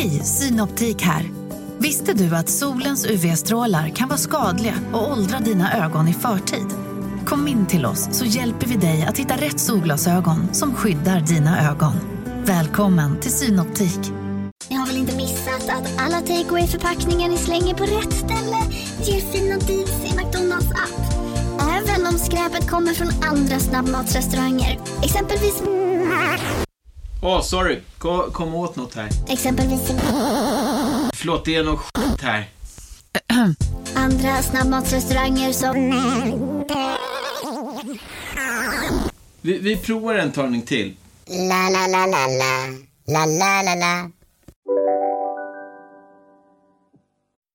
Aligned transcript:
Hej, 0.00 0.24
Synoptik 0.24 1.02
här. 1.02 1.30
Visste 1.78 2.12
du 2.12 2.36
att 2.36 2.48
solens 2.48 3.06
UV-strålar 3.06 3.88
kan 3.88 4.08
vara 4.08 4.18
skadliga 4.18 4.74
och 4.92 5.12
åldra 5.12 5.38
dina 5.38 5.84
ögon 5.84 6.08
i 6.08 6.12
förtid? 6.12 6.66
Kom 7.26 7.48
in 7.48 7.66
till 7.66 7.86
oss 7.86 8.08
så 8.12 8.24
hjälper 8.24 8.66
vi 8.66 8.76
dig 8.76 9.04
att 9.08 9.18
hitta 9.18 9.36
rätt 9.36 9.60
solglasögon 9.60 10.54
som 10.54 10.74
skyddar 10.74 11.20
dina 11.20 11.70
ögon. 11.70 11.92
Välkommen 12.44 13.20
till 13.20 13.32
Synoptik. 13.32 14.12
Ni 14.70 14.76
har 14.76 14.86
väl 14.86 14.96
inte 14.96 15.16
missat 15.16 15.68
att 15.68 16.00
alla 16.00 16.20
takeaway 16.20 16.66
förpackningar 16.66 17.28
ni 17.28 17.36
slänger 17.36 17.74
på 17.74 17.84
rätt 17.84 18.12
ställe 18.12 18.58
ger 19.02 19.20
fina 19.20 19.58
deals 19.58 20.04
i 20.04 20.16
McDonalds 20.16 20.70
app. 20.70 21.12
Även 21.60 22.06
om 22.06 22.18
skräpet 22.18 22.70
kommer 22.70 22.94
från 22.94 23.10
andra 23.30 23.58
snabbmatsrestauranger. 23.58 24.78
Exempelvis... 25.02 25.62
Åh, 27.22 27.38
oh, 27.38 27.42
sorry. 27.42 27.80
Kom, 27.98 28.30
kom 28.32 28.54
åt 28.54 28.76
något 28.76 28.94
här. 28.94 29.08
Exempelvis... 29.28 29.86
Förlåt, 31.14 31.44
det 31.44 31.54
är 31.54 31.64
något 31.64 31.80
skit 31.80 32.20
här. 32.20 32.48
Andra 33.94 34.42
snabbmatsrestauranger 34.42 35.52
som... 35.52 35.74
Vi, 39.40 39.58
vi 39.58 39.76
provar 39.76 40.14
en 40.14 40.32
talning 40.32 40.62
till. 40.62 40.96
La, 41.26 41.68
la, 41.70 41.86
la, 41.86 42.06
la, 42.06 42.26
la. 42.26 42.66
La, 43.06 43.26
la, 43.26 43.62
la, 43.62 43.74
la. 43.74 44.10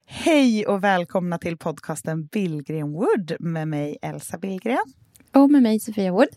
Hej 0.05 0.65
och 0.67 0.83
välkomna 0.83 1.37
till 1.37 1.57
podcasten 1.57 2.25
Billgren 2.25 2.93
Wood 2.93 3.35
med 3.39 3.67
mig 3.67 3.97
Elsa 4.01 4.37
Billgren. 4.37 4.93
Och 5.33 5.51
med 5.51 5.63
mig 5.63 5.79
Sofia 5.79 6.11
Wood. 6.11 6.29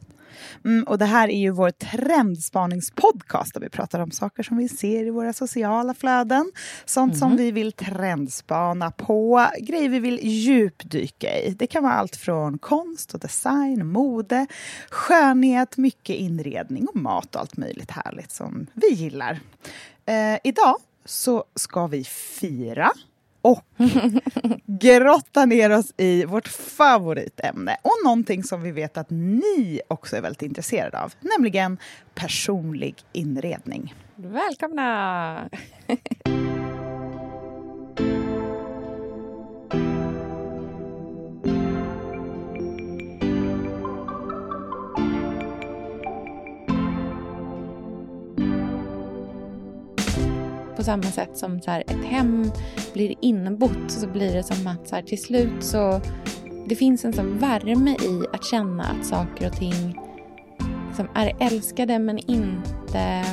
Mm, 0.64 0.84
och 0.84 0.98
det 0.98 1.04
här 1.04 1.28
är 1.28 1.38
ju 1.38 1.50
vår 1.50 1.70
trendspaningspodcast 1.70 3.54
där 3.54 3.60
vi 3.60 3.68
pratar 3.68 4.00
om 4.00 4.10
saker 4.10 4.42
som 4.42 4.56
vi 4.56 4.68
ser 4.68 5.06
i 5.06 5.10
våra 5.10 5.32
sociala 5.32 5.94
flöden. 5.94 6.52
Sånt 6.84 7.12
mm. 7.12 7.18
som 7.18 7.36
vi 7.36 7.50
vill 7.50 7.72
trendspana 7.72 8.90
på, 8.90 9.46
grejer 9.60 9.88
vi 9.88 9.98
vill 9.98 10.20
djupdyka 10.22 11.40
i. 11.40 11.50
Det 11.58 11.66
kan 11.66 11.82
vara 11.82 11.94
allt 11.94 12.16
från 12.16 12.58
konst 12.58 13.14
och 13.14 13.20
design, 13.20 13.86
mode, 13.86 14.46
skönhet, 14.90 15.76
mycket 15.76 16.16
inredning 16.16 16.86
och 16.88 16.96
mat 16.96 17.34
och 17.34 17.40
allt 17.40 17.56
möjligt 17.56 17.90
härligt 17.90 18.30
som 18.30 18.66
vi 18.74 18.88
gillar. 18.88 19.40
Eh, 20.06 20.38
idag 20.44 20.76
så 21.04 21.44
ska 21.54 21.86
vi 21.86 22.04
fira 22.04 22.90
och 23.48 23.64
grotta 24.66 25.44
ner 25.44 25.70
oss 25.70 25.92
i 25.96 26.24
vårt 26.24 26.48
favoritämne 26.48 27.76
och 27.82 28.04
någonting 28.04 28.44
som 28.44 28.62
vi 28.62 28.72
vet 28.72 28.96
att 28.96 29.10
ni 29.10 29.80
också 29.88 30.16
är 30.16 30.20
väldigt 30.20 30.42
intresserade 30.42 31.00
av, 31.00 31.12
nämligen 31.20 31.78
personlig 32.14 32.94
inredning. 33.12 33.94
Välkomna! 34.16 35.48
på 50.78 50.84
samma 50.84 51.02
sätt 51.02 51.36
som 51.36 51.60
så 51.60 51.70
här, 51.70 51.80
ett 51.86 52.04
hem 52.04 52.50
blir 52.92 53.14
inbott 53.20 53.90
så 53.90 54.06
blir 54.06 54.34
det 54.34 54.42
som 54.42 54.66
att 54.66 54.88
så 54.88 54.94
här, 54.94 55.02
till 55.02 55.22
slut 55.22 55.64
så 55.64 56.00
det 56.66 56.76
finns 56.76 57.04
en 57.04 57.12
sån 57.12 57.38
värme 57.38 57.90
i 57.90 58.26
att 58.32 58.44
känna 58.44 58.84
att 58.84 59.06
saker 59.06 59.46
och 59.46 59.56
ting 59.56 60.00
liksom 60.88 61.08
är 61.14 61.36
älskade 61.40 61.98
men 61.98 62.18
inte 62.18 63.24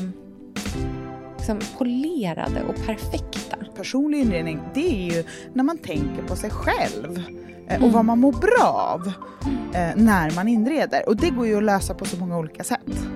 liksom, 1.37 1.59
polerade 1.77 2.63
och 2.67 2.75
perfekta. 2.75 3.57
Personlig 3.75 4.19
inredning, 4.19 4.59
det 4.73 4.87
är 4.87 5.15
ju 5.15 5.23
när 5.53 5.63
man 5.63 5.77
tänker 5.77 6.23
på 6.27 6.35
sig 6.35 6.49
själv 6.49 7.23
eh, 7.67 7.75
och 7.75 7.81
mm. 7.81 7.91
vad 7.91 8.05
man 8.05 8.19
mår 8.19 8.31
bra 8.31 8.91
av 8.93 9.07
eh, 9.73 9.95
när 9.95 10.35
man 10.35 10.47
inreder. 10.47 11.09
Och 11.09 11.15
det 11.15 11.29
går 11.29 11.47
ju 11.47 11.57
att 11.57 11.63
lösa 11.63 11.93
på 11.93 12.05
så 12.05 12.17
många 12.17 12.37
olika 12.37 12.63
sätt. 12.63 13.07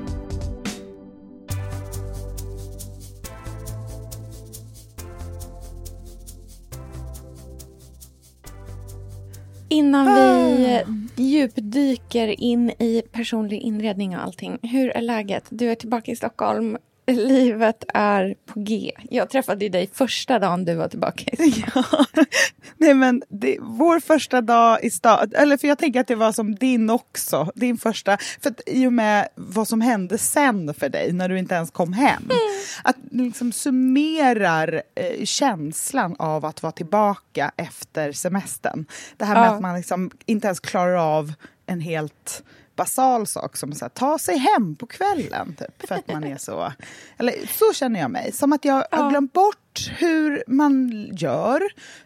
Innan 9.69 10.05
vi 10.15 10.75
ah. 10.75 10.93
djupdyker 11.15 12.41
in 12.41 12.69
i 12.69 13.03
personlig 13.11 13.61
inredning 13.61 14.15
och 14.15 14.23
allting. 14.23 14.59
Hur 14.61 14.89
är 14.89 15.01
läget? 15.01 15.45
Du 15.49 15.71
är 15.71 15.75
tillbaka 15.75 16.11
i 16.11 16.15
Stockholm. 16.15 16.77
Livet 17.13 17.83
är 17.93 18.35
på 18.45 18.59
G. 18.59 18.91
Jag 19.09 19.29
träffade 19.29 19.69
dig 19.69 19.89
första 19.93 20.39
dagen 20.39 20.65
du 20.65 20.75
var 20.75 20.87
tillbaka 20.87 21.23
i 21.31 21.51
Stockholm. 21.51 22.05
Ja. 22.13 22.25
Nej, 22.77 22.93
men 22.93 23.23
det, 23.29 23.57
vår 23.61 23.99
första 23.99 24.41
dag 24.41 24.83
i 24.83 24.89
stad, 24.89 25.33
eller 25.37 25.57
för 25.57 25.67
jag 25.67 25.77
tänker 25.77 25.99
att 25.99 26.07
det 26.07 26.15
var 26.15 26.31
som 26.31 26.55
din 26.55 26.89
också, 26.89 27.51
din 27.55 27.77
första, 27.77 28.17
för 28.41 28.49
att, 28.49 28.61
i 28.65 28.87
och 28.87 28.93
med 28.93 29.27
vad 29.35 29.67
som 29.67 29.81
hände 29.81 30.17
sen 30.17 30.73
för 30.73 30.89
dig 30.89 31.13
när 31.13 31.29
du 31.29 31.39
inte 31.39 31.55
ens 31.55 31.71
kom 31.71 31.93
hem. 31.93 32.23
Mm. 32.23 32.37
Att 32.83 32.95
liksom 33.11 33.51
summerar 33.51 34.81
eh, 34.95 35.25
känslan 35.25 36.15
av 36.19 36.45
att 36.45 36.63
vara 36.63 36.71
tillbaka 36.71 37.51
efter 37.57 38.11
semestern. 38.11 38.85
Det 39.17 39.25
här 39.25 39.35
med 39.35 39.47
ja. 39.47 39.55
att 39.55 39.61
man 39.61 39.75
liksom 39.75 40.11
inte 40.25 40.47
ens 40.47 40.59
klarar 40.59 41.17
av 41.17 41.33
en 41.65 41.81
helt 41.81 42.43
basal 42.79 43.27
sak 43.27 43.57
som 43.57 43.73
att 43.81 43.93
ta 43.93 44.19
sig 44.19 44.37
hem 44.37 44.75
på 44.75 44.85
kvällen. 44.85 45.55
Typ, 45.59 45.87
för 45.87 45.95
att 45.95 46.07
man 46.07 46.23
är 46.23 46.37
så... 46.37 46.73
Eller 47.17 47.33
så 47.57 47.73
känner 47.73 47.99
jag 47.99 48.11
mig. 48.11 48.31
Som 48.31 48.53
att 48.53 48.65
jag 48.65 48.83
ja. 48.91 48.97
har 48.97 49.09
glömt 49.09 49.33
bort 49.33 49.91
hur 49.97 50.43
man 50.47 50.89
gör 51.11 51.61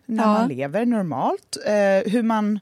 när 0.05 0.23
ja. 0.23 0.33
man 0.33 0.47
lever 0.47 0.85
normalt. 0.85 1.57
Eh, 1.65 2.11
hur 2.11 2.23
man 2.23 2.59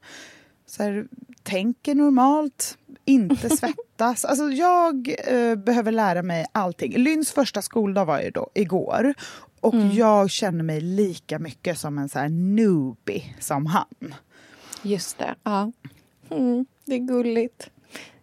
så 0.66 0.82
här, 0.82 1.06
tänker 1.42 1.94
normalt, 1.94 2.78
inte 3.04 3.50
svettas. 3.56 4.24
Alltså 4.24 4.50
jag 4.50 5.14
eh, 5.26 5.54
behöver 5.54 5.92
lära 5.92 6.22
mig 6.22 6.46
allting. 6.52 6.96
Lyns 6.96 7.32
första 7.32 7.62
skoldag 7.62 8.04
var 8.04 8.20
ju 8.20 8.30
då 8.30 8.50
igår. 8.54 9.14
Och 9.60 9.74
mm. 9.74 9.90
jag 9.90 10.30
känner 10.30 10.64
mig 10.64 10.80
lika 10.80 11.38
mycket 11.38 11.78
som 11.78 11.98
en 11.98 12.08
så 12.08 12.18
här 12.18 12.28
newbie 12.28 13.34
som 13.40 13.66
han. 13.66 14.14
Just 14.82 15.18
det. 15.18 15.34
Ja. 15.42 15.72
Mm, 16.30 16.66
det 16.84 16.94
är 16.94 16.98
gulligt. 16.98 17.70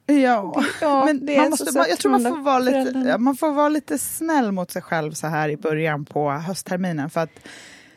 Ja, 0.09 0.63
ja 0.81 1.05
men 1.05 1.35
man 1.37 1.49
måste, 1.49 1.77
man, 1.77 1.85
jag 1.89 1.99
tror 1.99 2.11
man 2.11 2.23
får, 2.23 2.41
vara 2.41 2.59
lite, 2.59 3.17
man 3.17 3.37
får 3.37 3.51
vara 3.51 3.69
lite 3.69 3.97
snäll 3.97 4.51
mot 4.51 4.71
sig 4.71 4.81
själv 4.81 5.11
så 5.11 5.27
här 5.27 5.49
i 5.49 5.57
början 5.57 6.05
på 6.05 6.31
höstterminen. 6.31 7.09
För 7.09 7.21
att 7.21 7.39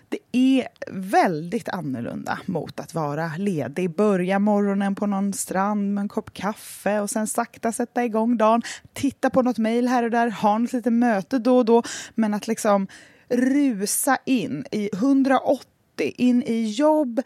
det 0.09 0.19
är 0.33 0.69
väldigt 0.91 1.69
annorlunda 1.69 2.39
mot 2.47 2.81
att 2.81 2.95
vara 2.95 3.33
ledig. 3.39 3.97
Börja 3.97 4.39
morgonen 4.39 4.95
på 4.95 5.07
någon 5.07 5.33
strand 5.33 5.95
med 5.95 6.03
en 6.03 6.09
kopp 6.09 6.35
kaffe 6.35 7.01
och 7.01 7.11
sen 7.11 7.27
sakta 7.27 7.73
sätta 7.73 8.05
igång 8.05 8.37
dagen. 8.37 8.63
Titta 8.93 9.31
på 9.31 9.43
något 9.43 9.59
mejl 9.59 9.89
här 9.89 10.03
och 10.03 10.11
där, 10.11 10.31
ha 10.31 10.59
något 10.59 10.73
litet 10.73 10.93
möte 10.93 11.39
då 11.39 11.59
och 11.59 11.65
då. 11.65 11.83
Men 12.15 12.35
att 12.35 12.47
liksom 12.47 12.87
rusa 13.29 14.19
in 14.25 14.65
i 14.71 14.91
180 14.93 15.67
in 15.97 16.43
i 16.43 16.71
jobb, 16.71 17.21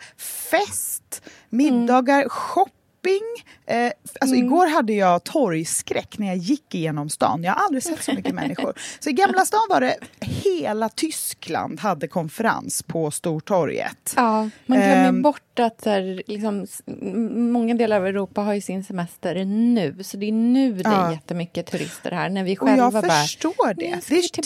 fest, 0.50 1.22
middagar, 1.50 2.18
mm. 2.18 2.28
shopping 2.28 2.75
shopping. 3.06 3.44
Eh, 3.66 3.92
alltså 4.20 4.34
mm. 4.36 4.46
Igår 4.46 4.66
hade 4.66 4.92
jag 4.92 5.24
torgskräck 5.24 6.18
när 6.18 6.26
jag 6.26 6.36
gick 6.36 6.74
igenom 6.74 7.08
stan. 7.08 7.44
Jag 7.44 7.52
har 7.52 7.64
aldrig 7.64 7.82
sett 7.82 8.02
så 8.02 8.12
mycket 8.12 8.34
människor. 8.34 8.72
Så 9.00 9.10
i 9.10 9.12
Gamla 9.12 9.44
stan 9.44 9.66
var 9.70 9.80
det 9.80 9.96
hela 10.20 10.88
Tyskland 10.88 11.80
hade 11.80 12.08
konferens 12.08 12.82
på 12.82 13.10
Stortorget. 13.10 14.14
Ja, 14.16 14.50
man 14.66 14.78
glömmer 14.78 15.08
um, 15.08 15.22
bort 15.22 15.58
att 15.58 15.84
här, 15.84 16.22
liksom, 16.26 16.66
många 17.52 17.74
delar 17.74 17.96
av 17.96 18.06
Europa 18.06 18.40
har 18.40 18.54
ju 18.54 18.60
sin 18.60 18.84
semester 18.84 19.44
nu. 19.44 20.04
Så 20.04 20.16
det 20.16 20.28
är 20.28 20.32
nu 20.32 20.72
det 20.72 20.88
är 20.88 20.92
ja. 20.92 21.12
jättemycket 21.12 21.66
turister 21.66 22.10
här. 22.10 22.28
När 22.28 22.44
vi 22.44 22.56
själva 22.56 22.86
Och 22.86 22.94
jag 22.94 23.02
bara, 23.02 23.12
förstår 23.12 23.74
det. 23.74 24.00
Det 24.08 24.18
är 24.18 24.42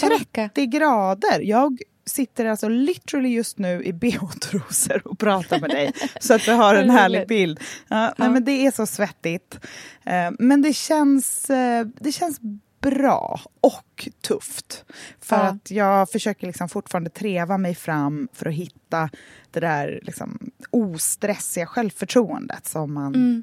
30 0.49 0.67
grader. 0.67 1.41
Jag 1.41 1.79
sitter 2.11 2.47
alltså 2.47 2.69
literally 2.69 3.29
just 3.29 3.59
nu 3.59 3.83
i 3.83 3.93
bh-trosor 3.93 5.07
och 5.07 5.19
pratar 5.19 5.61
med 5.61 5.71
dig 5.71 5.93
så 6.21 6.35
att 6.35 6.49
vi 6.49 6.53
har 6.53 6.75
en 6.75 6.91
härlig 6.91 7.29
bild. 7.29 7.61
Ja, 7.89 8.15
ja. 8.19 8.31
men 8.31 8.45
det 8.45 8.67
är 8.67 8.71
så 8.71 8.87
svettigt. 8.87 9.59
Eh, 10.05 10.31
men 10.39 10.63
det 10.63 10.73
känns, 10.73 11.51
eh, 11.51 11.87
det 12.01 12.13
känns 12.13 12.41
bra 12.81 13.41
och 13.61 14.09
tufft. 14.21 14.85
För 15.21 15.37
ja. 15.37 15.43
att 15.43 15.71
jag 15.71 16.11
försöker 16.11 16.47
liksom 16.47 16.69
fortfarande 16.69 17.11
treva 17.11 17.59
mig 17.59 17.75
fram 17.75 18.29
för 18.33 18.47
att 18.47 18.55
hitta 18.55 19.11
det 19.51 19.61
där 19.61 20.01
liksom 20.03 20.51
ostressiga 20.71 21.67
självförtroendet 21.67 22.67
som 22.67 22.95
man 22.95 23.15
mm. 23.15 23.43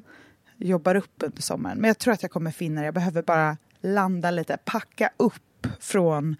jobbar 0.56 0.94
upp 0.94 1.22
under 1.22 1.42
sommaren. 1.42 1.78
Men 1.78 1.88
jag 1.88 1.98
tror 1.98 2.14
att 2.14 2.22
jag 2.22 2.30
kommer 2.30 2.50
finna 2.50 2.80
det. 2.80 2.84
Jag 2.84 2.94
behöver 2.94 3.22
bara 3.22 3.56
landa 3.80 4.30
lite, 4.30 4.56
packa 4.64 5.10
upp 5.16 5.66
från 5.80 6.36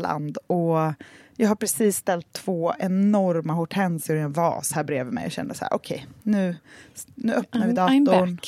Gotland. 0.00 0.38
Och 0.46 0.94
jag 1.36 1.48
har 1.48 1.54
precis 1.54 1.96
ställt 1.96 2.32
två 2.32 2.72
enorma 2.78 3.52
hortensior 3.52 4.16
i 4.16 4.20
en 4.20 4.32
vas 4.32 4.72
här 4.72 4.84
bredvid 4.84 5.14
mig 5.14 5.26
och 5.26 5.32
kände 5.32 5.54
så 5.54 5.64
här, 5.64 5.74
okej, 5.74 5.96
okay, 5.96 6.08
nu, 6.22 6.56
nu 7.14 7.34
öppnar 7.34 7.66
vi 7.66 7.72
datorn. 7.72 8.38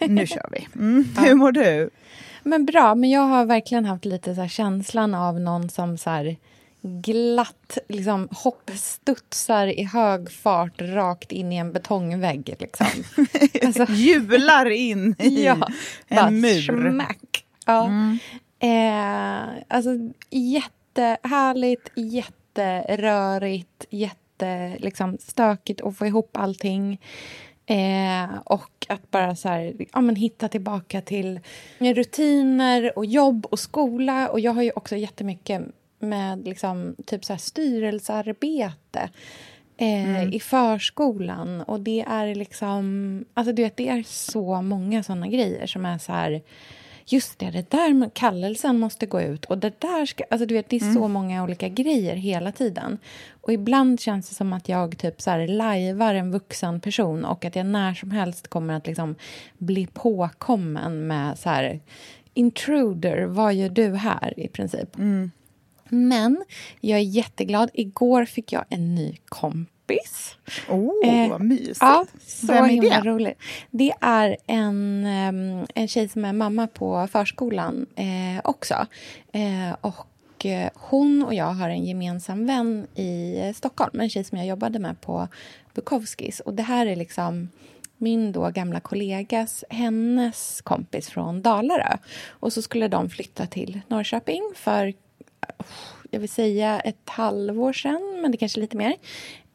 nu 0.08 0.26
kör 0.26 0.48
vi. 0.52 0.68
Mm. 0.74 1.04
Ja. 1.16 1.22
Hur 1.22 1.34
mår 1.34 1.52
du? 1.52 1.90
Men 2.42 2.66
bra, 2.66 2.94
men 2.94 3.10
jag 3.10 3.20
har 3.20 3.44
verkligen 3.44 3.84
haft 3.84 4.04
lite 4.04 4.34
så 4.34 4.48
känslan 4.48 5.14
av 5.14 5.40
någon 5.40 5.70
som 5.70 5.98
så 5.98 6.10
här, 6.10 6.36
glatt 6.82 7.78
liksom, 7.88 8.28
hoppstudsar 8.30 9.66
i 9.66 9.84
hög 9.84 10.32
fart 10.32 10.80
rakt 10.80 11.32
in 11.32 11.52
i 11.52 11.56
en 11.56 11.72
betongvägg. 11.72 12.54
Liksom. 12.58 12.86
Alltså, 13.66 13.86
Hjular 13.88 14.70
in 14.70 15.14
i 15.18 15.44
ja, 15.44 15.68
en 16.08 16.40
mur. 16.40 16.90
Smack. 16.90 17.44
Ja. 17.66 17.86
Mm. 17.86 18.18
Eh, 18.58 19.62
alltså, 19.68 19.90
jättehärligt, 20.98 21.90
jätterörigt, 21.94 23.84
jätte, 23.90 24.76
liksom, 24.78 25.18
stökigt 25.20 25.80
att 25.80 25.96
få 25.96 26.06
ihop 26.06 26.36
allting. 26.36 27.00
Eh, 27.66 28.38
och 28.44 28.86
att 28.88 29.10
bara 29.10 29.36
så 29.36 29.48
här, 29.48 29.74
ja, 29.92 30.00
men 30.00 30.16
hitta 30.16 30.48
tillbaka 30.48 31.00
till 31.00 31.40
rutiner 31.78 32.98
och 32.98 33.06
jobb 33.06 33.46
och 33.50 33.58
skola. 33.58 34.28
Och 34.28 34.40
jag 34.40 34.52
har 34.52 34.62
ju 34.62 34.72
också 34.76 34.96
jättemycket 34.96 35.62
med 35.98 36.44
liksom, 36.44 36.96
typ 37.06 37.24
så 37.24 37.32
här 37.32 37.38
styrelsearbete 37.38 39.10
eh, 39.76 40.16
mm. 40.16 40.32
i 40.32 40.40
förskolan. 40.40 41.60
Och 41.60 41.80
det 41.80 42.04
är 42.08 42.34
liksom... 42.34 43.24
Alltså 43.34 43.52
du 43.52 43.62
vet, 43.62 43.76
det 43.76 43.88
är 43.88 44.02
så 44.02 44.62
många 44.62 45.02
såna 45.02 45.28
grejer 45.28 45.66
som 45.66 45.86
är 45.86 45.98
så 45.98 46.12
här 46.12 46.42
just 47.12 47.38
det, 47.38 47.50
det 47.50 47.70
där 47.70 48.10
kallelsen 48.10 48.78
måste 48.78 49.06
gå 49.06 49.20
ut 49.20 49.44
och 49.44 49.58
det 49.58 49.80
där 49.80 50.06
ska... 50.06 50.24
Alltså 50.30 50.46
du 50.46 50.54
vet, 50.54 50.68
det 50.68 50.76
är 50.76 50.82
mm. 50.82 50.94
så 50.94 51.08
många 51.08 51.44
olika 51.44 51.68
grejer 51.68 52.16
hela 52.16 52.52
tiden. 52.52 52.98
Och 53.40 53.52
ibland 53.52 54.00
känns 54.00 54.28
det 54.28 54.34
som 54.34 54.52
att 54.52 54.68
jag 54.68 54.98
typ 54.98 55.20
så 55.20 55.30
här 55.30 55.46
lajvar 55.46 56.14
en 56.14 56.32
vuxen 56.32 56.80
person 56.80 57.24
och 57.24 57.44
att 57.44 57.56
jag 57.56 57.66
när 57.66 57.94
som 57.94 58.10
helst 58.10 58.48
kommer 58.48 58.74
att 58.74 58.86
liksom 58.86 59.14
bli 59.58 59.86
påkommen 59.86 61.06
med 61.06 61.38
så 61.38 61.48
här 61.48 61.80
intruder, 62.34 63.24
vad 63.24 63.54
gör 63.54 63.68
du 63.68 63.94
här 63.94 64.40
i 64.40 64.48
princip? 64.48 64.98
Mm. 64.98 65.30
Men 65.88 66.44
jag 66.80 66.98
är 66.98 67.02
jätteglad. 67.02 67.70
Igår 67.74 68.24
fick 68.24 68.52
jag 68.52 68.64
en 68.68 68.94
ny 68.94 69.16
kompis 69.24 69.71
kompis. 69.86 70.36
Oh, 70.68 71.08
eh, 71.08 71.30
vad 71.30 71.40
mysigt. 71.40 71.78
Ja, 71.80 72.06
så 72.26 72.46
Vem 72.46 72.64
är 72.64 72.68
himla 72.68 73.00
det? 73.00 73.10
roligt. 73.10 73.38
Det 73.70 73.92
är 74.00 74.36
en, 74.46 75.06
en 75.74 75.88
tjej 75.88 76.08
som 76.08 76.24
är 76.24 76.32
mamma 76.32 76.66
på 76.66 77.08
förskolan 77.12 77.86
eh, 77.96 78.40
också. 78.44 78.86
Eh, 79.32 79.76
och 79.80 80.06
hon 80.74 81.24
och 81.24 81.34
jag 81.34 81.52
har 81.52 81.68
en 81.68 81.84
gemensam 81.84 82.46
vän 82.46 82.86
i 82.94 83.52
Stockholm, 83.56 84.00
en 84.00 84.10
tjej 84.10 84.24
som 84.24 84.38
jag 84.38 84.46
jobbade 84.46 84.78
med 84.78 85.00
på 85.00 85.28
Bukowskis. 85.74 86.40
Och 86.40 86.54
det 86.54 86.62
här 86.62 86.86
är 86.86 86.96
liksom 86.96 87.48
min 87.96 88.32
då 88.32 88.50
gamla 88.50 88.80
kollegas, 88.80 89.64
hennes 89.70 90.60
kompis 90.60 91.08
från 91.08 91.42
Dalarö. 91.42 91.96
Och 92.28 92.52
så 92.52 92.62
skulle 92.62 92.88
de 92.88 93.10
flytta 93.10 93.46
till 93.46 93.80
Norrköping 93.88 94.42
för 94.54 94.94
jag 96.10 96.20
vill 96.20 96.28
säga 96.28 96.80
ett 96.80 97.08
halvår 97.08 97.72
sedan, 97.72 98.18
men 98.22 98.30
det 98.30 98.36
kanske 98.36 98.60
är 98.60 98.62
lite 98.62 98.76
mer. 98.76 98.94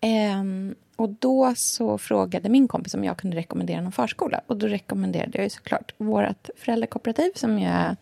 Um, 0.02 0.76
och 0.96 1.10
då 1.10 1.54
så 1.56 1.98
frågade 1.98 2.50
min 2.50 2.68
kompis 2.68 2.94
om 2.94 3.04
jag 3.04 3.18
kunde 3.18 3.38
rekommendera 3.38 3.82
någon 3.82 3.92
förskola. 3.92 4.42
Och 4.48 4.58
då 4.58 4.68
rekommenderade 4.68 5.38
jag 5.38 5.44
ju 5.44 5.50
såklart 5.50 5.94
vårt 5.98 6.50
föräldrakooperativ 6.58 7.32
som 7.36 7.58
är 7.58 7.96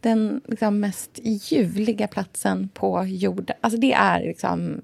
den 0.00 0.40
liksom 0.46 0.80
mest 0.80 1.18
ljuvliga 1.22 2.08
platsen 2.08 2.68
på 2.68 3.04
jorden. 3.04 3.56
Alltså 3.60 3.80
det 3.80 3.92
är 3.92 4.20
liksom 4.20 4.82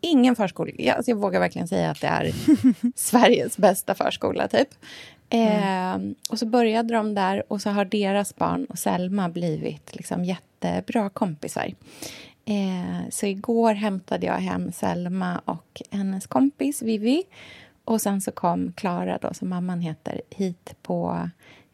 ingen 0.00 0.36
förskola. 0.36 0.94
Alltså 0.94 1.10
jag 1.10 1.16
vågar 1.16 1.40
verkligen 1.40 1.68
säga 1.68 1.90
att 1.90 2.00
det 2.00 2.06
är 2.06 2.34
Sveriges 2.96 3.56
bästa 3.58 3.94
förskola, 3.94 4.48
typ. 4.48 4.68
Mm. 5.30 6.12
Eh, 6.12 6.16
och 6.30 6.38
så 6.38 6.46
började 6.46 6.94
de 6.94 7.14
där 7.14 7.52
och 7.52 7.62
så 7.62 7.70
har 7.70 7.84
deras 7.84 8.36
barn 8.36 8.64
och 8.64 8.78
Selma 8.78 9.28
blivit 9.28 9.96
liksom 9.96 10.24
jättebra 10.24 11.10
kompisar. 11.10 11.72
Eh, 12.48 13.10
så 13.10 13.26
igår 13.26 13.74
hämtade 13.74 14.26
jag 14.26 14.34
hem 14.34 14.72
Selma 14.72 15.40
och 15.44 15.82
hennes 15.90 16.26
kompis 16.26 16.82
Vivi. 16.82 17.22
Och 17.84 18.00
sen 18.00 18.20
så 18.20 18.32
kom 18.32 18.72
Klara, 18.72 19.18
då, 19.22 19.34
som 19.34 19.48
mamman 19.48 19.80
heter, 19.80 20.20
hit 20.30 20.74
på... 20.82 21.30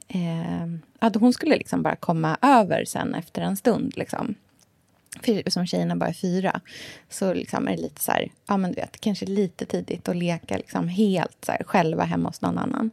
Eh, 0.08 1.10
hon 1.14 1.32
skulle 1.32 1.56
liksom 1.56 1.82
bara 1.82 1.96
komma 1.96 2.38
över 2.42 2.84
sen 2.84 3.14
efter 3.14 3.42
en 3.42 3.56
stund. 3.56 3.92
Liksom. 3.96 4.34
För 5.20 5.50
som 5.50 5.66
tjejerna 5.66 5.96
bara 5.96 6.08
är 6.10 6.14
fyra, 6.14 6.60
så 7.08 7.34
liksom 7.34 7.68
är 7.68 7.76
det 7.76 7.82
lite 7.82 8.02
så 8.02 8.12
här, 8.12 8.28
ja 8.46 8.56
men 8.56 8.72
du 8.72 8.80
vet, 8.80 9.00
kanske 9.00 9.26
lite 9.26 9.66
tidigt 9.66 10.08
att 10.08 10.16
leka 10.16 10.56
liksom 10.56 10.88
helt 10.88 11.44
så 11.46 11.52
här, 11.52 11.64
själva 11.64 12.04
hemma 12.04 12.28
hos 12.28 12.40
någon 12.40 12.58
annan. 12.58 12.90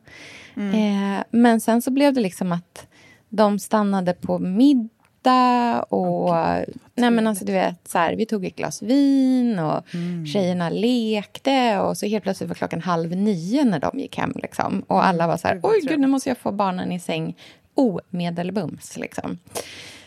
Mm. 0.55 0.73
Eh, 0.73 1.23
men 1.29 1.61
sen 1.61 1.81
så 1.81 1.91
blev 1.91 2.13
det 2.13 2.21
liksom 2.21 2.51
att 2.51 2.87
de 3.29 3.59
stannade 3.59 4.13
på 4.13 4.39
middag 4.39 4.98
äta 5.19 5.81
och... 5.83 6.30
Okay. 6.30 6.66
Nej 6.95 7.12
men 7.12 7.27
alltså 7.27 7.45
du 7.45 7.51
vet, 7.51 7.88
så 7.88 7.98
här, 7.98 8.16
vi 8.16 8.25
tog 8.25 8.45
ett 8.45 8.56
glas 8.56 8.81
vin 8.81 9.60
och 9.60 9.94
mm. 9.94 10.25
tjejerna 10.25 10.69
lekte 10.69 11.80
och 11.80 11.98
så 11.98 12.06
helt 12.06 12.24
plötsligt 12.24 12.50
var 12.50 12.56
klockan 12.56 12.81
halv 12.81 13.16
nio 13.16 13.63
när 13.63 13.80
de 13.80 14.00
gick 14.00 14.18
hem 14.18 14.33
liksom. 14.36 14.83
Och 14.88 15.06
alla 15.06 15.27
var 15.27 15.38
så 15.38 15.48
här, 15.48 15.60
oj 15.63 15.80
gud 15.83 16.00
nu 16.00 16.07
måste 16.07 16.30
jag 16.30 16.38
få 16.38 16.51
barnen 16.51 16.92
i 16.92 17.00
säng 17.00 17.36
omedelbums 17.74 18.98
liksom. 18.98 19.38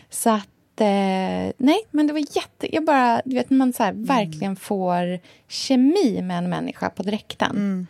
Så 0.09 0.29
att 0.29 0.81
eh, 0.81 1.53
nej, 1.57 1.79
men 1.91 2.07
det 2.07 2.13
var 2.13 2.19
jätte... 2.19 2.75
Jag 2.75 2.85
bara, 2.85 3.21
du 3.25 3.35
vet, 3.35 3.49
man 3.49 3.73
så 3.73 3.83
här, 3.83 3.91
mm. 3.91 4.05
verkligen 4.05 4.55
får 4.55 5.19
kemi 5.47 6.21
med 6.21 6.37
en 6.37 6.49
människa 6.49 6.89
på 6.89 7.03
direkten. 7.03 7.51
Mm. 7.51 7.87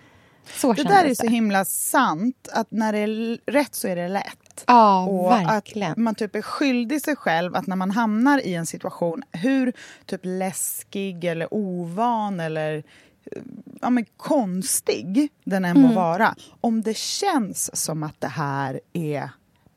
Så 0.56 0.74
det 0.74 0.84
där 0.84 1.06
är 1.06 1.16
så 1.16 1.28
himla 1.28 1.66
sant, 1.66 2.50
att 2.54 2.72
när 2.72 2.94
det 2.94 3.00
är 3.00 3.40
rätt 3.52 3.76
så 3.76 3.88
är 3.88 3.96
det 3.96 4.08
lätt. 4.08 4.64
Ja, 4.68 5.06
och 5.06 5.32
verkligen. 5.32 5.92
att 5.92 5.98
man 5.98 6.16
typ 6.16 6.36
är 6.36 6.42
skyldig 6.42 7.02
sig 7.02 7.16
själv 7.16 7.56
att 7.56 7.68
när 7.68 7.76
man 7.76 7.92
hamnar 7.92 8.46
i 8.46 8.56
en 8.56 8.66
situation, 8.66 9.24
hur 9.32 9.74
typ 10.06 10.22
läskig 10.24 11.24
eller 11.24 11.54
ovan 11.54 12.40
eller 12.40 12.84
ja, 13.82 13.90
men 13.90 14.06
konstig 14.18 15.30
den 15.44 15.66
än 15.66 15.80
må 15.80 15.86
mm. 15.86 15.96
vara, 15.96 16.36
om 16.62 16.82
det 16.82 16.98
känns 16.98 17.76
som 17.76 18.04
att 18.04 18.22
det 18.22 18.28
här 18.28 18.82
är 18.94 19.30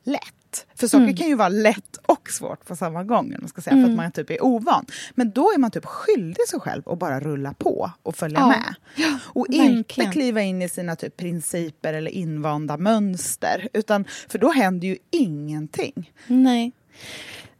lätt 0.04 0.35
för 0.74 0.86
saker 0.86 1.02
mm. 1.02 1.16
kan 1.16 1.28
ju 1.28 1.34
vara 1.34 1.48
lätt 1.48 1.96
och 2.06 2.30
svårt 2.30 2.66
på 2.66 2.76
samma 2.76 3.04
gång, 3.04 3.34
man 3.40 3.48
ska 3.48 3.62
säga, 3.62 3.72
mm. 3.72 3.84
för 3.84 3.88
att 3.88 3.94
mm. 3.94 4.04
man 4.04 4.12
typ 4.12 4.30
är 4.30 4.44
ovan. 4.44 4.86
Men 5.14 5.30
då 5.30 5.52
är 5.54 5.58
man 5.58 5.70
typ 5.70 5.84
skyldig 5.84 6.48
sig 6.48 6.60
själv 6.60 6.88
att 6.88 6.98
bara 6.98 7.20
rulla 7.20 7.54
på 7.54 7.90
och 8.02 8.16
följa 8.16 8.38
ja. 8.38 8.48
med. 8.48 8.74
Ja, 8.96 9.18
och 9.24 9.46
verkligen. 9.48 9.78
inte 9.78 10.04
kliva 10.12 10.42
in 10.42 10.62
i 10.62 10.68
sina 10.68 10.96
typ 10.96 11.16
principer 11.16 11.94
eller 11.94 12.10
invanda 12.10 12.76
mönster. 12.76 13.68
Utan, 13.72 14.04
för 14.28 14.38
då 14.38 14.50
händer 14.52 14.88
ju 14.88 14.96
ingenting. 15.10 16.12
Nej. 16.26 16.72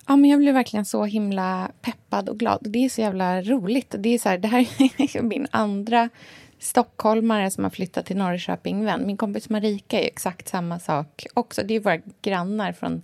Ja, 0.07 0.17
men 0.17 0.31
jag 0.31 0.41
blev 0.41 0.55
verkligen 0.55 0.85
så 0.85 1.05
himla 1.05 1.71
peppad 1.81 2.29
och 2.29 2.39
glad. 2.39 2.59
Det 2.61 2.85
är 2.85 2.89
så 2.89 3.01
jävla 3.01 3.43
roligt. 3.43 3.95
Det, 3.99 4.09
är 4.09 4.19
så 4.19 4.29
här, 4.29 4.39
det 4.39 4.49
här 4.49 4.61
är 5.17 5.23
min 5.23 5.47
andra 5.51 6.09
stockholmare 6.59 7.51
som 7.51 7.65
har 7.65 7.71
flyttat 7.71 8.07
till 8.07 8.17
Norrköping 8.17 8.85
vän. 8.85 9.07
Min 9.07 9.17
kompis 9.17 9.49
Marika 9.49 10.01
är 10.01 10.07
exakt 10.07 10.49
samma 10.49 10.79
sak 10.79 11.27
också. 11.35 11.63
Det 11.63 11.75
är 11.75 11.81
våra 11.81 12.01
grannar 12.23 12.73
från 12.73 13.03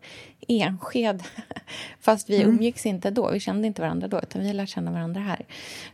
Ensked. 0.48 1.22
Fast 2.00 2.30
vi 2.30 2.36
mm. 2.36 2.48
umgicks 2.48 2.86
inte 2.86 3.10
då. 3.10 3.30
Vi 3.30 3.40
kände 3.40 3.66
inte 3.66 3.82
varandra 3.82 4.08
då, 4.08 4.20
utan 4.20 4.42
vi 4.42 4.52
lärt 4.52 4.68
känna 4.68 4.90
varandra 4.90 5.20
här. 5.20 5.46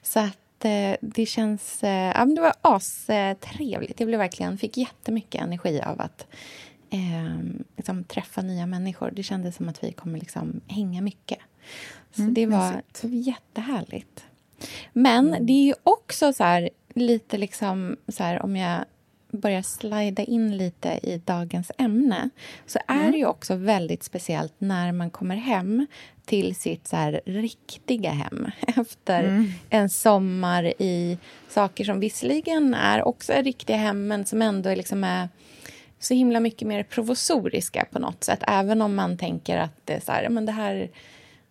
Så 0.02 0.20
att 0.20 0.64
eh, 0.64 0.96
det 1.00 1.26
känns... 1.26 1.84
Eh, 1.84 2.12
ja, 2.14 2.24
men 2.24 2.34
det 2.34 2.40
var 2.40 2.54
astrevligt. 2.62 4.00
Jag 4.00 4.06
blev 4.06 4.18
verkligen, 4.18 4.58
fick 4.58 4.76
jättemycket 4.76 5.42
energi 5.42 5.80
av 5.80 6.00
att 6.00 6.26
eh, 6.90 7.38
liksom, 7.76 8.04
träffa 8.04 8.42
nya 8.42 8.66
människor. 8.66 9.10
Det 9.10 9.22
kändes 9.22 9.56
som 9.56 9.68
att 9.68 9.84
vi 9.84 9.92
kommer 9.92 10.18
liksom, 10.18 10.60
hänga 10.66 11.00
mycket. 11.00 11.38
Så 12.14 12.22
mm, 12.22 12.34
det 12.34 12.46
var 12.46 12.82
jättehärligt. 13.02 14.24
Men 14.92 15.28
mm. 15.28 15.46
det 15.46 15.52
är 15.52 15.64
ju 15.64 15.74
också 15.82 16.32
så 16.32 16.44
här 16.44 16.70
lite 16.98 17.38
liksom 17.38 17.96
så 18.08 18.22
här, 18.22 18.42
om 18.42 18.56
jag 18.56 18.84
börjar 19.30 19.62
slida 19.62 20.22
in 20.22 20.56
lite 20.56 21.00
i 21.02 21.22
dagens 21.24 21.70
ämne 21.78 22.30
så 22.66 22.78
är 22.86 22.94
mm. 22.94 23.12
det 23.12 23.18
ju 23.18 23.26
också 23.26 23.54
väldigt 23.54 24.02
speciellt 24.02 24.54
när 24.58 24.92
man 24.92 25.10
kommer 25.10 25.36
hem 25.36 25.86
till 26.24 26.54
sitt 26.54 26.88
så 26.88 26.96
här, 26.96 27.20
riktiga 27.24 28.10
hem 28.10 28.46
efter 28.76 29.24
mm. 29.24 29.52
en 29.70 29.90
sommar 29.90 30.64
i 30.78 31.18
saker 31.48 31.84
som 31.84 32.00
visserligen 32.00 32.74
är 32.74 33.08
också 33.08 33.32
riktiga 33.32 33.76
hem 33.76 34.06
men 34.06 34.24
som 34.24 34.42
ändå 34.42 34.74
liksom 34.74 35.04
är 35.04 35.28
så 35.98 36.14
himla 36.14 36.40
mycket 36.40 36.68
mer 36.68 36.82
provisoriska 36.82 37.86
på 37.90 37.98
något 37.98 38.24
sätt. 38.24 38.40
Även 38.42 38.82
om 38.82 38.94
man 38.94 39.18
tänker 39.18 39.58
att 39.58 39.80
det 39.84 39.92
är 39.92 40.00
så 40.00 40.12
här, 40.12 40.28
men 40.28 40.46
det 40.46 40.52
här 40.52 40.90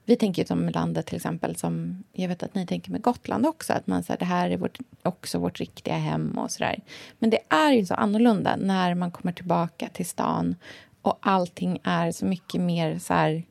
vi 0.07 0.15
tänker 0.15 0.45
som 0.45 0.69
landet 0.69 1.05
till 1.05 1.15
exempel, 1.15 1.55
som 1.55 2.03
jag 2.13 2.27
vet 2.27 2.43
att 2.43 2.55
ni 2.55 2.67
tänker 2.67 2.91
med 2.91 3.01
Gotland 3.01 3.45
också, 3.45 3.73
att 3.73 3.87
man 3.87 4.03
säger 4.03 4.19
det 4.19 4.25
här 4.25 4.49
är 4.49 4.57
vårt, 4.57 4.77
också 5.03 5.39
vårt 5.39 5.59
riktiga 5.59 5.95
hem 5.95 6.37
och 6.37 6.51
sådär. 6.51 6.79
Men 7.19 7.29
det 7.29 7.39
är 7.49 7.71
ju 7.71 7.85
så 7.85 7.93
annorlunda 7.93 8.55
när 8.55 8.95
man 8.95 9.11
kommer 9.11 9.33
tillbaka 9.33 9.89
till 9.93 10.05
stan 10.05 10.55
och 11.01 11.17
allting 11.21 11.79
är 11.83 12.11
så 12.11 12.25
mycket 12.25 12.61
mer 12.61 12.99
så 12.99 13.13
här 13.13 13.43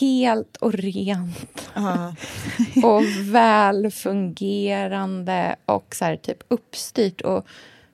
helt 0.00 0.56
och 0.56 0.72
rent 0.72 1.70
uh. 1.76 2.12
och 2.84 3.02
välfungerande 3.34 5.56
och 5.66 5.94
så 5.94 6.04
här, 6.04 6.16
typ 6.16 6.42
uppstyrt. 6.48 7.20
Och 7.20 7.46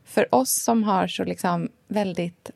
för 0.05 0.35
oss 0.35 0.63
som 0.63 0.85
har 0.85 1.07
så 1.07 1.25
liksom 1.25 1.69
väldigt 1.89 2.51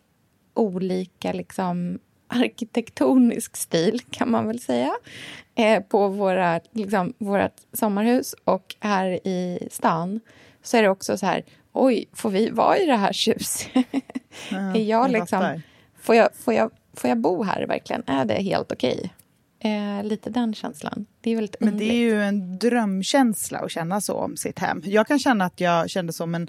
olika 0.55 1.33
liksom, 1.33 1.99
arkitektonisk 2.33 3.57
stil, 3.57 4.01
kan 4.11 4.31
man 4.31 4.47
väl 4.47 4.61
säga 4.61 4.93
eh, 5.55 5.83
på 5.83 6.09
våra, 6.09 6.61
liksom, 6.73 7.13
vårt 7.19 7.57
sommarhus. 7.73 8.35
Och 8.45 8.75
här 8.81 9.27
i 9.27 9.69
stan 9.71 10.21
så 10.63 10.77
är 10.77 10.83
det 10.83 10.89
också 10.89 11.19
så 11.19 11.27
här... 11.27 11.45
Oj, 11.73 12.09
får 12.13 12.31
vi 12.31 12.51
vara 12.51 12.79
i 12.79 12.87
det 12.87 12.97
här 12.97 13.13
tjusiga? 13.13 13.85
Ja, 14.51 14.77
jag 14.77 15.11
liksom, 15.11 15.61
får, 16.01 16.15
jag, 16.15 16.29
får, 16.35 16.55
jag, 16.55 16.71
får 16.97 17.09
jag 17.09 17.19
bo 17.19 17.43
här 17.43 17.67
verkligen? 17.67 18.03
Är 18.07 18.25
det 18.25 18.35
helt 18.35 18.73
okej? 18.73 19.13
Eh, 19.65 20.05
lite 20.05 20.31
den 20.31 20.55
känslan. 20.55 21.07
Det 21.21 21.31
är 21.31 21.37
väldigt 21.37 21.61
Men 21.61 21.79
det 21.79 21.85
är 21.85 21.95
ju 21.95 22.23
en 22.23 22.59
drömkänsla 22.59 23.59
att 23.59 23.71
känna 23.71 24.01
så 24.01 24.15
om 24.15 24.37
sitt 24.37 24.59
hem. 24.59 24.83
Jag 24.85 25.07
kan 25.07 25.19
känna 25.19 25.45
att 25.45 25.61
jag 25.61 25.91
kände 25.91 26.13
som 26.13 26.35
en 26.35 26.49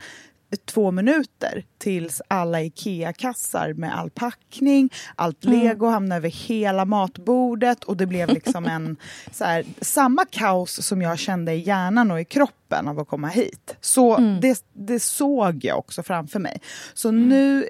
två 0.57 0.91
minuter 0.91 1.65
tills 1.77 2.21
alla 2.27 2.61
Ikea-kassar 2.61 3.73
med 3.73 3.97
all 3.99 4.09
packning, 4.09 4.89
allt 5.15 5.45
Mm. 5.45 5.59
lego 5.59 5.87
hamnade 5.87 6.17
över 6.17 6.29
hela 6.29 6.85
matbordet 6.85 7.83
och 7.83 7.97
det 7.97 8.05
blev 8.05 8.29
liksom 8.29 8.65
en 8.65 8.95
så 9.31 9.45
här, 9.45 9.65
samma 9.81 10.25
kaos 10.25 10.85
som 10.87 11.01
jag 11.01 11.19
kände 11.19 11.53
i 11.53 11.59
hjärnan 11.59 12.11
och 12.11 12.21
i 12.21 12.25
kroppen 12.25 12.87
av 12.87 12.99
att 12.99 13.07
komma 13.07 13.27
hit. 13.27 13.75
Så 13.81 14.17
Mm. 14.17 14.41
det, 14.41 14.63
det 14.73 14.99
såg 14.99 15.65
jag 15.65 15.77
också 15.79 16.03
framför 16.03 16.39
mig. 16.39 16.61
Så 16.93 17.11
nu 17.11 17.65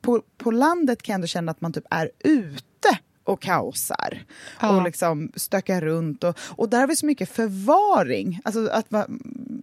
på, 0.00 0.22
på 0.38 0.50
landet 0.50 1.02
kan 1.02 1.12
jag 1.12 1.14
ändå 1.14 1.26
känna 1.26 1.50
att 1.52 1.60
man 1.60 1.72
typ 1.72 1.84
är 1.90 2.10
ute 2.24 2.62
och 3.28 3.40
kaosar 3.42 4.22
Ja. 4.60 4.76
och 4.76 4.82
liksom 4.82 5.32
stökar 5.36 5.80
runt. 5.80 6.24
Och, 6.24 6.38
och 6.40 6.68
där 6.68 6.80
har 6.80 6.86
vi 6.86 6.96
så 6.96 7.06
mycket 7.06 7.28
förvaring. 7.30 8.40
Alltså 8.44 8.68
att 8.68 8.86
va, 8.92 9.06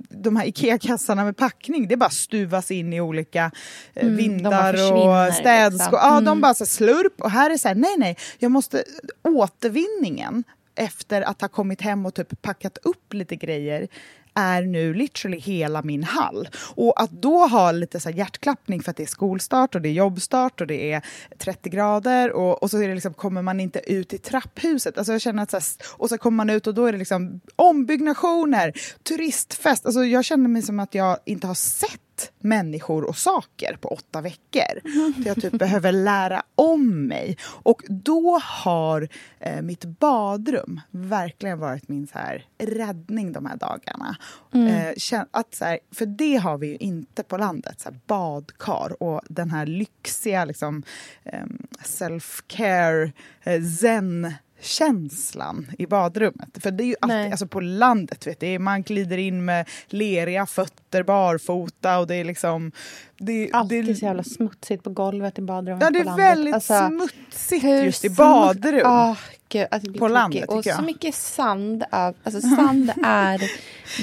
de 0.09 0.35
här 0.35 0.45
Ikea-kassarna 0.45 1.23
med 1.23 1.37
packning, 1.37 1.87
det 1.87 1.97
bara 1.97 2.09
stuvas 2.09 2.71
in 2.71 2.93
i 2.93 3.01
olika 3.01 3.51
eh, 3.93 4.03
Mm, 4.03 4.15
vindar 4.15 4.73
och 4.73 5.33
städskåp. 5.33 5.73
liksom. 5.91 5.99
Ja, 6.01 6.11
Mm. 6.11 6.25
de 6.25 6.41
bara 6.41 6.53
så 6.53 6.63
här 6.63 6.69
slurp. 6.69 7.21
Och 7.21 7.31
här 7.31 7.49
är 7.49 7.57
så 7.57 7.67
här, 7.67 7.75
nej, 7.75 7.95
nej, 7.97 8.17
jag 8.39 8.51
måste... 8.51 8.83
Återvinningen 9.21 10.43
efter 10.75 11.21
att 11.21 11.41
ha 11.41 11.47
kommit 11.47 11.81
hem 11.81 12.05
och 12.05 12.13
typ 12.13 12.41
packat 12.41 12.77
upp 12.83 13.13
lite 13.13 13.35
grejer 13.35 13.87
är 14.33 14.61
nu 14.61 14.93
literally 14.93 15.39
hela 15.39 15.81
min 15.81 16.03
hall. 16.03 16.49
Och 16.75 17.01
att 17.01 17.11
då 17.11 17.47
ha 17.47 17.71
lite 17.71 17.99
så 17.99 18.09
här 18.09 18.17
hjärtklappning 18.17 18.81
för 18.81 18.91
att 18.91 18.97
det 18.97 19.03
är 19.03 19.07
skolstart 19.07 19.75
och 19.75 19.81
det 19.81 19.89
är 19.89 19.93
jobbstart 19.93 20.61
och 20.61 20.67
det 20.67 20.91
är 20.91 21.01
30 21.37 21.69
grader 21.69 22.31
och, 22.31 22.63
och 22.63 22.71
så 22.71 22.81
är 22.81 22.87
det 22.87 22.93
liksom, 22.93 23.13
kommer 23.13 23.41
man 23.41 23.59
inte 23.59 23.79
ut 23.79 24.13
i 24.13 24.17
trapphuset. 24.17 24.97
Alltså 24.97 25.11
jag 25.11 25.21
känner 25.21 25.43
att 25.43 25.51
så 25.51 25.57
här, 25.57 25.65
och 25.97 26.09
så 26.09 26.17
kommer 26.17 26.35
man 26.35 26.49
ut 26.49 26.67
och 26.67 26.73
då 26.73 26.85
är 26.85 26.91
det 26.91 26.97
liksom 26.97 27.41
ombyggnationer, 27.55 28.73
turistfest. 29.03 29.85
Alltså 29.85 30.03
jag 30.03 30.25
känner 30.25 30.49
mig 30.49 30.61
som 30.61 30.79
att 30.79 30.95
jag 30.95 31.17
inte 31.25 31.47
har 31.47 31.55
sett 31.55 32.02
människor 32.39 33.03
och 33.03 33.17
saker 33.17 33.77
på 33.81 33.87
åtta 33.89 34.21
veckor. 34.21 34.81
För 35.23 35.27
jag 35.27 35.41
typ 35.41 35.53
behöver 35.53 35.91
lära 35.91 36.43
om 36.55 37.07
mig. 37.07 37.37
Och 37.43 37.81
då 37.87 38.39
har 38.43 39.07
eh, 39.39 39.61
mitt 39.61 39.85
badrum 39.85 40.81
verkligen 40.91 41.59
varit 41.59 41.87
min 41.89 42.07
så 42.07 42.17
här, 42.17 42.45
räddning 42.57 43.31
de 43.31 43.45
här 43.45 43.57
dagarna. 43.57 44.17
Eh, 44.53 44.93
kän- 44.95 45.27
att, 45.31 45.55
så 45.55 45.65
här, 45.65 45.79
för 45.91 46.05
det 46.05 46.35
har 46.35 46.57
vi 46.57 46.67
ju 46.67 46.75
inte 46.77 47.23
på 47.23 47.37
landet. 47.37 47.79
Så 47.81 47.89
här, 47.89 47.99
badkar 48.07 49.03
och 49.03 49.21
den 49.29 49.51
här 49.51 49.65
lyxiga 49.65 50.45
liksom, 50.45 50.83
ehm, 51.23 51.67
self-care, 51.83 53.11
eh, 53.43 53.63
zen 53.63 54.33
känslan 54.63 55.71
i 55.77 55.85
badrummet. 55.87 56.57
För 56.59 56.71
det 56.71 56.83
är 56.83 56.85
ju 56.85 56.95
alltid, 57.01 57.31
alltså 57.31 57.47
på 57.47 57.59
landet, 57.59 58.27
vet 58.27 58.39
du, 58.39 58.59
man 58.59 58.83
glider 58.83 59.17
in 59.17 59.45
med 59.45 59.69
leriga 59.87 60.45
fötter 60.45 61.03
barfota 61.03 61.99
och 61.99 62.07
det 62.07 62.15
är 62.15 62.23
liksom... 62.23 62.71
Det, 63.17 63.49
Alltid 63.53 63.85
det, 63.85 63.95
så 63.95 64.05
jävla 64.05 64.23
smutsigt 64.23 64.83
på 64.83 64.89
golvet 64.89 65.39
i 65.39 65.41
badrummet 65.41 65.83
Ja, 65.83 65.89
det 65.89 65.99
är 66.09 66.17
väldigt 66.17 66.53
Alltså, 66.53 66.87
smutsigt 66.89 67.63
just 67.63 68.05
i 68.05 68.09
badrum. 68.09 68.81
Ah, 68.85 69.15
gud, 69.49 69.67
blir 69.69 69.93
På 69.93 69.99
tokig. 69.99 70.13
landet, 70.13 70.49
Och 70.49 70.65
jag. 70.65 70.75
så 70.75 70.81
mycket 70.81 71.15
sand. 71.15 71.83
Av, 71.91 72.15
alltså 72.23 72.41
sand 72.55 72.91
är... 73.03 73.41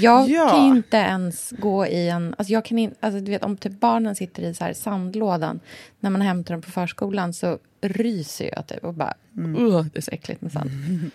Jag 0.01 0.29
Ja. 0.29 0.49
kan 0.49 0.65
inte 0.67 0.97
ens 0.97 1.51
gå 1.59 1.87
i 1.87 2.09
en... 2.09 2.35
Alltså 2.39 2.53
jag 2.53 2.65
kan 2.65 2.79
in, 2.79 2.95
alltså 3.01 3.21
du 3.21 3.31
vet, 3.31 3.43
om 3.45 3.57
typ 3.57 3.81
barnen 3.81 4.17
sitter 4.17 4.43
i 4.43 4.55
så 4.55 4.65
här 4.65 4.73
sandlådan 4.73 5.61
när 6.01 6.11
man 6.11 6.21
hämtar 6.21 6.55
dem 6.55 6.63
på 6.63 6.71
förskolan 6.71 7.33
så 7.33 7.59
ryser 7.81 8.51
jag 8.57 8.67
typ 8.67 8.85
och 8.85 8.95
bara... 8.95 9.15
Mm. 9.37 9.57
"Ugh, 9.67 9.87
det 9.93 9.99
är 9.99 10.03
så 10.03 10.11
äckligt 10.11 10.41
med 10.43 10.53
sand. 10.53 10.71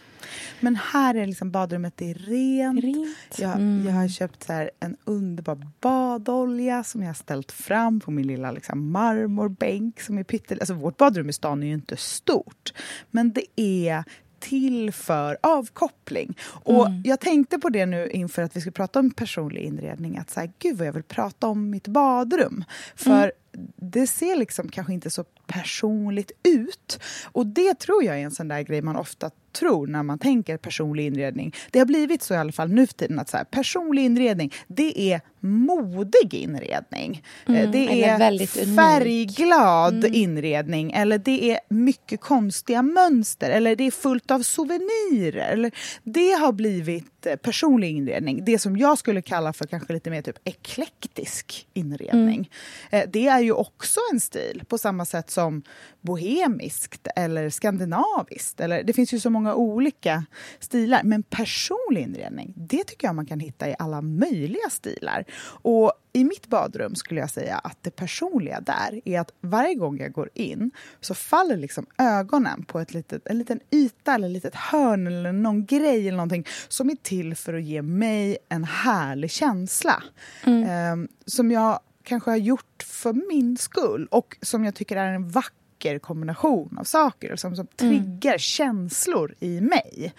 Men 0.60 0.76
här 0.76 1.16
är 1.16 1.26
liksom 1.26 1.52
badrummet 1.52 1.94
det 1.98 2.10
är 2.10 2.14
rent. 2.14 2.84
Rent. 2.84 3.40
Jag, 3.40 3.56
Mm. 3.56 3.86
jag 3.86 3.94
har 3.94 4.08
köpt 4.08 4.44
så 4.44 4.54
här 4.54 4.72
en 4.80 4.98
underbar 5.04 5.68
badolja 5.82 6.84
som 6.84 7.02
jag 7.02 7.10
har 7.10 7.14
ställt 7.14 7.52
fram 7.52 8.00
på 8.00 8.12
min 8.12 8.28
lilla 8.28 8.52
liksom 8.52 8.92
marmorbänk. 8.92 10.02
Som 10.02 10.18
är 10.18 10.24
pyttel... 10.24 10.60
alltså 10.60 10.74
vårt 10.74 10.98
badrum 10.98 11.30
i 11.30 11.34
stan 11.34 11.64
är 11.64 11.68
ju 11.68 11.74
inte 11.74 11.98
stort, 11.98 12.74
men 13.12 13.32
det 13.34 13.62
är 13.62 14.04
till 14.40 14.92
för 14.92 15.38
avkoppling. 15.44 16.38
Och 16.64 16.88
Mm. 16.88 17.02
Jag 17.06 17.20
tänkte 17.20 17.60
på 17.60 17.70
det 17.70 17.86
nu 17.86 18.10
inför 18.10 18.42
att 18.42 18.56
vi 18.56 18.62
ska 18.62 18.72
prata 18.72 19.00
om 19.00 19.12
personlig 19.12 19.62
inredning. 19.62 20.18
Att 20.18 20.30
så 20.30 20.40
här, 20.40 20.52
gud 20.60 20.78
vad 20.78 20.88
jag 20.88 20.94
vill 20.94 21.04
prata 21.04 21.48
om 21.48 21.70
mitt 21.70 21.88
badrum. 21.88 22.64
För 22.96 23.32
det 23.76 24.08
ser 24.08 24.36
liksom 24.36 24.70
kanske 24.70 24.94
inte 24.94 25.10
så 25.10 25.24
personligt 25.48 26.32
ut. 26.44 27.00
Och 27.32 27.48
det 27.48 27.80
tror 27.80 28.04
jag 28.04 28.20
är 28.20 28.24
en 28.24 28.32
sån 28.32 28.48
där 28.48 28.62
grej 28.62 28.82
man 28.82 28.96
ofta 28.96 29.32
tror 29.56 29.88
när 29.88 30.04
man 30.04 30.20
tänker 30.20 30.58
personlig 30.58 31.06
inredning. 31.06 31.54
Det 31.72 31.80
har 31.80 31.86
blivit 31.86 32.24
så 32.24 32.34
i 32.34 32.38
alla 32.38 32.52
fall 32.52 32.70
nu 32.70 32.88
för 32.88 32.94
tiden 32.94 33.20
att 33.20 33.30
så 33.30 33.38
här, 33.38 33.44
personlig 33.44 34.06
inredning, 34.06 34.54
det 34.68 35.12
är 35.12 35.22
modig 35.40 36.34
inredning. 36.34 37.24
Eh, 37.48 37.54
det 37.72 37.86
Mm, 37.86 38.22
eller 38.22 38.42
är 38.42 38.76
färgglad 38.76 40.06
inredning 40.06 40.92
eller 40.92 41.18
det 41.18 41.52
är 41.52 41.60
mycket 41.70 42.22
konstiga 42.22 42.82
mönster 42.82 43.50
eller 43.50 43.76
det 43.76 43.84
är 43.84 43.92
fullt 43.92 44.32
av 44.32 44.42
souvenirer. 44.42 45.52
Eller 45.54 45.72
det 46.04 46.32
har 46.32 46.52
blivit 46.52 47.26
eh, 47.26 47.36
personlig 47.36 47.90
inredning. 47.98 48.46
Det 48.46 48.60
som 48.60 48.78
jag 48.78 48.98
skulle 48.98 49.22
kalla 49.22 49.54
för 49.54 49.66
kanske 49.68 49.94
lite 49.94 50.10
mer 50.10 50.22
typ 50.22 50.38
eklektisk 50.44 51.68
inredning. 51.74 52.50
Eh, 52.90 53.04
Det 53.08 53.28
är 53.28 53.40
ju 53.46 53.52
också 53.52 54.00
en 54.14 54.20
stil 54.20 54.64
på 54.68 54.78
samma 54.78 55.06
sätt 55.06 55.30
som 55.30 55.64
bohemiskt 56.02 57.08
eller 57.16 57.50
skandinaviskt. 57.50 58.60
Eller, 58.60 58.84
det 58.84 58.94
finns 58.94 59.14
ju 59.14 59.20
så 59.20 59.30
många 59.30 59.56
olika 59.56 60.26
stilar. 60.60 61.02
Men 61.04 61.24
personlig 61.24 62.02
inredning, 62.02 62.54
det 62.56 62.84
tycker 62.84 63.08
jag 63.08 63.16
man 63.16 63.26
kan 63.26 63.40
hitta 63.40 63.70
i 63.70 63.76
alla 63.80 64.02
möjliga 64.02 64.70
stilar. 64.70 65.26
Och 65.62 65.94
i 66.14 66.24
mitt 66.24 66.48
badrum 66.48 66.96
skulle 66.96 67.20
jag 67.20 67.30
säga 67.30 67.58
att 67.58 67.78
det 67.82 67.96
personliga 67.96 68.62
där 68.62 69.02
är 69.06 69.20
att 69.20 69.32
varje 69.42 69.76
gång 69.76 70.00
jag 70.00 70.12
går 70.12 70.30
in 70.34 70.72
så 71.02 71.14
faller 71.14 71.58
liksom 71.58 71.86
ögonen 71.98 72.66
på 72.66 72.80
ett 72.80 72.94
litet, 72.94 73.28
en 73.28 73.38
liten 73.38 73.60
yta 73.72 74.16
eller 74.16 74.28
ett 74.28 74.34
litet 74.34 74.56
hörn 74.56 75.08
eller 75.08 75.32
någon 75.32 75.66
grej 75.66 76.08
eller 76.08 76.18
någonting 76.18 76.46
som 76.68 76.90
är 76.90 76.96
till 76.96 77.36
för 77.36 77.54
att 77.54 77.64
ge 77.64 77.82
mig 77.82 78.38
en 78.50 78.64
härlig 78.64 79.32
känsla. 79.32 80.04
Ehm, 80.46 81.08
som 81.26 81.52
jag 81.52 81.80
kanske 82.06 82.32
har 82.32 82.38
gjort 82.38 82.84
för 82.84 83.14
min 83.14 83.58
skull 83.58 84.08
och 84.12 84.38
som 84.42 84.66
jag 84.66 84.76
tycker 84.76 84.98
är 84.98 85.14
en 85.14 85.30
vacker 85.30 86.00
kombination 86.00 86.78
av 86.78 86.84
saker 86.84 87.36
som, 87.36 87.56
som 87.56 87.68
triggar 87.68 88.38
känslor 88.38 89.36
i 89.40 89.62
mig. 89.62 90.14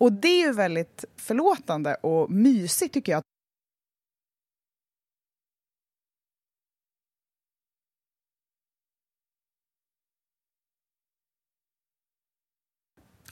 Och 0.00 0.12
det 0.12 0.28
är 0.28 0.46
ju 0.46 0.52
väldigt 0.52 1.04
förlåtande 1.16 1.94
och 1.94 2.30
mysigt 2.30 2.94
tycker 2.94 3.12
jag. 3.12 3.22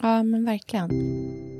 Ja, 0.01 0.23
men 0.23 0.45
verkligen. 0.45 1.58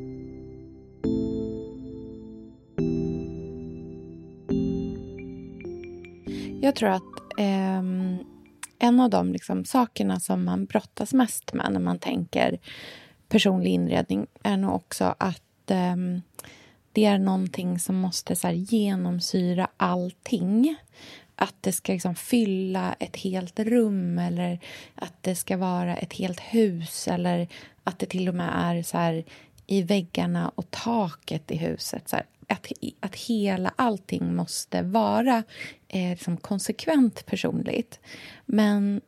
Mm. 6.59 6.67
Jag 6.67 6.77
tror 6.77 6.89
att 6.89 7.39
eh, 7.39 7.79
en 8.79 9.01
av 9.01 9.11
de 9.11 9.33
liksom, 9.33 9.65
sakerna 9.65 10.21
som 10.21 10.45
man 10.45 10.65
brottas 10.65 11.13
mest 11.13 11.53
med 11.53 11.73
när 11.73 11.81
man 11.81 11.99
tänker 11.99 12.59
personlig 13.29 13.71
inredning 13.71 14.27
är 14.43 14.57
nog 14.57 14.75
också 14.75 15.15
att 15.19 15.71
eh, 15.71 15.97
det 16.93 17.05
är 17.05 17.19
någonting 17.19 17.79
som 17.79 17.97
måste 17.97 18.37
så 18.37 18.47
här, 18.47 18.55
genomsyra 18.55 19.69
allting. 19.77 20.77
Att 21.35 21.55
det 21.61 21.73
ska 21.73 21.93
liksom 21.93 22.15
fylla 22.15 22.95
ett 22.99 23.17
helt 23.17 23.61
rum 23.61 24.19
eller 24.19 24.61
att 24.95 25.15
det 25.21 25.35
ska 25.35 25.57
vara 25.57 25.97
ett 25.97 26.13
helt 26.13 26.41
hus 26.41 27.09
eller 27.09 27.49
att 27.85 27.99
det 27.99 28.07
till 28.07 28.29
och 28.29 28.35
med 28.35 28.51
är 28.55 28.83
så 28.83 28.99
här, 28.99 29.25
i 29.67 29.83
väggarna 29.83 30.53
och 30.55 30.71
taket 30.71 31.51
i 31.51 31.57
huset. 31.57 32.09
Så 32.09 32.17
här, 32.17 32.27
att, 32.49 32.73
att 33.01 33.15
hela 33.15 33.73
allting 33.77 34.35
måste 34.35 34.83
vara 34.83 35.43
eh, 35.89 36.11
liksom 36.11 36.37
konsekvent 36.37 37.27
personligt. 37.27 38.01
Men 38.47 39.01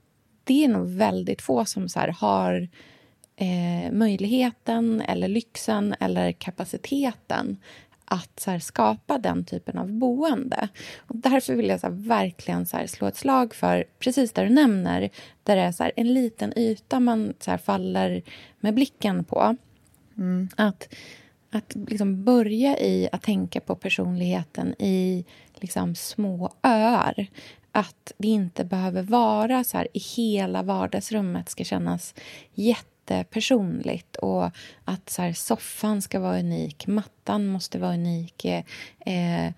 det 0.44 0.64
är 0.64 0.68
nog 0.68 0.88
väldigt 0.88 1.42
få 1.42 1.64
som 1.64 1.88
så 1.88 2.00
här, 2.00 2.09
har 2.09 2.68
eh, 3.37 3.92
möjligheten 3.92 5.00
eller 5.00 5.28
lyxen 5.28 5.94
eller 6.00 6.32
kapaciteten 6.32 7.56
att 8.04 8.40
så 8.40 8.50
här, 8.50 8.59
skapa 8.59 9.18
den 9.18 9.44
typen 9.44 9.78
av 9.78 9.92
boende. 9.92 10.68
Och 10.99 11.16
därför 11.16 11.54
vill 11.54 11.68
jag 11.68 11.80
så 11.80 11.87
här, 11.87 11.94
verkligen 11.94 12.66
så 12.66 12.76
här, 12.76 12.87
slå 12.87 13.06
ett 13.06 13.16
slag 13.16 13.54
för, 13.54 13.85
precis 13.99 14.32
där 14.32 14.44
du 14.44 14.50
nämner, 14.50 15.11
där 15.42 15.56
det 15.56 15.62
är 15.62 15.73
så 15.73 15.90
en 15.97 16.14
liten 16.14 16.59
yta 16.59 17.00
man 17.00 17.35
så 17.40 17.59
faller 17.59 18.23
med 18.61 18.75
blicken 18.75 19.25
på. 19.25 19.56
Mm. 20.18 20.49
Att, 20.56 20.94
att 21.50 21.76
liksom 21.88 22.25
börja 22.25 22.78
i 22.78 23.09
att 23.12 23.23
tänka 23.23 23.61
på 23.61 23.75
personligheten 23.75 24.75
i 24.78 25.25
liksom 25.54 25.95
små 25.95 26.52
öar. 26.62 27.26
Att 27.73 28.12
det 28.19 28.28
inte 28.28 28.64
behöver 28.64 29.02
vara 29.02 29.64
så 29.64 29.76
här 29.76 29.88
i 29.92 29.99
hela 29.99 30.62
vardagsrummet 30.62 31.49
ska 31.49 31.64
kännas 31.64 32.14
jättepersonligt 32.54 34.16
och 34.16 34.50
att 34.85 35.11
så 35.11 35.23
här, 35.23 35.33
soffan 35.33 36.02
ska 36.02 36.21
vara 36.21 36.38
unik, 36.38 36.87
mattan 36.87 37.47
måste 37.47 37.78
vara 37.78 37.95
unik 37.95 38.45
eh, 38.45 39.52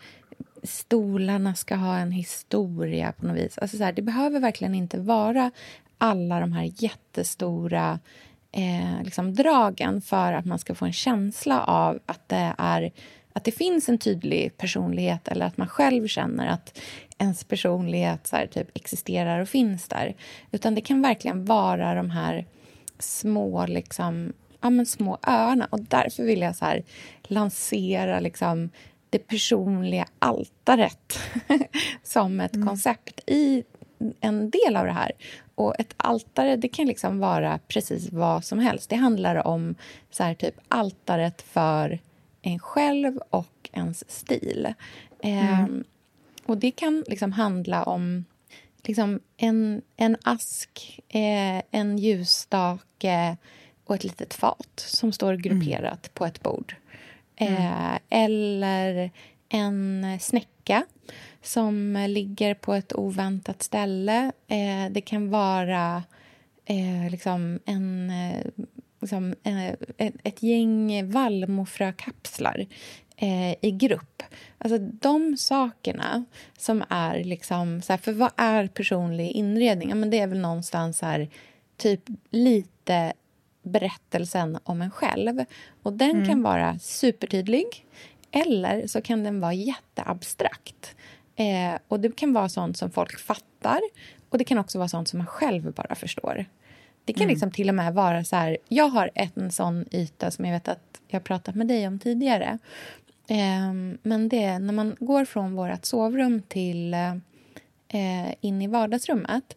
stolarna 0.63 1.55
ska 1.55 1.75
ha 1.75 1.99
en 1.99 2.13
historia 2.13 3.13
på 3.13 3.27
något 3.27 3.37
vis. 3.37 3.59
Alltså 3.59 3.77
så 3.77 3.85
här, 3.85 3.93
det 3.93 4.03
behöver 4.03 4.41
verkligen 4.41 4.75
inte 4.75 5.01
vara 5.01 5.51
alla 5.99 6.41
de 6.41 6.53
här 6.53 6.73
jättestora 6.77 7.99
eh, 8.52 9.04
liksom 9.04 9.35
dragen 9.35 10.02
för 10.02 10.32
att 10.32 10.44
man 10.44 10.59
ska 10.59 10.75
få 10.75 10.85
en 10.85 10.92
känsla 10.92 11.64
av 11.64 11.99
att 12.06 12.28
det, 12.28 12.54
är, 12.59 12.92
att 13.32 13.44
det 13.44 13.52
finns 13.52 13.88
en 13.88 13.99
tydlig 13.99 14.56
personlighet 14.56 15.28
eller 15.28 15.47
att 15.47 15.56
man 15.56 15.68
själv 15.68 16.06
känner 16.06 16.47
att 16.47 16.78
ens 17.18 17.44
personlighet 17.44 18.26
så 18.26 18.37
här, 18.37 18.47
typ, 18.47 18.76
existerar 18.76 19.40
och 19.40 19.49
finns 19.49 19.88
där. 19.88 20.14
Utan 20.50 20.75
det 20.75 20.80
kan 20.80 21.02
verkligen 21.02 21.44
vara 21.44 21.94
de 21.94 22.11
här 22.11 22.47
små, 22.99 23.66
liksom, 23.66 24.32
ja, 24.61 24.71
men 24.71 24.87
små 24.87 25.18
öarna. 25.23 25.66
Och 25.71 25.80
därför 25.80 26.23
vill 26.23 26.40
jag 26.40 26.56
så 26.56 26.64
här, 26.64 26.82
lansera 27.23 28.21
liksom, 28.21 28.71
det 29.11 29.18
personliga 29.18 30.06
altaret 30.18 31.18
som 32.02 32.40
ett 32.40 32.54
mm. 32.54 32.68
koncept 32.68 33.21
i 33.26 33.64
en 34.21 34.50
del 34.50 34.76
av 34.76 34.87
det 34.87 34.92
här. 34.92 35.12
Och 35.54 35.80
ett 35.80 35.94
altare 35.97 36.56
det 36.56 36.68
kan 36.68 36.87
liksom 36.87 37.18
vara 37.18 37.59
precis 37.68 38.12
vad 38.12 38.44
som 38.44 38.59
helst. 38.59 38.90
Det 38.90 38.97
handlar 38.97 39.47
om 39.47 39.75
så 40.11 40.23
här, 40.23 40.35
typ 40.35 40.54
altaret 40.68 41.42
för 41.42 41.99
en 42.42 42.59
själv 42.59 43.18
och 43.30 43.71
ens 43.73 44.11
stil. 44.11 44.75
Mm. 45.23 45.49
Eh, 45.49 45.66
och 46.47 46.59
det 46.59 46.71
kan 46.71 47.04
liksom 47.09 47.32
handla 47.32 47.82
om 47.82 48.25
liksom 48.82 49.21
en, 49.37 49.82
en 49.97 50.16
ask, 50.23 51.00
eh, 51.09 51.62
en 51.71 51.99
ljusstake 51.99 53.37
och 53.85 53.94
ett 53.94 54.04
litet 54.04 54.35
fat 54.35 54.73
som 54.76 55.12
står 55.12 55.35
grupperat 55.35 55.82
mm. 56.06 56.12
på 56.14 56.26
ett 56.26 56.42
bord. 56.42 56.76
Eh, 57.37 57.76
mm. 57.76 57.99
Eller 58.09 59.11
en 59.52 60.06
snäcka 60.21 60.85
som 61.42 62.06
ligger 62.09 62.54
på 62.54 62.75
ett 62.75 62.94
oväntat 62.94 63.62
ställe. 63.62 64.32
Eh, 64.49 64.90
det 64.90 65.00
kan 65.00 65.30
vara 65.30 66.02
eh, 66.64 67.11
liksom 67.11 67.59
en, 67.64 68.11
eh, 68.11 68.47
liksom, 69.00 69.35
eh, 69.42 69.73
ett, 69.99 70.42
gäng 70.42 71.11
vallmofrökapslar 71.11 72.66
eh, 73.16 73.52
i 73.61 73.71
grupp. 73.71 74.23
Alltså 74.59 74.78
de 74.78 75.37
sakerna 75.37 76.25
som 76.59 76.85
är 76.88 77.25
liksom... 77.25 77.82
Så 77.82 77.92
här, 77.92 77.99
för 77.99 78.12
vad 78.12 78.30
är 78.37 78.66
personlig 78.66 79.30
inredning? 79.30 79.88
Ja, 79.88 79.94
men 79.94 80.11
det 80.11 80.18
är 80.18 80.26
väl 80.26 80.40
någonstans 80.40 81.02
här, 81.02 81.28
typ 81.76 82.00
lite 82.30 83.12
berättelsen 83.62 84.59
om 84.64 84.82
en 84.82 84.90
själv. 84.90 85.44
Och 85.82 85.92
Den 85.92 86.11
mm. 86.11 86.28
kan 86.28 86.42
vara 86.42 86.78
supertydlig, 86.78 87.87
eller 88.33 88.87
så 88.87 89.01
kan 89.01 89.25
den 89.25 89.41
vara 89.41 89.55
jätteabstrakt. 89.55 90.95
Eh, 91.37 91.79
och 91.89 92.01
Det 92.01 92.17
kan 92.17 92.33
vara 92.33 92.49
sånt 92.49 92.77
som 92.77 92.91
folk 92.91 93.21
fattar 93.21 93.81
och 94.29 94.39
det 94.39 94.45
kan 94.45 94.59
också 94.59 94.79
vara 94.79 94.89
sånt 94.89 95.09
som 95.09 95.19
man 95.19 95.27
själv 95.27 95.73
bara 95.73 95.95
förstår. 95.95 96.45
Det 97.05 97.12
kan 97.12 97.23
mm. 97.23 97.31
liksom 97.31 97.51
till 97.51 97.69
och 97.69 97.75
med 97.75 97.95
vara 97.95 98.25
så 98.25 98.37
här... 98.37 98.59
Jag 98.69 98.89
har 98.89 99.11
en 99.15 99.51
sån 99.51 99.85
yta 99.91 100.31
som 100.31 100.45
jag 100.45 100.53
vet 100.53 100.69
att 100.69 101.01
jag 101.09 101.15
har 101.15 101.25
pratat 101.25 101.55
med 101.55 101.69
dig 101.69 101.87
om 101.87 101.99
tidigare. 101.99 102.59
Eh, 103.27 103.73
men 104.03 104.29
det 104.29 104.43
är 104.43 104.59
när 104.59 104.73
man 104.73 104.97
går 105.01 105.25
från 105.25 105.55
vårt 105.55 105.85
sovrum 105.85 106.43
till 106.49 106.95
eh, 107.89 108.35
in 108.41 108.63
i 108.63 108.67
vardagsrummet. 108.67 109.56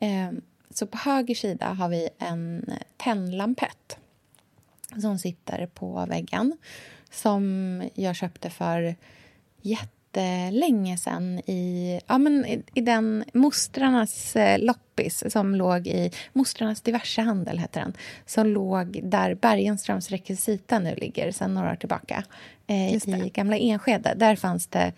Eh, 0.00 0.30
så 0.70 0.86
på 0.86 0.98
höger 0.98 1.34
sida 1.34 1.66
har 1.66 1.88
vi 1.88 2.08
en 2.18 2.70
tändlampett 2.96 3.98
som 5.00 5.18
sitter 5.18 5.66
på 5.66 6.06
väggen 6.08 6.56
som 7.14 7.82
jag 7.94 8.16
köpte 8.16 8.50
för 8.50 8.94
jättelänge 9.62 10.98
sen 10.98 11.38
i, 11.38 12.00
ja, 12.06 12.18
men 12.18 12.46
i, 12.46 12.62
i 12.74 12.80
den 12.80 13.24
mostrarnas 13.32 14.36
eh, 14.36 14.58
loppis 14.58 15.32
som 15.32 15.54
låg 15.54 15.86
i 15.86 16.10
Mostrarnas 16.32 16.80
diversehandel, 16.80 17.58
heter 17.58 17.80
den 17.80 17.92
som 18.26 18.46
låg 18.46 19.00
där 19.02 19.34
Bergenströms 19.34 20.10
rekvisita 20.10 20.78
nu 20.78 20.94
ligger 20.94 21.32
sen 21.32 21.54
några 21.54 21.72
år 21.72 21.76
tillbaka 21.76 22.24
eh, 22.66 22.94
i 22.94 23.30
gamla 23.34 23.56
Enskede. 23.56 24.14
Där 24.16 24.36
fanns 24.36 24.66
det 24.66 24.92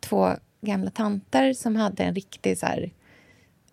två 0.00 0.30
gamla 0.60 0.90
tanter 0.90 1.52
som 1.52 1.76
hade 1.76 2.04
en 2.04 2.14
riktig 2.14 2.58
så 2.58 2.66
här, 2.66 2.90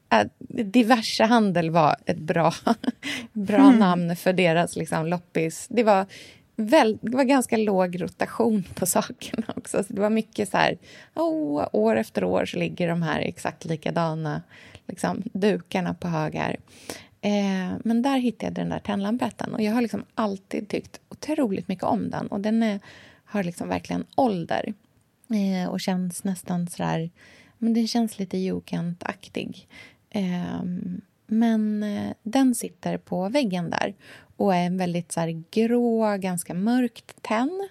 äh, 0.09 0.27
diversehandel 0.63 1.69
var 1.71 1.95
ett 2.05 2.17
bra, 2.17 2.53
bra 3.33 3.67
mm. 3.67 3.79
namn 3.79 4.15
för 4.15 4.33
deras 4.33 4.75
liksom, 4.75 5.07
loppis. 5.07 5.67
Det 5.69 5.83
var 5.83 6.05
väl, 6.59 6.97
det 7.01 7.17
var 7.17 7.23
ganska 7.23 7.57
låg 7.57 8.01
rotation 8.01 8.63
på 8.75 8.85
sakerna 8.85 9.53
också. 9.55 9.83
Så 9.83 9.93
det 9.93 10.01
var 10.01 10.09
mycket 10.09 10.49
så 10.49 10.57
här, 10.57 10.77
oh, 11.15 11.67
år 11.73 11.95
efter 11.95 12.23
år 12.23 12.45
så 12.45 12.57
ligger 12.57 12.87
de 12.87 13.01
här 13.01 13.19
exakt 13.19 13.65
likadana 13.65 14.41
liksom, 14.87 15.23
dukarna 15.33 15.93
på 15.93 16.07
högar. 16.07 16.57
Eh, 17.21 17.77
men 17.83 18.01
där 18.01 18.17
hittade 18.17 18.45
jag 18.45 18.53
den 18.53 18.69
där 18.69 18.79
tändlampetten 18.79 19.53
och 19.53 19.61
jag 19.61 19.73
har 19.73 19.81
liksom 19.81 20.05
alltid 20.15 20.69
tyckt 20.69 20.99
otroligt 21.09 21.67
mycket 21.67 21.83
om 21.83 22.09
den. 22.09 22.27
Och 22.27 22.39
den 22.39 22.63
är, 22.63 22.79
har 23.25 23.43
liksom 23.43 23.69
verkligen 23.69 24.05
ålder 24.15 24.73
eh, 25.29 25.69
och 25.69 25.79
känns 25.79 26.23
nästan 26.23 26.67
så 26.67 26.83
där, 26.83 27.09
men 27.57 27.73
den 27.73 27.87
känns 27.87 28.19
lite 28.19 28.37
jugendaktig. 28.37 29.67
Eh, 30.09 30.61
men 31.29 31.83
eh, 31.83 32.13
den 32.23 32.55
sitter 32.55 32.97
på 32.97 33.29
väggen 33.29 33.69
där 33.69 33.95
och 34.37 34.55
är 34.55 34.65
en 34.65 34.77
väldigt 34.77 35.11
så 35.11 35.19
här, 35.19 35.43
grå, 35.51 36.17
ganska 36.17 36.53
mörkt 36.53 37.23
tenn. 37.23 37.69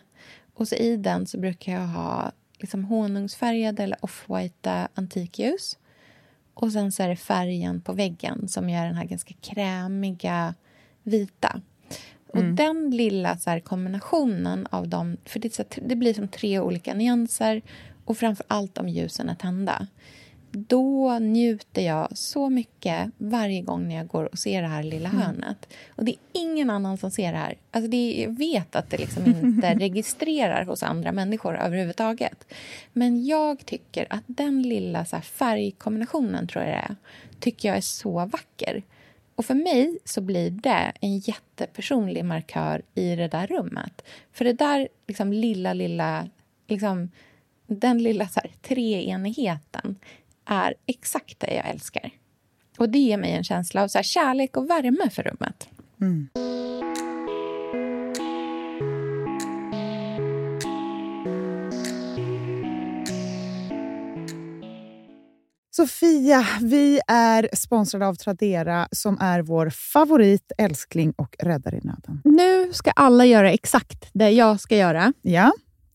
Och 0.55 0.68
så 0.68 0.75
i 0.75 0.97
den 0.97 1.27
så 1.27 1.38
brukar 1.38 1.73
jag 1.73 1.87
ha 1.87 2.33
liksom 2.59 2.85
honungsfärgade 2.85 3.83
eller 3.83 3.99
off-white 4.05 4.88
antikljus. 4.94 5.79
Och 6.55 6.73
sen 6.73 6.92
så 6.92 7.03
är 7.03 7.09
det 7.09 7.16
färgen 7.16 7.81
på 7.81 7.92
väggen 7.92 8.49
som 8.49 8.71
gör 8.71 8.85
den 8.85 8.94
här 8.94 9.05
ganska 9.05 9.35
krämiga 9.40 10.55
vita. 11.03 11.61
Och 12.29 12.40
mm. 12.40 12.57
den 12.57 12.90
lilla 12.90 13.38
så 13.38 13.51
här, 13.51 13.61
kombinationen 13.61 14.66
av 14.71 14.88
dem... 14.88 15.16
För 15.25 15.40
det, 15.40 15.55
så, 15.55 15.64
det 15.83 15.97
blir 15.97 16.14
som 16.14 16.29
tre 16.29 16.61
olika 16.61 16.94
nyanser 16.94 17.62
och 18.05 18.18
framför 18.18 18.47
allt 18.49 18.79
om 18.79 18.88
ljusen 18.88 19.29
är 19.29 19.35
tända 19.35 19.87
då 20.50 21.18
njuter 21.18 21.82
jag 21.82 22.18
så 22.18 22.50
mycket 22.50 23.11
varje 23.18 23.62
gång 23.62 23.88
när 23.88 23.94
jag 23.94 24.06
går 24.06 24.24
och 24.24 24.38
ser 24.38 24.62
det 24.62 24.68
här 24.68 24.82
lilla 24.82 25.08
mm. 25.08 25.20
hörnet. 25.20 25.68
Och 25.88 26.04
det 26.04 26.12
är 26.12 26.18
ingen 26.32 26.70
annan 26.70 26.98
som 26.98 27.11
ser 27.11 27.32
det 27.32 27.38
här. 27.38 27.56
Alltså 27.70 27.90
det, 27.90 28.22
jag 28.22 28.38
vet 28.38 28.76
att 28.76 28.90
det 28.90 28.98
liksom 28.98 29.26
inte 29.42 29.74
registrerar 29.74 30.64
hos 30.64 30.82
andra 30.82 31.12
människor 31.12 31.56
överhuvudtaget. 31.56 32.44
Men 32.92 33.26
jag 33.26 33.66
tycker 33.66 34.06
att 34.11 34.24
den 34.26 34.62
lilla 34.62 35.04
så 35.04 35.20
färgkombinationen, 35.20 36.48
tror 36.48 36.64
jag 36.64 36.74
det 36.74 36.78
är, 36.78 36.96
tycker 37.40 37.68
jag 37.68 37.76
är 37.76 37.80
så 37.80 38.26
vacker. 38.26 38.82
Och 39.34 39.44
för 39.44 39.54
mig 39.54 39.98
så 40.04 40.20
blir 40.20 40.50
det 40.50 40.92
en 41.00 41.18
jättepersonlig 41.18 42.24
markör 42.24 42.82
i 42.94 43.16
det 43.16 43.28
där 43.28 43.46
rummet. 43.46 44.04
För 44.32 44.44
det 44.44 44.52
där 44.52 44.88
liksom 45.06 45.32
lilla, 45.32 45.72
lilla... 45.72 46.28
Liksom, 46.66 47.11
den 47.66 48.02
lilla 48.02 48.28
så 48.28 48.40
här, 48.40 48.50
treenigheten 48.62 49.96
är 50.48 50.74
exakt 50.87 51.40
det 51.40 51.54
jag 51.54 51.68
älskar. 51.68 52.11
Och 52.78 52.88
det 52.88 52.98
ger 52.98 53.16
mig 53.16 53.32
en 53.32 53.44
känsla 53.44 53.82
av 53.82 53.88
så 53.88 54.02
kärlek 54.02 54.56
och 54.56 54.70
värme 54.70 55.11
för 55.11 55.22
rummet. 55.22 55.68
Mm. 56.00 56.28
Sofia, 65.70 66.46
vi 66.61 67.00
är 67.06 67.48
sponsrade 67.52 68.06
av 68.06 68.14
Tradera 68.14 68.88
som 68.92 69.18
är 69.20 69.42
vår 69.42 69.70
favorit, 69.70 70.52
älskling 70.58 71.12
och 71.16 71.37
räddare 71.38 71.76
i 71.76 71.80
nöden. 71.80 72.20
Nu 72.24 72.72
ska 72.72 72.90
alla 72.90 73.24
göra 73.24 73.52
exakt 73.52 74.11
det 74.12 74.30
jag 74.30 74.61
ska 74.61 74.76
göra. 74.76 75.12
Ja 75.22 75.52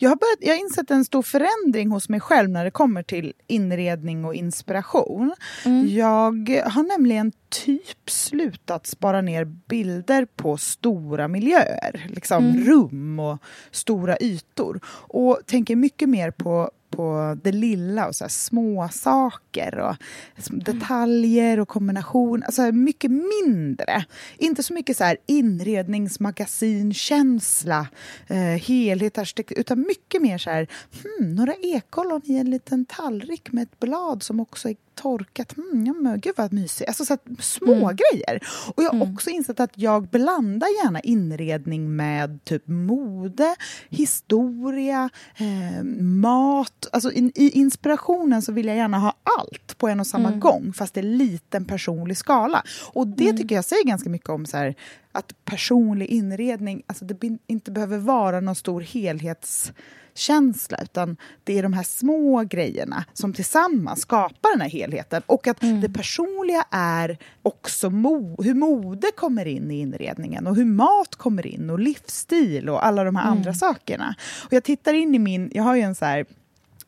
Jag 0.00 0.10
har, 0.10 0.16
börjat, 0.16 0.38
jag 0.40 0.54
har 0.54 0.60
insett 0.60 0.90
en 0.90 1.04
stor 1.04 1.22
förändring 1.22 1.90
hos 1.90 2.08
mig 2.08 2.20
själv 2.20 2.50
när 2.50 2.64
det 2.64 2.70
kommer 2.70 3.02
till 3.02 3.32
inredning 3.46 4.24
och 4.24 4.34
inspiration. 4.34 5.34
Mm. 5.64 5.88
Jag 5.88 6.62
har 6.66 6.82
nämligen 6.82 7.32
typ 7.48 8.10
slutat 8.10 8.86
spara 8.86 9.20
ner 9.20 9.44
bilder 9.44 10.26
på 10.36 10.56
stora 10.56 11.28
miljöer. 11.28 12.06
Liksom 12.08 12.44
Mm. 12.44 12.64
rum 12.64 13.20
och 13.20 13.38
stora 13.70 14.16
ytor. 14.20 14.80
Och 14.86 15.40
tänker 15.46 15.76
mycket 15.76 16.08
mer 16.08 16.30
på, 16.30 16.70
på 16.90 17.36
det 17.42 17.52
lilla 17.52 18.08
och 18.08 18.16
så 18.16 18.24
här 18.24 18.28
små 18.28 18.88
saker 18.92 19.78
och 19.78 19.96
detaljer 20.50 21.60
och 21.60 21.68
kombination. 21.68 22.42
Alltså 22.42 22.72
mycket 22.72 23.10
mindre. 23.10 24.04
Inte 24.38 24.62
så 24.62 24.74
mycket 24.74 24.96
så 24.96 25.04
här 25.04 25.16
inredningsmagasinkänsla, 25.26 27.88
eh, 28.26 28.36
helhet, 28.38 29.18
arkitektur, 29.18 29.58
utan 29.58 29.80
mycket 29.80 30.22
mer 30.22 30.38
så 30.38 30.50
här, 30.50 30.68
hmm, 31.02 31.34
några 31.34 31.54
ekollon 31.54 32.22
i 32.24 32.36
en 32.36 32.50
liten 32.50 32.84
tallrik 32.84 33.52
med 33.52 33.62
ett 33.62 33.80
blad 33.80 34.22
som 34.22 34.40
också 34.40 34.68
är 34.68 34.76
torkat. 35.02 35.56
Mm, 35.56 35.86
ja, 35.86 35.92
men 35.92 36.20
gud 36.20 36.32
vad 36.36 36.52
mysigt. 36.52 36.88
Alltså 36.88 37.04
så 37.04 37.12
här, 37.12 37.42
små 37.42 37.72
Mm. 37.74 37.96
grejer. 37.96 38.40
Och 38.74 38.82
jag 38.82 38.90
har 38.90 38.96
Mm. 38.96 39.14
också 39.14 39.30
insett 39.30 39.60
att 39.60 39.70
jag 39.74 40.08
blandar 40.08 40.68
gärna 40.84 41.00
inredning 41.00 41.96
med 41.96 42.44
typ 42.44 42.68
mode, 42.68 43.56
historia, 43.88 45.10
eh, 45.36 45.84
mat. 46.02 46.86
Alltså 46.92 47.12
in, 47.12 47.32
i 47.34 47.50
inspirationen 47.50 48.42
så 48.42 48.52
vill 48.52 48.66
jag 48.66 48.76
gärna 48.76 48.98
ha 48.98 49.14
allt 49.38 49.78
på 49.78 49.88
en 49.88 50.00
och 50.00 50.06
samma 50.06 50.28
Mm. 50.28 50.40
gång 50.40 50.72
fast 50.72 50.94
det 50.94 51.00
är 51.00 51.02
liten 51.02 51.64
personlig 51.64 52.16
skala. 52.16 52.62
Och 52.92 53.06
det 53.06 53.24
Mm. 53.24 53.36
tycker 53.36 53.54
jag 53.54 53.64
säger 53.64 53.84
ganska 53.84 54.10
mycket 54.10 54.28
om 54.28 54.46
så 54.46 54.56
här, 54.56 54.74
att 55.12 55.32
personlig 55.44 56.06
inredning, 56.06 56.82
alltså 56.86 57.04
det 57.04 57.38
inte 57.46 57.70
behöver 57.70 57.98
vara 57.98 58.40
någon 58.40 58.54
stor 58.54 58.80
helhetskänsla 60.18 60.78
utan 60.82 61.16
det 61.44 61.58
är 61.58 61.62
de 61.62 61.72
här 61.72 61.82
små 61.82 62.42
grejerna 62.44 63.04
som 63.12 63.32
tillsammans 63.32 64.00
skapar 64.00 64.50
den 64.52 64.60
här 64.60 64.68
helheten. 64.68 65.22
Och 65.26 65.46
att 65.46 65.62
Mm. 65.62 65.80
det 65.80 65.88
personliga 65.88 66.64
är 66.70 67.18
också 67.42 67.88
mo- 67.88 68.42
hur 68.44 68.54
mode 68.54 69.06
kommer 69.16 69.44
in 69.46 69.70
i 69.70 69.80
inredningen 69.80 70.46
och 70.46 70.56
hur 70.56 70.64
mat 70.64 71.14
kommer 71.16 71.46
in 71.46 71.70
och 71.70 71.78
livsstil 71.78 72.68
och 72.68 72.86
alla 72.86 73.04
de 73.04 73.16
här 73.16 73.24
Mm. 73.26 73.38
andra 73.38 73.54
sakerna. 73.54 74.14
Och 74.46 74.52
jag 74.52 74.64
tittar 74.64 74.94
in 74.94 75.14
i 75.14 75.18
min, 75.18 75.50
jag 75.54 75.62
har 75.62 75.74
ju 75.74 75.82
en 75.82 75.94
så 75.94 76.04
här 76.04 76.26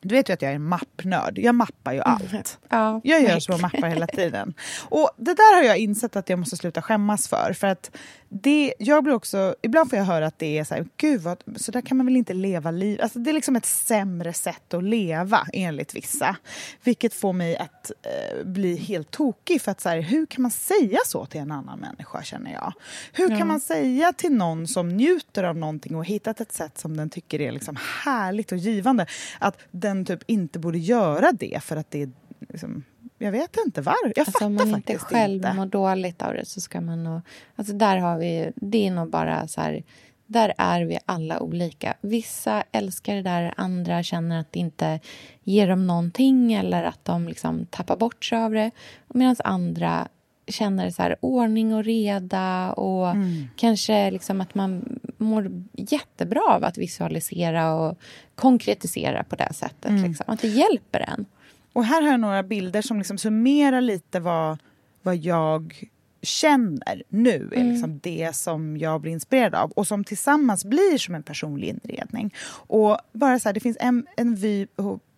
du 0.03 0.15
vet 0.15 0.29
ju 0.29 0.33
att 0.33 0.41
jag 0.41 0.51
är 0.51 0.55
en 0.55 0.63
mappnörd. 0.67 1.37
Jag 1.39 1.55
mappar 1.55 1.93
ju 1.93 1.99
allt. 2.01 2.59
Ja, 2.69 3.01
Jag 3.03 3.21
gör 3.21 3.39
små 3.39 3.57
mappar 3.57 3.87
hela 3.89 4.07
tiden. 4.07 4.53
Och 4.89 5.09
det 5.17 5.33
där 5.33 5.55
har 5.55 5.63
jag 5.63 5.77
insett 5.77 6.15
att 6.15 6.29
jag 6.29 6.39
måste 6.39 6.57
sluta 6.57 6.81
skämmas 6.81 7.27
för. 7.27 7.53
För 7.53 7.67
att 7.67 7.91
det, 8.33 8.73
jag 8.79 9.03
blir 9.03 9.13
också, 9.13 9.55
ibland 9.61 9.89
får 9.89 9.97
jag 9.99 10.05
höra 10.05 10.27
att 10.27 10.39
det 10.39 10.57
är 10.57 10.63
så 10.63 10.73
här, 10.75 10.85
gud 10.97 11.21
vad, 11.21 11.43
så 11.55 11.71
där 11.71 11.81
kan 11.81 11.97
man 11.97 12.05
väl 12.05 12.15
inte 12.15 12.33
leva 12.33 12.71
liv. 12.71 12.99
Alltså 13.01 13.19
det 13.19 13.31
är 13.31 13.33
liksom 13.33 13.55
ett 13.55 13.65
sämre 13.65 14.33
sätt 14.33 14.73
att 14.73 14.83
leva 14.83 15.47
enligt 15.53 15.95
vissa. 15.95 16.35
Vilket 16.83 17.13
får 17.13 17.33
mig 17.33 17.57
att 17.57 17.91
eh, 18.01 18.45
bli 18.45 18.75
helt 18.75 19.11
tokig. 19.11 19.61
För 19.61 19.71
att 19.71 19.81
så 19.81 19.89
här, 19.89 20.01
hur 20.01 20.25
kan 20.25 20.41
man 20.41 20.51
säga 20.51 20.97
så 21.05 21.25
till 21.25 21.41
en 21.41 21.51
annan 21.51 21.79
människa 21.79 22.23
känner 22.23 22.53
jag? 22.53 22.73
Hur 23.13 23.31
Ja. 23.31 23.37
kan 23.37 23.47
man 23.47 23.59
säga 23.59 24.13
till 24.13 24.31
någon 24.33 24.67
som 24.67 24.89
njuter 24.89 25.43
av 25.43 25.57
någonting 25.57 25.95
och 25.95 26.05
hittat 26.05 26.41
ett 26.41 26.51
sätt 26.51 26.77
som 26.77 26.97
den 26.97 27.09
tycker 27.09 27.41
är 27.41 27.51
liksom 27.51 27.77
härligt 28.03 28.51
och 28.51 28.57
givande 28.57 29.05
att 29.39 29.57
den 29.71 30.05
typ 30.05 30.19
inte 30.27 30.59
borde 30.59 30.77
göra 30.77 31.31
det 31.31 31.63
för 31.63 31.75
att 31.75 31.91
det 31.91 32.01
är 32.01 32.09
liksom, 32.49 32.83
jag 33.21 33.31
vet 33.31 33.57
inte 33.65 33.81
varför. 33.81 34.13
Jag 34.15 34.19
Alltså, 34.19 34.31
fattar 34.31 34.45
om 34.45 34.55
man 34.55 34.67
inte 34.67 34.77
faktiskt 34.77 35.01
själv 35.01 35.33
inte. 35.35 35.53
mår 35.53 35.65
dåligt 35.65 36.21
av 36.21 36.33
det 36.33 36.45
så 36.45 36.61
ska 36.61 36.81
man 36.81 37.03
nog... 37.03 37.21
Alltså 37.55 37.73
där 37.73 37.97
har 37.97 38.17
vi... 38.17 38.51
Det 38.55 38.87
är 38.87 38.91
nog 38.91 39.09
bara 39.09 39.47
så 39.47 39.61
här... 39.61 39.83
Där 40.27 40.53
är 40.57 40.81
vi 40.81 40.99
alla 41.05 41.39
olika. 41.39 41.93
Vissa 42.01 42.63
älskar 42.71 43.15
det 43.15 43.21
där, 43.21 43.53
andra 43.57 44.03
känner 44.03 44.39
att 44.39 44.51
det 44.51 44.59
inte 44.59 44.99
ger 45.43 45.67
dem 45.67 45.87
någonting 45.87 46.53
eller 46.53 46.83
att 46.83 47.05
de 47.05 47.27
liksom 47.27 47.65
tappar 47.65 47.97
bort 47.97 48.25
sig 48.25 48.37
av 48.37 48.51
det. 48.51 48.71
Medan 49.07 49.35
andra 49.43 50.07
känner 50.47 50.89
så 50.89 51.01
här, 51.01 51.15
ordning 51.19 51.73
och 51.73 51.83
reda 51.83 52.73
och 52.73 53.09
Mm. 53.09 53.47
kanske 53.55 54.11
liksom 54.11 54.41
att 54.41 54.55
man 54.55 54.99
mår 55.17 55.51
jättebra 55.73 56.41
av 56.49 56.63
att 56.63 56.77
visualisera 56.77 57.73
och 57.75 57.97
konkretisera 58.35 59.23
på 59.23 59.35
det 59.35 59.53
sättet. 59.53 59.89
Mm. 59.91 60.03
Liksom. 60.03 60.25
Att 60.27 60.41
det 60.41 60.47
hjälper 60.47 60.99
en. 60.99 61.25
Och 61.73 61.85
här 61.85 62.01
har 62.01 62.09
jag 62.11 62.19
några 62.19 62.43
bilder 62.43 62.81
som 62.81 62.97
liksom 62.97 63.17
summerar 63.17 63.81
lite 63.81 64.19
vad, 64.19 64.57
vad 65.01 65.15
jag 65.15 65.89
känner 66.21 67.03
nu 67.09 67.49
är 67.51 67.57
Mm. 67.57 67.71
liksom 67.71 67.99
det 68.03 68.35
som 68.35 68.77
jag 68.77 69.01
blir 69.01 69.11
inspirerad 69.11 69.55
av 69.55 69.71
och 69.71 69.87
som 69.87 70.03
tillsammans 70.03 70.65
blir 70.65 70.97
som 70.97 71.15
en 71.15 71.23
personlig 71.23 71.67
inredning. 71.67 72.33
Och 72.67 72.97
bara 73.13 73.39
så 73.39 73.49
här, 73.49 73.53
det 73.53 73.59
finns 73.59 73.77
en, 73.79 74.05
en 74.17 74.35
vy 74.35 74.67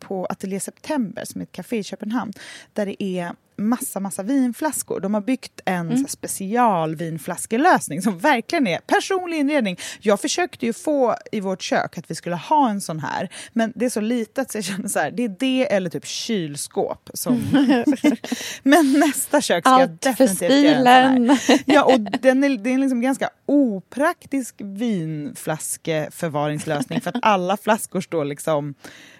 på- 0.03 0.25
Atelier 0.25 0.59
September 0.59 1.25
som 1.25 1.41
är 1.41 1.45
ett 1.45 1.51
café 1.51 1.77
i 1.77 1.83
Köpenhamn 1.83 2.33
där 2.73 2.85
det 2.85 3.03
är 3.03 3.31
massa, 3.55 3.99
massa 3.99 4.23
vinflaskor. 4.23 4.99
De 4.99 5.13
har 5.13 5.21
byggt 5.21 5.61
en 5.65 5.91
så 5.91 5.97
här, 5.97 6.07
special 6.07 6.95
vinflaskelösning 6.95 8.01
som 8.01 8.19
verkligen 8.19 8.67
är 8.67 8.77
personlig 8.77 9.37
inredning. 9.37 9.77
Jag 9.99 10.21
försökte 10.21 10.65
ju 10.65 10.73
få 10.73 11.15
i 11.31 11.39
vårt 11.39 11.61
kök 11.61 11.97
att 11.97 12.11
vi 12.11 12.15
skulle 12.15 12.35
ha 12.35 12.69
en 12.69 12.81
sån 12.81 12.99
här, 12.99 13.29
men 13.53 13.73
det 13.75 13.85
är 13.85 13.89
så 13.89 14.01
litet 14.01 14.51
så 14.51 14.57
jag 14.57 14.65
känner 14.65 14.87
så 14.87 14.99
här, 14.99 15.11
det 15.11 15.23
är 15.23 15.35
det 15.39 15.73
eller 15.73 15.89
typ 15.89 16.05
kylskåp. 16.05 17.09
Som... 17.13 17.35
men 18.63 18.99
nästa 18.99 19.41
kök 19.41 19.63
ska 19.63 19.71
jag 19.71 19.81
Allt 19.81 20.03
för 20.03 20.09
definitivt 20.09 20.51
göra 20.51 21.01
en 21.01 21.37
stilen. 21.37 21.63
Ja, 21.65 21.83
och 21.83 21.99
den 21.99 22.43
är, 22.43 22.57
det 22.57 22.69
är 22.69 22.73
en 22.73 22.81
liksom 22.81 23.01
ganska 23.01 23.29
opraktisk 23.45 24.55
vinflaskeförvaringslösning 24.57 27.01
för 27.01 27.09
att 27.09 27.19
alla 27.21 27.57
flaskor 27.57 28.01
står 28.01 28.25
liksom 28.25 28.73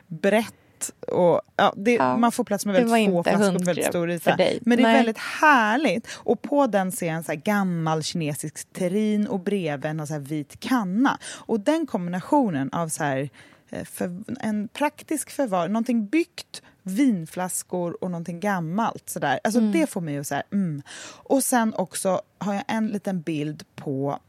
brett 0.08 0.54
och 0.90 1.42
ja, 1.56 1.74
det, 1.78 1.94
Ja, 1.94 2.18
man 2.18 2.32
får 2.32 2.44
plats 2.44 2.66
med 2.66 2.76
väldigt 2.76 3.14
få 3.14 3.24
flaskor 3.24 3.60
på 3.60 3.66
väldigt 3.66 3.86
stor 3.86 4.10
yta. 4.10 4.38
Men 4.62 4.78
det 4.78 4.84
är 4.84 4.88
Nej. 4.88 4.96
väldigt 4.96 5.18
härligt. 5.18 6.08
Och 6.14 6.42
på 6.42 6.68
den 6.68 6.92
ser 6.92 7.08
jag 7.08 7.16
en 7.16 7.24
så 7.24 7.32
här 7.32 7.40
gammal 7.40 8.04
kinesisk 8.04 8.74
terrin 8.74 9.28
och 9.28 9.40
bredvid 9.40 9.86
en 9.86 10.08
så 10.08 10.20
vit 10.20 10.60
kanna. 10.60 11.18
Och 11.26 11.60
den 11.60 11.88
kombinationen 11.88 12.70
av 12.72 12.90
så 12.90 13.04
här, 13.04 13.30
eh, 13.70 13.84
för, 13.84 14.24
en 14.40 14.68
praktisk 14.68 15.30
förvar, 15.30 15.68
någonting 15.68 16.06
byggt 16.06 16.62
vinflaskor 16.84 18.04
och 18.04 18.12
någonting 18.12 18.40
gammalt. 18.40 19.10
Så 19.10 19.20
där. 19.20 19.40
Alltså 19.44 19.60
Det 19.60 19.90
får 19.90 20.02
mig 20.02 20.18
att 20.18 20.28
säga 20.28 20.44
mm. 20.52 20.82
Och 21.06 21.44
sen 21.44 21.74
också 21.74 22.22
har 22.38 22.54
jag 22.54 22.64
en 22.68 22.88
liten 22.88 23.22
bild 23.22 23.64
på 23.76 24.20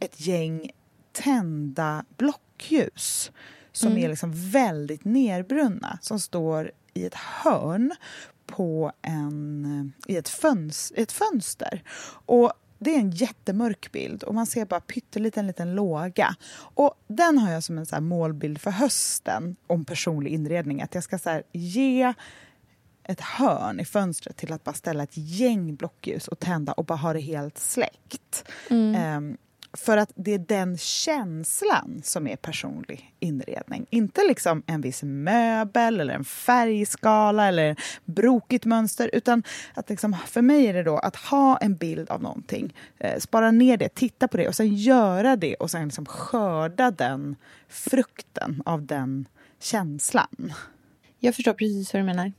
ett 0.00 0.20
gäng 0.26 0.70
tända 1.12 2.04
blockljus 2.16 3.30
som 3.78 3.98
är 3.98 4.08
liksom 4.08 4.32
väldigt 4.34 5.04
nerbrunna, 5.04 5.98
som 6.02 6.20
står 6.20 6.70
i 6.94 7.06
ett 7.06 7.14
hörn 7.14 7.94
på 8.46 8.92
en, 9.02 9.92
i 10.06 10.16
ett, 10.16 10.28
föns, 10.28 10.92
ett 10.96 11.12
fönster. 11.12 11.82
Och 12.26 12.52
det 12.78 12.94
är 12.94 12.98
en 12.98 13.10
jättemörk 13.10 13.92
bild 13.92 14.22
och 14.22 14.34
man 14.34 14.46
ser 14.46 14.64
bara 14.64 14.80
pytteliten 14.80 15.46
liten 15.46 15.74
låga. 15.74 16.36
Och 16.56 16.94
den 17.06 17.38
har 17.38 17.52
jag 17.52 17.64
som 17.64 17.78
en 17.78 17.86
så 17.86 18.00
målbild 18.00 18.60
för 18.60 18.70
hösten 18.70 19.56
om 19.66 19.84
personlig 19.84 20.32
inredning. 20.32 20.82
Att 20.82 20.94
jag 20.94 21.04
ska 21.04 21.18
så 21.18 21.42
ge 21.52 22.14
ett 23.04 23.20
hörn 23.20 23.80
i 23.80 23.84
fönstret 23.84 24.36
till 24.36 24.52
att 24.52 24.64
bara 24.64 24.74
ställa 24.74 25.02
ett 25.02 25.16
gäng 25.16 25.74
blockljus 25.74 26.28
och 26.28 26.38
tända 26.38 26.72
och 26.72 26.84
bara 26.84 26.98
ha 26.98 27.12
det 27.12 27.20
helt 27.20 27.58
släckt. 27.58 28.44
Mm. 28.70 29.16
Um, 29.16 29.36
för 29.72 29.96
att 29.96 30.12
det 30.14 30.34
är 30.34 30.38
den 30.38 30.78
känslan 30.78 32.00
som 32.04 32.26
är 32.26 32.36
personlig 32.36 33.14
inredning. 33.20 33.86
Inte 33.90 34.20
liksom 34.28 34.62
en 34.66 34.80
viss 34.80 35.02
möbel 35.02 36.00
eller 36.00 36.14
en 36.14 36.24
färgskala 36.24 37.48
eller 37.48 37.76
brokigt 38.04 38.64
mönster. 38.64 39.10
Utan 39.12 39.42
att 39.74 39.90
liksom, 39.90 40.16
för 40.26 40.42
mig 40.42 40.66
är 40.66 40.74
det 40.74 40.82
då 40.82 40.98
att 40.98 41.16
ha 41.16 41.56
en 41.56 41.76
bild 41.76 42.10
av 42.10 42.22
någonting, 42.22 42.74
eh, 42.98 43.18
spara 43.18 43.50
ner 43.50 43.76
det, 43.76 43.94
titta 43.94 44.28
på 44.28 44.36
det 44.36 44.48
och 44.48 44.54
sen 44.54 44.74
göra 44.74 45.36
det 45.36 45.54
och 45.54 45.70
sen 45.70 45.84
liksom 45.84 46.06
skörda 46.06 46.90
den 46.90 47.36
frukten 47.68 48.62
av 48.66 48.86
den 48.86 49.28
känslan. 49.60 50.52
Jag 51.18 51.34
förstår 51.34 51.52
precis 51.52 51.94
vad 51.94 52.02
du 52.02 52.06
menar. 52.06 52.32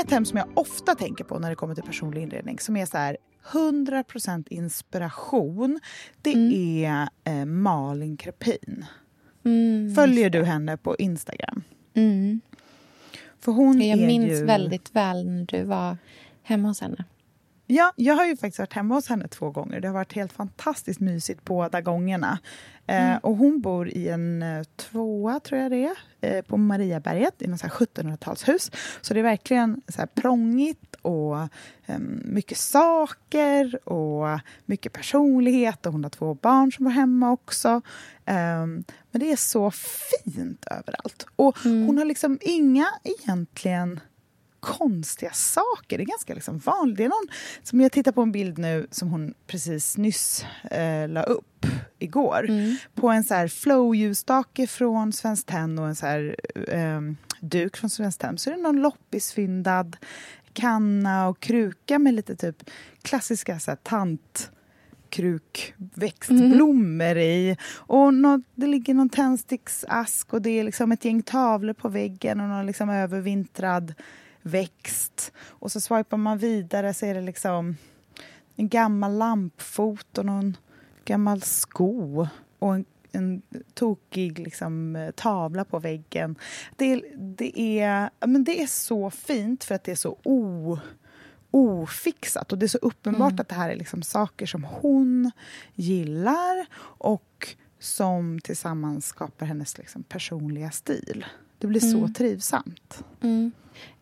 Ett 0.00 0.10
hem 0.10 0.24
som 0.24 0.38
jag 0.38 0.48
ofta 0.54 0.94
tänker 0.94 1.24
på 1.24 1.38
när 1.38 1.50
det 1.50 1.56
kommer 1.56 1.74
till 1.74 1.84
personlig 1.84 2.22
inredning 2.22 2.58
som 2.58 2.76
är 2.76 2.86
så 2.86 2.98
här 2.98 3.16
100% 3.52 4.46
inspiration, 4.50 5.80
det 6.22 6.32
mm. 6.32 6.84
är 6.84 7.08
eh, 7.24 7.44
Malin 7.44 8.16
Krepin. 8.16 8.84
Mm, 9.44 9.94
Följer 9.94 10.30
du 10.30 10.44
henne 10.44 10.76
på 10.76 10.96
Instagram? 10.96 11.62
Mm. 11.94 12.40
För 13.40 13.52
hon 13.52 13.80
jag 13.80 13.98
är 13.98 14.06
minns 14.06 14.32
ju... 14.32 14.44
väldigt 14.44 14.96
väl 14.96 15.26
när 15.26 15.44
du 15.44 15.64
var 15.64 15.96
hemma 16.42 16.68
hos 16.68 16.80
henne. 16.80 17.04
Ja, 17.72 17.92
jag 17.96 18.14
har 18.14 18.26
ju 18.26 18.36
faktiskt 18.36 18.58
varit 18.58 18.72
hemma 18.72 18.94
hos 18.94 19.08
henne 19.08 19.28
två 19.28 19.50
gånger. 19.50 19.80
Det 19.80 19.88
har 19.88 19.94
varit 19.94 20.12
helt 20.12 20.32
fantastiskt 20.32 21.00
mysigt 21.00 21.44
båda 21.44 21.80
gångerna. 21.80 22.38
Eh, 22.86 23.02
mm. 23.02 23.12
Eh, 23.12 23.18
och 23.18 23.36
hon 23.36 23.60
bor 23.60 23.88
i 23.88 24.08
en 24.08 24.42
eh, 24.42 24.62
tvåa, 24.76 25.40
tror 25.40 25.60
jag 25.60 25.70
det 25.70 25.84
är, 25.84 25.96
eh, 26.20 26.42
på 26.42 26.56
Mariaberget 26.56 27.42
i 27.42 27.46
något 27.46 27.60
1700-talshus. 27.60 28.72
Så 29.00 29.14
det 29.14 29.20
är 29.20 29.24
verkligen 29.24 29.80
så 29.88 29.98
här 29.98 30.06
prångigt 30.06 30.94
och 31.02 31.38
eh, 31.86 31.98
mycket 32.24 32.58
saker 32.58 33.88
och 33.88 34.40
mycket 34.66 34.92
personlighet. 34.92 35.86
Och 35.86 35.92
hon 35.92 36.04
har 36.04 36.10
två 36.10 36.34
barn 36.34 36.72
som 36.72 36.84
var 36.84 36.92
hemma 36.92 37.32
också. 37.32 37.82
Ehm, 38.24 38.84
men 39.10 39.20
det 39.20 39.32
är 39.32 39.36
så 39.36 39.70
fint 39.70 40.64
överallt. 40.70 41.26
Och 41.36 41.66
mm. 41.66 41.86
hon 41.86 41.98
har 41.98 42.04
liksom 42.04 42.38
inga 42.40 42.86
egentligen 43.04 44.00
konstiga 44.60 45.32
saker. 45.32 45.98
Det 45.98 46.04
är 46.04 46.06
ganska 46.06 46.34
liksom 46.34 46.58
vanligt. 46.58 46.96
Det 46.96 47.04
är 47.04 47.08
någon, 47.08 47.28
som 47.62 47.80
jag 47.80 47.92
tittar 47.92 48.12
på 48.12 48.22
en 48.22 48.32
bild 48.32 48.58
nu 48.58 48.86
som 48.90 49.08
hon 49.08 49.34
precis 49.46 49.96
nyss 49.96 50.44
eh, 50.70 51.08
la 51.08 51.22
upp 51.22 51.66
igår. 51.98 52.44
Mm. 52.48 52.76
På 52.94 53.08
en 53.08 53.24
så 53.24 53.34
här 53.34 53.48
flow-ljusstake 53.48 54.66
från 54.66 55.12
Svenskt 55.12 55.48
Tenn 55.48 55.78
och 55.78 55.86
en 55.86 55.96
så 55.96 56.06
här, 56.06 56.36
eh, 56.68 57.00
duk 57.40 57.76
från 57.76 57.90
Svenskt 57.90 58.20
Tenn 58.20 58.38
så 58.38 58.50
är 58.50 58.54
det 58.54 58.62
någon 58.62 58.80
loppisfyndad 58.80 59.96
kanna 60.52 61.28
och 61.28 61.40
kruka 61.40 61.98
med 61.98 62.14
lite 62.14 62.36
typ 62.36 62.70
klassiska 63.02 63.58
så 63.58 63.70
här, 63.70 63.76
tant 63.76 64.50
krukväxtblommor 65.10 67.04
mm. 67.04 67.18
i. 67.18 67.56
Och 67.74 68.14
något, 68.14 68.40
det 68.54 68.66
ligger 68.66 68.94
någon 68.94 69.08
tändsticksask 69.08 70.32
och 70.32 70.42
det 70.42 70.50
är 70.50 70.64
liksom 70.64 70.92
ett 70.92 71.04
gäng 71.04 71.22
tavlor 71.22 71.72
på 71.72 71.88
väggen 71.88 72.40
och 72.40 72.48
någon 72.48 72.66
liksom 72.66 72.90
övervintrad 72.90 73.94
växt. 74.42 75.32
Och 75.38 75.72
så 75.72 75.80
swipar 75.80 76.16
man 76.16 76.38
vidare 76.38 76.94
så 76.94 77.06
är 77.06 77.14
det 77.14 77.20
liksom 77.20 77.76
en 78.56 78.68
gammal 78.68 79.18
lampfot 79.18 80.18
och 80.18 80.26
någon 80.26 80.56
gammal 81.04 81.42
sko 81.42 82.26
och 82.58 82.74
en, 82.74 82.84
en 83.12 83.42
tokig 83.74 84.38
liksom, 84.38 85.10
tavla 85.16 85.64
på 85.64 85.78
väggen. 85.78 86.36
Det, 86.76 87.04
det, 87.16 87.80
är, 87.80 88.10
men 88.26 88.44
det 88.44 88.62
är 88.62 88.66
så 88.66 89.10
fint 89.10 89.64
för 89.64 89.74
att 89.74 89.84
det 89.84 89.92
är 89.92 89.96
så 89.96 90.16
o, 90.24 90.78
ofixat 91.50 92.52
och 92.52 92.58
det 92.58 92.66
är 92.66 92.68
så 92.68 92.78
uppenbart 92.78 93.32
mm. 93.32 93.40
att 93.40 93.48
det 93.48 93.54
här 93.54 93.70
är 93.70 93.76
liksom 93.76 94.02
saker 94.02 94.46
som 94.46 94.64
hon 94.64 95.30
gillar 95.74 96.66
och 96.80 97.56
som 97.78 98.40
tillsammans 98.44 99.06
skapar 99.06 99.46
hennes 99.46 99.78
liksom, 99.78 100.02
personliga 100.02 100.70
stil. 100.70 101.24
Det 101.60 101.66
blir 101.66 101.84
mm. 101.84 102.08
så 102.08 102.14
trivsamt. 102.14 103.04
Mm. 103.22 103.52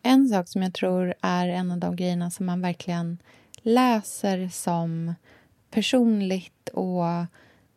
En 0.02 0.28
sak 0.28 0.48
som 0.48 0.62
jag 0.62 0.74
tror 0.74 1.14
är 1.20 1.48
en 1.48 1.70
av 1.70 1.78
de 1.78 1.96
grejerna 1.96 2.30
som 2.30 2.46
man 2.46 2.60
verkligen 2.60 3.18
läser 3.62 4.48
som 4.48 5.14
personligt 5.70 6.68
och 6.68 7.26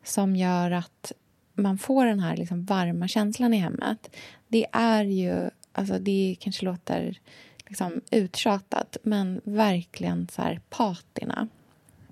som 0.03 0.35
gör 0.35 0.71
att 0.71 1.11
man 1.53 1.77
får 1.77 2.05
den 2.05 2.19
här 2.19 2.37
liksom 2.37 2.65
varma 2.65 3.07
känslan 3.07 3.53
i 3.53 3.57
hemmet 3.57 4.09
det 4.51 4.65
är 4.71 5.03
ju... 5.03 5.49
Alltså 5.73 5.99
det 5.99 6.35
kanske 6.39 6.65
låter 6.65 7.19
liksom 7.67 8.01
uttjatat, 8.11 8.97
men 9.03 9.41
verkligen 9.43 10.27
så 10.31 10.41
här 10.41 10.61
patina. 10.69 11.47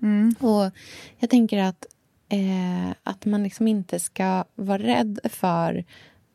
Mm. 0.02 0.34
Och 0.40 0.70
jag 1.18 1.30
tänker 1.30 1.58
att, 1.58 1.86
eh, 2.28 2.90
att 3.02 3.24
man 3.24 3.42
liksom 3.42 3.68
inte 3.68 4.00
ska 4.00 4.44
vara 4.54 4.82
rädd 4.82 5.18
för 5.24 5.84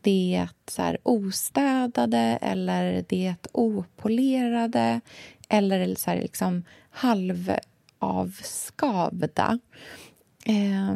det 0.05 0.47
så 0.67 0.81
här, 0.81 0.97
ostädade 1.03 2.37
eller 2.41 3.05
det 3.09 3.35
opolerade 3.51 5.01
eller 5.49 5.95
så 5.95 6.11
här, 6.11 6.21
liksom 6.21 6.63
halvavskavda. 6.89 9.59
Eh, 10.45 10.95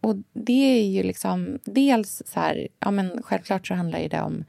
och 0.00 0.16
det 0.32 0.80
är 0.80 0.84
ju 0.84 1.02
liksom 1.02 1.58
dels 1.64 2.22
så 2.26 2.40
här, 2.40 2.68
ja 2.78 2.90
men 2.90 3.22
självklart 3.22 3.66
så 3.66 3.74
handlar 3.74 4.08
det 4.08 4.20
om 4.20 4.44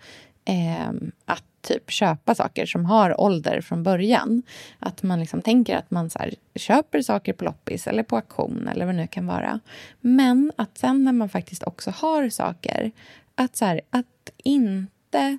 eh, 0.45 0.89
att 1.25 1.43
typ 1.61 1.91
köpa 1.91 2.35
saker 2.35 2.65
som 2.65 2.85
har 2.85 3.21
ålder 3.21 3.61
från 3.61 3.83
början. 3.83 4.43
Att 4.79 5.03
man 5.03 5.19
liksom 5.19 5.41
tänker 5.41 5.77
att 5.77 5.91
man 5.91 6.09
så 6.09 6.19
här, 6.19 6.33
köper 6.55 7.01
saker 7.01 7.33
på 7.33 7.45
loppis 7.45 7.87
eller 7.87 8.03
på 8.03 8.15
auktion 8.15 8.67
eller 8.67 8.85
vad 8.85 8.95
det 8.95 9.01
nu 9.01 9.07
kan 9.07 9.27
vara. 9.27 9.59
Men 10.01 10.51
att 10.55 10.77
sen 10.77 11.03
när 11.03 11.11
man 11.11 11.29
faktiskt 11.29 11.63
också 11.63 11.91
har 11.91 12.29
saker 12.29 12.91
att, 13.39 13.55
så 13.55 13.65
här, 13.65 13.81
att 13.89 14.29
inte 14.43 15.37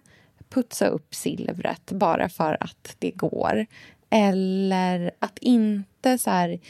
putsa 0.48 0.86
upp 0.86 1.14
silvret 1.14 1.92
bara 1.92 2.28
för 2.28 2.56
att 2.60 2.96
det 2.98 3.10
går. 3.10 3.66
Eller 4.10 5.10
att 5.18 5.38
inte 5.38 6.18
så 6.18 6.30
här, 6.30 6.60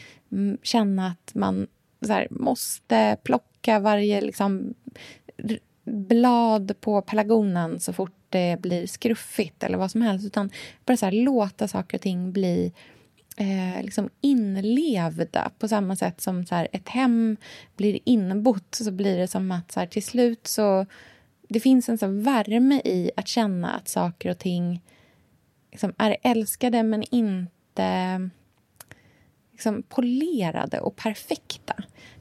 känna 0.63 1.07
att 1.07 1.35
man 1.35 1.67
så 2.05 2.13
här, 2.13 2.27
måste 2.31 3.17
plocka 3.23 3.79
varje 3.79 4.21
liksom, 4.21 4.73
blad 5.83 6.81
på 6.81 7.01
pelargonen 7.01 7.79
så 7.79 7.93
fort 7.93 8.15
det 8.29 8.61
blir 8.61 8.87
skruffigt 8.87 9.63
eller 9.63 9.77
vad 9.77 9.91
som 9.91 10.01
helst. 10.01 10.25
Utan 10.25 10.49
bara 10.85 10.97
så 10.97 11.05
här, 11.05 11.13
låta 11.13 11.67
saker 11.67 11.97
och 11.97 12.01
ting 12.01 12.31
bli 12.31 12.73
eh, 13.37 13.83
liksom 13.83 14.09
inlevda 14.21 15.51
på 15.59 15.67
samma 15.67 15.95
sätt 15.95 16.21
som 16.21 16.45
så 16.45 16.55
här, 16.55 16.67
ett 16.71 16.89
hem 16.89 17.37
blir 17.75 17.99
inbott. 18.05 18.75
Så 18.75 18.91
blir 18.91 19.17
det 19.17 19.27
som 19.27 19.51
att 19.51 19.71
så 19.71 19.79
här, 19.79 19.87
till 19.87 20.03
slut 20.03 20.47
så 20.47 20.85
det 21.51 21.59
finns 21.59 21.89
en 21.89 21.97
sån 21.97 22.23
värme 22.23 22.81
i 22.85 23.11
att 23.15 23.27
känna 23.27 23.71
att 23.73 23.87
saker 23.87 24.29
och 24.29 24.37
ting 24.37 24.81
liksom 25.71 25.93
är 25.97 26.17
älskade 26.23 26.83
men 26.83 27.03
inte 27.11 28.29
liksom 29.51 29.83
polerade 29.83 30.79
och 30.79 30.95
perfekta. 30.95 31.73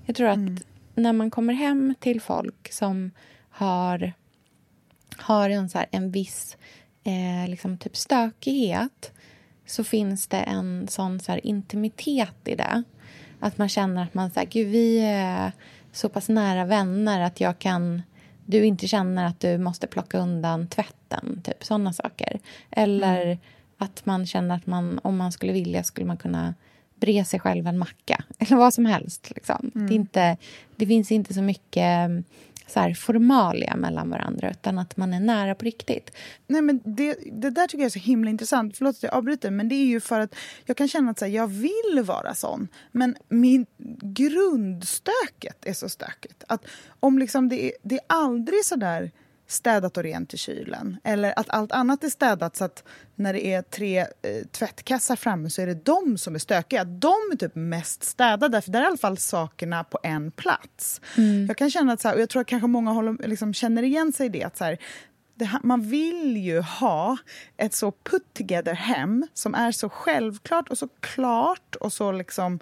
Jag 0.04 0.16
tror 0.16 0.28
att 0.28 0.36
mm. 0.36 0.58
när 0.94 1.12
man 1.12 1.30
kommer 1.30 1.54
hem 1.54 1.94
till 2.00 2.20
folk 2.20 2.72
som 2.72 3.10
har, 3.50 4.12
har 5.16 5.50
en, 5.50 5.68
så 5.68 5.78
här, 5.78 5.86
en 5.90 6.10
viss 6.10 6.56
eh, 7.04 7.50
liksom 7.50 7.78
typ 7.78 7.96
stökighet 7.96 9.12
så 9.66 9.84
finns 9.84 10.26
det 10.26 10.40
en 10.40 10.88
sån 10.88 11.20
så 11.20 11.32
här, 11.32 11.46
intimitet 11.46 12.48
i 12.48 12.54
det. 12.54 12.82
Att 13.40 13.58
man 13.58 13.68
känner 13.68 14.02
att 14.02 14.14
man, 14.14 14.30
så 14.30 14.40
här, 14.40 14.46
Gud, 14.46 14.68
vi 14.68 14.98
är 15.00 15.52
så 15.92 16.08
pass 16.08 16.28
nära 16.28 16.64
vänner 16.64 17.20
att 17.20 17.40
jag 17.40 17.58
kan 17.58 18.02
du 18.50 18.64
inte 18.64 18.88
känner 18.88 19.26
att 19.26 19.40
du 19.40 19.58
måste 19.58 19.86
plocka 19.86 20.18
undan 20.18 20.66
tvätten. 20.66 21.40
Typ 21.44 21.64
sådana 21.64 21.92
saker. 21.92 22.40
Eller 22.70 23.22
mm. 23.26 23.38
att 23.78 24.06
man 24.06 24.26
känner 24.26 24.54
att 24.54 24.66
man, 24.66 25.00
om 25.02 25.16
man 25.16 25.32
skulle 25.32 25.52
vilja 25.52 25.84
skulle 25.84 26.06
man 26.06 26.16
kunna 26.16 26.54
bre 26.94 27.24
sig 27.24 27.40
själv 27.40 27.66
en 27.66 27.78
macka. 27.78 28.24
Eller 28.38 28.56
vad 28.56 28.74
som 28.74 28.86
helst. 28.86 29.30
Liksom. 29.34 29.70
Mm. 29.74 29.88
Det, 29.88 29.94
inte, 29.94 30.36
det 30.76 30.86
finns 30.86 31.12
inte 31.12 31.34
så 31.34 31.42
mycket 31.42 32.10
så 32.70 32.80
här 32.80 32.94
formalia 32.94 33.76
mellan 33.76 34.10
varandra 34.10 34.50
utan 34.50 34.78
att 34.78 34.96
man 34.96 35.14
är 35.14 35.20
nära 35.20 35.54
på 35.54 35.64
riktigt. 35.64 36.12
Nej, 36.46 36.62
men 36.62 36.80
det, 36.84 37.18
det 37.32 37.50
där 37.50 37.66
tycker 37.66 37.82
jag 37.82 37.86
är 37.86 37.90
så 37.90 37.98
himla 37.98 38.30
intressant. 38.30 38.76
Förlåt 38.76 38.96
att 38.96 39.02
jag 39.02 39.14
avbryter, 39.14 39.50
men 39.50 39.68
det 39.68 39.74
är 39.74 39.86
ju 39.86 40.00
för 40.00 40.20
att 40.20 40.34
jag 40.64 40.76
kan 40.76 40.88
känna 40.88 41.10
att 41.10 41.18
så 41.18 41.24
här, 41.24 41.32
jag 41.32 41.46
vill 41.46 42.02
vara 42.04 42.34
sån, 42.34 42.68
men 42.92 43.16
min 43.28 43.66
grundstöket 44.02 45.66
är 45.66 45.72
så 45.72 45.88
stökigt. 45.88 46.44
Att 46.46 46.64
om 47.00 47.18
liksom 47.18 47.48
det, 47.48 47.64
är, 47.64 47.72
det 47.82 47.94
är 47.94 48.04
aldrig 48.06 48.64
så 48.64 48.76
där 48.76 49.10
städat 49.50 49.96
och 49.96 50.02
rent 50.02 50.34
i 50.34 50.36
kylen. 50.36 50.96
Eller 51.04 51.38
att 51.38 51.50
allt 51.50 51.72
annat 51.72 52.04
är 52.04 52.08
städat 52.08 52.56
så 52.56 52.64
att 52.64 52.84
när 53.14 53.32
det 53.32 53.46
är 53.46 53.62
tre 53.62 53.98
eh, 53.98 54.06
tvättkassar 54.50 55.16
framme 55.16 55.50
så 55.50 55.62
är 55.62 55.66
det 55.66 55.84
de 55.84 56.18
som 56.18 56.34
är 56.34 56.38
stökiga. 56.38 56.84
De 56.84 57.14
är 57.32 57.36
typ 57.36 57.54
mest 57.54 58.04
städade, 58.04 58.60
för 58.60 58.70
där 58.70 58.80
är 58.80 58.84
i 58.84 58.86
alla 58.86 58.96
fall 58.96 59.18
sakerna 59.18 59.84
på 59.84 59.98
en 60.02 60.30
plats. 60.30 61.00
Mm. 61.16 61.46
Jag 61.46 61.56
kan 61.56 61.70
känna 61.70 61.92
att, 61.92 62.00
så 62.00 62.08
här, 62.08 62.14
och 62.14 62.20
jag 62.20 62.28
tror 62.28 62.42
att 62.42 62.48
kanske 62.48 62.68
många 62.68 62.90
håller, 62.90 63.28
liksom, 63.28 63.54
känner 63.54 63.82
igen 63.82 64.12
sig 64.12 64.26
i 64.26 64.28
det, 64.28 64.44
att 64.44 64.56
så 64.56 64.64
här, 64.64 64.78
det, 65.34 65.50
man 65.62 65.82
vill 65.82 66.36
ju 66.36 66.60
ha 66.60 67.16
ett 67.56 67.74
så 67.74 67.92
put 67.92 68.34
together 68.34 68.74
hem 68.74 69.26
som 69.34 69.54
är 69.54 69.72
så 69.72 69.88
självklart 69.88 70.68
och 70.68 70.78
så 70.78 70.88
klart 71.00 71.74
och 71.74 71.92
så 71.92 72.12
liksom 72.12 72.60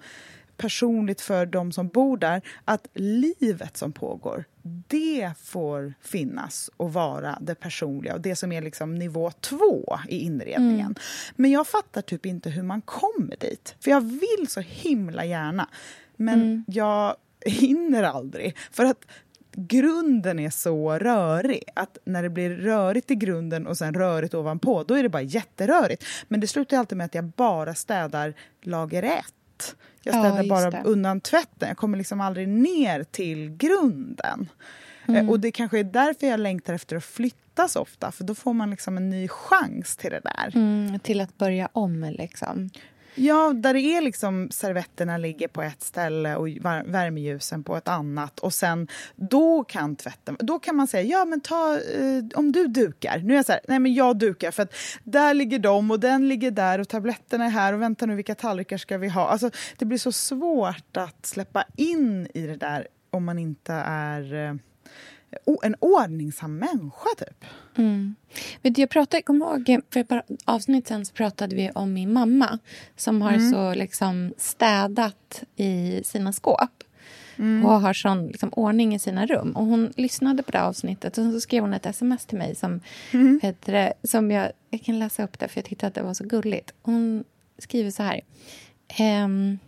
personligt 0.57 1.21
för 1.21 1.47
de 1.47 1.73
som 1.73 1.89
bor 1.89 2.17
där 2.17 2.43
att 2.65 2.87
livet 2.95 3.77
som 3.77 3.93
pågår, 3.93 4.45
det 4.89 5.33
får 5.43 5.95
finnas 6.03 6.71
och 6.77 6.93
vara 6.93 7.39
det 7.41 7.55
personliga 7.55 8.15
och 8.15 8.21
det 8.21 8.37
som 8.37 8.53
är 8.53 8.63
liksom 8.63 8.95
nivå 8.95 9.31
två 9.31 9.99
i 10.09 10.19
inredningen. 10.19 10.81
Mm. 10.81 10.95
Men 11.37 11.51
jag 11.51 11.67
fattar 11.67 12.03
typ 12.03 12.27
inte 12.27 12.51
hur 12.51 12.63
man 12.63 12.81
kommer 12.81 13.37
dit, 13.37 13.75
för 13.81 13.91
jag 13.91 14.01
vill 14.01 14.47
så 14.49 14.61
himla 14.61 15.25
gärna. 15.25 15.69
Men 16.17 16.43
mm. 16.43 16.65
jag 16.67 17.17
hinner 17.47 18.03
aldrig. 18.03 18.57
För 18.71 18.85
att 18.85 19.05
grunden 19.53 20.39
är 20.39 20.51
så 20.51 20.99
rörig 20.99 21.65
att 21.75 21.99
när 22.05 22.23
det 22.23 22.31
blir 22.31 22.51
rörigt 22.51 23.11
i 23.11 23.15
grunden 23.15 23.67
och 23.67 23.79
sen 23.79 23.95
rörigt 23.95 24.35
ovanpå, 24.35 24.83
då 24.83 24.95
är 24.95 25.03
det 25.03 25.09
bara 25.09 25.23
jätterörigt. 25.23 26.05
Men 26.29 26.41
det 26.41 26.47
slutar 26.47 26.77
alltid 26.77 26.99
med 26.99 27.05
att 27.05 27.15
jag 27.15 27.25
bara 27.25 27.75
städar 27.75 28.35
lager 28.63 29.03
jag 30.03 30.15
städar 30.15 30.43
ja, 30.43 30.49
bara 30.49 30.71
det. 30.71 30.83
undan 30.85 31.21
tvätten. 31.21 31.69
Jag 31.69 31.77
kommer 31.77 31.99
liksom 31.99 32.21
aldrig 32.21 32.49
ner 32.49 33.05
till 33.05 33.57
grunden. 33.57 34.49
Eh, 35.09 35.15
mm. 35.15 35.31
Och 35.31 35.41
det 35.41 35.53
kanske 35.53 35.79
är 35.79 35.85
därför 35.85 36.27
jag 36.27 36.41
längtar 36.41 36.75
efter 36.75 36.97
att 36.97 37.05
flytta 37.05 37.69
så 37.69 37.81
ofta. 37.81 38.13
För 38.13 38.25
då 38.25 38.35
får 38.35 38.53
man 38.53 38.71
liksom 38.71 38.97
en 38.97 39.11
ny 39.11 39.29
chans 39.29 39.97
till 39.97 40.11
det 40.11 40.21
där. 40.25 40.57
Mm, 40.57 40.99
till 40.99 41.21
att 41.21 41.39
börja 41.39 41.69
om 41.73 42.15
liksom. 42.19 42.71
Ja, 43.19 43.53
där 43.53 43.75
det 43.75 43.81
är 43.81 44.01
liksom 44.01 44.49
servetterna 44.51 45.17
ligger 45.17 45.49
på 45.49 45.63
ett 45.63 45.83
ställe 45.83 46.37
och 46.37 46.49
värmeljusen 46.85 47.65
på 47.65 47.77
ett 47.77 47.89
annat. 47.89 48.39
Och 48.39 48.55
sen, 48.55 48.89
då 49.17 49.65
kan 49.65 49.97
tvätten... 49.97 50.37
Då 50.39 50.59
kan 50.59 50.77
man 50.77 50.87
säga, 50.87 51.03
ja 51.03 51.25
men 51.25 51.41
ta, 51.41 51.75
eh, 51.75 52.25
om 52.35 52.53
du 52.53 52.67
dukar. 52.67 53.19
Nu 53.19 53.33
är 53.33 53.37
jag 53.37 53.47
så 53.47 53.53
här, 53.53 53.61
nej 53.69 53.79
men 53.79 53.95
jag 53.95 54.19
dukar 54.19 54.51
för 54.51 54.63
att 54.63 54.75
där 55.05 55.35
ligger 55.35 55.59
de 55.59 55.91
och 55.91 56.01
den 56.01 56.29
ligger 56.29 56.51
där 56.51 56.79
och 56.79 56.89
tabletterna 56.89 57.45
är 57.45 57.51
här 57.51 57.73
och 57.73 57.83
vänta 57.83 58.07
nu, 58.07 58.15
vilka 58.15 58.35
tallrikar 58.35 58.77
ska 58.77 58.99
vi 58.99 59.09
ha? 59.09 59.29
Alltså, 59.29 59.51
det 59.79 59.85
blir 59.85 59.99
så 59.99 60.13
svårt 60.13 60.97
att 60.97 61.27
släppa 61.27 61.65
in 61.77 62.29
i 62.35 62.47
det 62.47 62.57
där 62.57 62.87
om 63.11 63.25
man 63.25 63.39
inte 63.39 63.73
är 63.87 64.35
eh, 64.35 64.55
en 65.63 65.75
ordningsam 65.79 66.59
människa, 66.59 67.09
typ. 67.19 67.45
Mm. 67.77 68.15
Vet 68.63 68.79
jag 68.79 68.91
pratade, 68.91 69.23
kom 69.23 69.43
ihåg, 69.43 69.81
för 69.91 70.01
ett 70.01 70.09
par 70.09 70.23
avsnitt 70.45 70.89
sen 70.89 71.07
så 71.07 71.13
pratade 71.15 71.57
vi 71.57 71.71
om 71.75 71.93
min 71.93 72.13
mamma 72.13 72.59
som 72.97 73.23
har 73.23 73.33
mm. 73.33 73.51
så 73.51 73.75
liksom 73.75 74.35
städat 74.37 75.43
i 75.57 76.01
sina 76.05 76.33
skåp 76.33 76.85
mm. 77.39 77.67
och 77.67 77.81
har 77.81 77.93
sån 77.93 78.27
liksom, 78.27 78.49
ordning 78.53 78.95
i 78.95 78.99
sina 78.99 79.27
rum. 79.27 79.53
Och 79.53 79.65
Hon 79.65 79.93
lyssnade 79.97 80.43
på 80.43 80.51
det 80.51 80.63
avsnittet 80.63 81.19
och 81.19 81.33
så 81.33 81.41
skrev 81.41 81.63
hon 81.63 81.75
ett 81.75 81.87
sms 81.87 82.27
till 82.27 82.39
mig 82.39 82.55
som, 82.55 82.81
mm. 83.13 83.41
heter, 83.43 83.93
som 84.03 84.31
jag, 84.31 84.53
jag 84.71 84.83
kan 84.83 84.99
läsa 84.99 85.25
upp 85.25 85.39
det 85.39 85.49
för 85.49 85.59
jag 85.59 85.65
tyckte 85.65 85.87
att 85.87 85.95
det 85.95 86.03
var 86.03 86.15
så 86.15 86.25
gulligt. 86.25 86.75
Hon 86.83 87.25
skriver 87.59 87.91
så 87.91 88.03
här. 88.03 88.21
Ehm, 88.89 89.59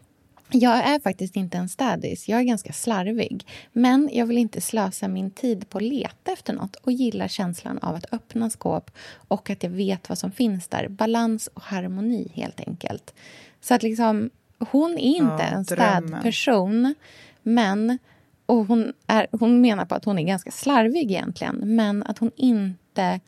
jag 0.52 0.88
är 0.88 1.00
faktiskt 1.00 1.36
inte 1.36 1.58
en 1.58 1.68
städis. 1.68 2.28
Jag 2.28 2.40
är 2.40 2.44
ganska 2.44 2.72
slarvig. 2.72 3.46
Men 3.72 4.10
jag 4.12 4.26
vill 4.26 4.38
inte 4.38 4.60
slösa 4.60 5.08
min 5.08 5.30
tid 5.30 5.68
på 5.68 5.78
att 5.78 5.84
leta 5.84 6.32
efter 6.32 6.52
nåt 6.52 6.76
och 6.76 6.92
gillar 6.92 7.28
känslan 7.28 7.78
av 7.78 7.94
att 7.94 8.12
öppna 8.12 8.50
skåp 8.50 8.90
och 9.28 9.50
att 9.50 9.62
jag 9.62 9.70
vet 9.70 10.08
vad 10.08 10.18
som 10.18 10.32
finns 10.32 10.68
där. 10.68 10.88
Balans 10.88 11.46
och 11.54 11.62
harmoni, 11.62 12.32
helt 12.34 12.60
enkelt. 12.60 13.14
Så 13.60 13.74
att 13.74 13.82
liksom, 13.82 14.30
hon 14.58 14.92
är 14.92 15.16
inte 15.16 15.42
ja, 15.50 15.56
en 15.56 15.64
städperson, 15.64 16.94
men... 17.42 17.98
Och 18.46 18.66
hon, 18.66 18.92
är, 19.06 19.26
hon 19.30 19.60
menar 19.60 19.84
på 19.84 19.94
att 19.94 20.04
hon 20.04 20.18
är 20.18 20.22
ganska 20.22 20.50
slarvig 20.50 21.10
egentligen, 21.10 21.56
men 21.56 22.02
att 22.02 22.18
hon 22.18 22.30
inte... 22.36 23.20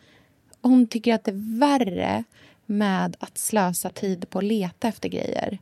Hon 0.60 0.86
tycker 0.86 1.14
att 1.14 1.24
det 1.24 1.30
är 1.30 1.58
värre 1.58 2.24
med 2.66 3.16
att 3.20 3.38
slösa 3.38 3.90
tid 3.90 4.30
på 4.30 4.38
att 4.38 4.44
leta 4.44 4.88
efter 4.88 5.08
grejer 5.08 5.58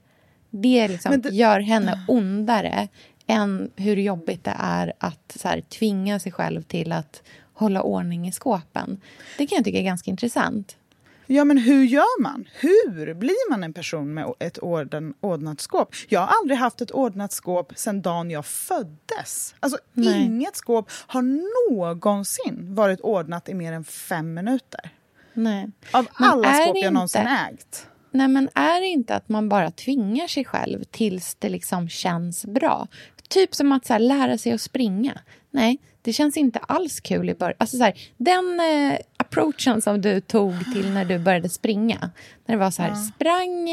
det, 0.51 0.89
liksom 0.89 1.21
det 1.21 1.29
gör 1.29 1.61
henne 1.61 2.05
ondare 2.09 2.89
än 3.27 3.71
hur 3.77 3.97
jobbigt 3.97 4.45
det 4.45 4.57
är 4.59 4.93
att 4.99 5.37
så 5.37 5.49
här, 5.49 5.61
tvinga 5.61 6.19
sig 6.19 6.33
själv 6.33 6.63
till 6.63 6.93
att 6.93 7.23
hålla 7.53 7.83
ordning 7.83 8.29
i 8.29 8.33
skåpen. 8.33 9.01
Det 9.39 9.47
kan 9.47 9.57
jag 9.57 9.65
tycka 9.65 9.79
är 9.79 9.83
ganska 9.83 10.11
intressant. 10.11 10.77
Ja, 11.33 11.45
men 11.45 11.59
hur 11.59 11.85
gör 11.85 12.23
man? 12.23 12.49
Hur 12.55 13.15
blir 13.15 13.51
man 13.51 13.65
en 13.65 13.73
person 13.73 14.15
med 14.15 14.33
ett 14.39 14.59
orden, 14.63 15.15
ordnat 15.21 15.61
skåp? 15.61 15.95
Jag 16.09 16.21
har 16.21 16.39
aldrig 16.41 16.59
haft 16.59 16.81
ett 16.81 16.91
ordnat 16.91 17.33
skåp 17.33 17.73
sedan 17.77 18.03
dagen 18.03 18.31
jag 18.31 18.47
föddes. 18.47 19.55
Alltså, 19.61 19.79
inget 19.95 20.57
skåp 20.57 20.91
har 20.91 21.23
någonsin 21.71 22.75
varit 22.75 23.01
ordnat 23.01 23.49
i 23.49 23.55
mer 23.55 23.73
än 23.73 23.85
fem 23.85 24.35
minuter. 24.35 24.91
Nej. 25.33 25.71
Av 25.93 26.09
men 26.19 26.31
alla 26.31 26.53
skåp 26.53 26.77
jag 26.77 26.93
någonsin 26.93 27.27
ägt. 27.27 27.87
Nej, 28.11 28.29
men 28.29 28.49
är 28.55 28.81
det 28.81 28.87
inte 28.87 29.15
att 29.15 29.29
man 29.29 29.49
bara 29.49 29.71
tvingar 29.71 30.27
sig 30.27 30.45
själv 30.45 30.85
tills 30.85 31.35
det 31.35 31.49
liksom 31.49 31.89
känns 31.89 32.47
bra? 32.47 32.89
Typ 33.29 33.55
som 33.55 33.73
att 33.73 33.87
så 33.87 33.93
här, 33.93 34.01
lära 34.01 34.39
sig 34.39 34.53
att 34.53 34.61
springa. 34.61 35.21
Nej, 35.51 35.79
det 36.03 36.13
känns 36.13 36.37
inte 36.37 36.59
alls 36.59 37.01
kul 37.01 37.31
i 37.31 37.35
början. 37.35 37.57
Alltså, 37.59 37.77
så 37.77 37.85
här, 37.85 37.95
den 38.17 38.61
eh, 38.61 38.99
approachen 39.17 39.83
som 39.83 40.01
du 40.01 40.21
tog 40.21 40.73
till 40.75 40.91
när 40.91 41.05
du 41.05 41.19
började 41.19 41.49
springa. 41.49 42.11
När 42.47 42.55
det 42.55 42.61
var 42.61 42.71
så 42.71 42.83
här, 42.83 42.89
ja. 42.89 42.97
sprang 42.97 43.71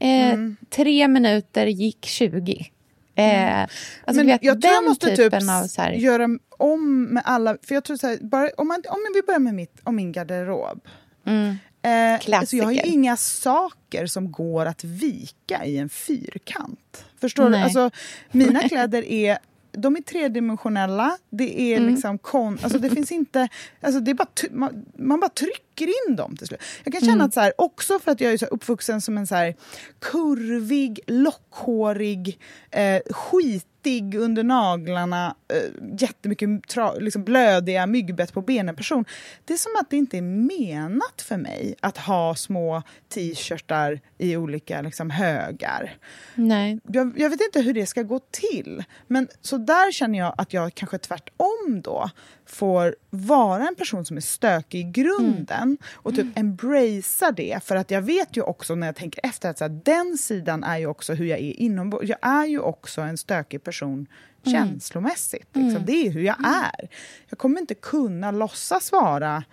eh, 0.00 0.30
mm. 0.30 0.56
tre 0.70 1.08
minuter, 1.08 1.66
gick 1.66 2.06
20. 2.06 2.70
Eh, 3.14 3.60
alltså, 3.60 3.70
men 4.14 4.26
vet, 4.26 4.42
jag 4.44 4.62
tror 4.62 4.74
jag 4.74 4.84
måste 4.84 5.16
typ 5.16 5.34
av, 5.34 5.66
så 5.66 5.82
här... 5.82 5.92
göra 5.92 6.28
om 6.50 7.04
med 7.04 7.22
alla... 7.26 7.56
För 7.62 7.74
jag 7.74 7.84
tror 7.84 7.96
så 7.96 8.06
här, 8.06 8.18
bara, 8.20 8.50
om, 8.56 8.68
man, 8.68 8.82
om 8.88 8.98
vi 9.14 9.22
börjar 9.22 9.40
med 9.40 9.54
mitt, 9.54 9.80
om 9.84 9.96
min 9.96 10.12
garderob. 10.12 10.80
Mm. 11.26 11.56
Eh, 11.88 12.38
alltså 12.38 12.56
jag 12.56 12.64
har 12.64 12.72
ju 12.72 12.80
inga 12.80 13.16
saker 13.16 14.06
som 14.06 14.32
går 14.32 14.66
att 14.66 14.84
vika 14.84 15.64
i 15.64 15.78
en 15.78 15.88
fyrkant. 15.88 17.04
Förstår 17.20 17.48
Nej. 17.48 17.60
du? 17.60 17.64
Alltså, 17.64 17.90
mina 18.30 18.68
kläder 18.68 19.04
är 19.04 19.38
de 19.72 19.96
är 19.96 20.00
tredimensionella. 20.00 21.18
Det 21.30 21.60
är 21.60 21.76
mm. 21.76 21.90
liksom 21.90 22.18
kon... 22.18 22.58
Alltså 22.62 22.78
det 22.78 22.90
finns 22.90 23.12
inte... 23.12 23.48
Alltså 23.80 24.00
det 24.00 24.10
är 24.10 24.14
bara 24.14 24.28
man, 24.50 24.84
man, 24.96 25.20
bara 25.20 25.28
trycker 25.28 25.62
in 25.86 26.16
dem 26.16 26.36
till 26.36 26.46
slut. 26.46 26.60
Jag 26.84 26.92
kan 26.92 27.00
känna 27.00 27.12
mm. 27.12 27.26
att 27.26 27.34
så 27.34 27.40
här, 27.40 27.52
också 27.58 27.98
för 27.98 28.12
att 28.12 28.20
jag 28.20 28.32
är 28.32 28.36
så 28.36 28.46
uppvuxen 28.46 29.00
som 29.00 29.18
en 29.18 29.26
så 29.26 29.34
här 29.34 29.54
kurvig, 30.00 31.00
lockhårig, 31.06 32.40
eh, 32.70 33.00
skit 33.10 33.66
fettig 33.88 34.14
under 34.14 34.42
naglarna, 34.42 35.36
äh, 35.48 36.00
jättemycket 36.00 36.48
tra- 36.48 37.00
liksom 37.00 37.24
blödiga 37.24 37.86
myggbett 37.86 38.32
på 38.32 38.42
benen 38.42 38.76
person. 38.76 39.04
Det 39.44 39.52
är 39.52 39.58
som 39.58 39.72
att 39.80 39.90
det 39.90 39.96
inte 39.96 40.18
är 40.18 40.22
menat 40.22 41.22
för 41.22 41.36
mig 41.36 41.74
att 41.80 41.98
ha 41.98 42.34
små 42.34 42.82
t-shirtar 43.08 44.00
i 44.18 44.36
olika 44.36 44.82
liksom, 44.82 45.10
högar. 45.10 45.96
Nej. 46.34 46.80
Jag, 46.88 47.12
jag, 47.16 47.30
vet 47.30 47.40
inte 47.40 47.60
hur 47.60 47.74
det 47.74 47.86
ska 47.86 48.02
gå 48.02 48.20
till. 48.30 48.84
Men 49.06 49.28
så 49.40 49.58
där 49.58 49.92
känner 49.92 50.18
jag 50.18 50.34
att 50.38 50.52
jag 50.52 50.74
kanske 50.74 50.98
tvärtom 50.98 51.80
då 51.84 52.10
får 52.48 52.96
vara 53.10 53.68
en 53.68 53.74
person 53.74 54.04
som 54.04 54.16
är 54.16 54.20
stökig 54.20 54.80
i 54.80 54.82
grunden 54.82 55.62
mm. 55.62 55.78
och 55.94 56.14
typ 56.14 56.38
embracea 56.38 57.32
det. 57.32 57.64
För 57.64 57.76
att 57.76 57.90
jag 57.90 58.02
vet 58.02 58.36
ju 58.36 58.42
också 58.42 58.74
när 58.74 58.86
jag 58.86 58.96
tänker 58.96 59.26
efter 59.26 59.50
att 59.50 59.58
så 59.58 59.64
här, 59.64 59.80
den 59.84 60.18
sidan 60.18 60.64
är 60.64 60.78
ju 60.78 60.86
också 60.86 61.14
hur 61.14 61.26
jag 61.26 61.38
är 61.38 61.60
inombords. 61.60 62.08
Jag 62.08 62.18
är 62.22 62.46
ju 62.46 62.60
också 62.60 63.00
en 63.00 63.18
stökig 63.18 63.64
person 63.64 64.06
mm. 64.46 64.58
känslomässigt. 64.58 65.48
Liksom. 65.52 65.70
Mm. 65.70 65.84
Det 65.86 66.06
är 66.06 66.10
hur 66.10 66.22
jag 66.22 66.38
mm. 66.38 66.52
är. 66.52 66.88
Jag 67.28 67.38
kommer 67.38 67.60
inte 67.60 67.74
kunna 67.74 68.30
låtsas 68.30 68.92
vara 68.92 69.44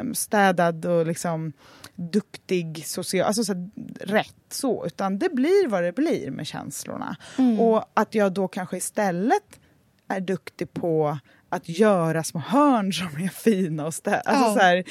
um, 0.00 0.14
städad 0.14 0.86
och 0.86 1.06
liksom 1.06 1.52
duktig, 1.94 2.86
social, 2.86 3.26
alltså 3.26 3.44
så 3.44 3.52
här, 3.52 3.70
rätt 4.00 4.34
så. 4.50 4.86
Utan 4.86 5.18
det 5.18 5.28
blir 5.28 5.68
vad 5.68 5.82
det 5.82 5.92
blir 5.92 6.30
med 6.30 6.46
känslorna. 6.46 7.16
Mm. 7.38 7.60
Och 7.60 7.84
att 7.94 8.14
jag 8.14 8.32
då 8.32 8.48
kanske 8.48 8.76
istället 8.76 9.60
är 10.08 10.20
duktig 10.20 10.72
på 10.72 11.18
att 11.48 11.68
göra 11.68 12.24
små 12.24 12.40
hörn 12.40 12.92
som 12.92 13.06
är 13.06 13.28
fina 13.28 13.86
och 13.86 13.94
stä 13.94 14.20
alltså 14.20 14.44
ja. 14.44 14.54
så 14.54 14.60
här, 14.60 14.84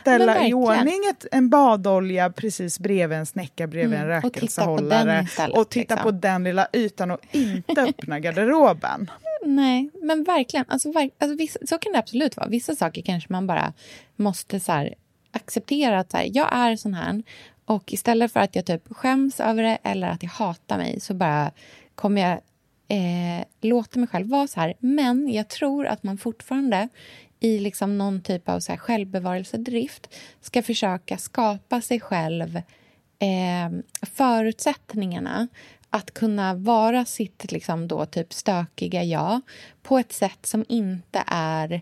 ställa 0.00 0.46
i 0.46 0.54
ordning 0.54 1.00
ett, 1.10 1.26
en 1.32 1.48
badolja 1.48 2.30
precis 2.30 2.78
bredvid 2.78 3.18
en 3.18 3.26
snäcka 3.26 3.66
bredvid 3.66 3.98
mm. 3.98 4.10
en 4.10 4.22
rökelsehållare 4.22 5.20
och 5.20 5.26
titta, 5.26 5.36
på 5.36 5.50
den, 5.50 5.60
och 5.60 5.68
titta 5.68 5.94
liksom. 5.94 6.02
på 6.02 6.10
den 6.10 6.44
lilla 6.44 6.66
ytan 6.72 7.10
och 7.10 7.20
inte 7.30 7.82
öppna 7.88 8.20
garderoben. 8.20 9.10
Nej, 9.44 9.90
men 10.02 10.24
verkligen. 10.24 10.66
Alltså, 10.68 10.92
verk, 10.92 11.12
alltså, 11.18 11.36
vissa, 11.36 11.58
så 11.66 11.78
kan 11.78 11.92
det 11.92 11.98
absolut 11.98 12.36
vara. 12.36 12.48
Vissa 12.48 12.74
saker 12.76 13.02
kanske 13.02 13.32
man 13.32 13.46
bara 13.46 13.72
måste 14.16 14.60
så 14.60 14.72
här, 14.72 14.94
acceptera 15.32 15.98
att 15.98 16.10
så 16.10 16.16
här, 16.16 16.30
jag 16.32 16.48
är 16.52 16.76
sån 16.76 16.94
här. 16.94 17.22
Och 17.64 17.92
istället 17.92 18.32
för 18.32 18.40
att 18.40 18.56
jag 18.56 18.66
typ 18.66 18.82
skäms 18.90 19.40
över 19.40 19.62
det 19.62 19.78
eller 19.82 20.08
att 20.08 20.22
jag 20.22 20.30
hatar 20.30 20.78
mig 20.78 21.00
så 21.00 21.14
bara 21.14 21.50
kommer 21.94 22.20
jag 22.20 22.40
eh, 22.92 23.44
låta 23.60 23.98
mig 23.98 24.08
själv 24.08 24.28
vara 24.28 24.46
så 24.46 24.60
här. 24.60 24.74
Men 24.78 25.32
jag 25.32 25.48
tror 25.48 25.86
att 25.86 26.02
man 26.02 26.18
fortfarande 26.18 26.88
i 27.40 27.58
liksom 27.58 27.98
någon 27.98 28.22
typ 28.22 28.48
av 28.48 28.60
så 28.60 28.72
här 28.72 28.78
självbevarelsedrift 28.78 30.14
ska 30.40 30.62
försöka 30.62 31.18
skapa 31.18 31.80
sig 31.80 32.00
själv 32.00 32.56
eh, 33.18 33.82
förutsättningarna 34.02 35.48
att 35.90 36.14
kunna 36.14 36.54
vara 36.54 37.04
sitt 37.04 37.52
liksom 37.52 37.88
då 37.88 38.06
typ 38.06 38.32
stökiga 38.32 39.02
jag 39.04 39.40
på 39.82 39.98
ett 39.98 40.12
sätt 40.12 40.46
som 40.46 40.64
inte 40.68 41.24
är 41.26 41.80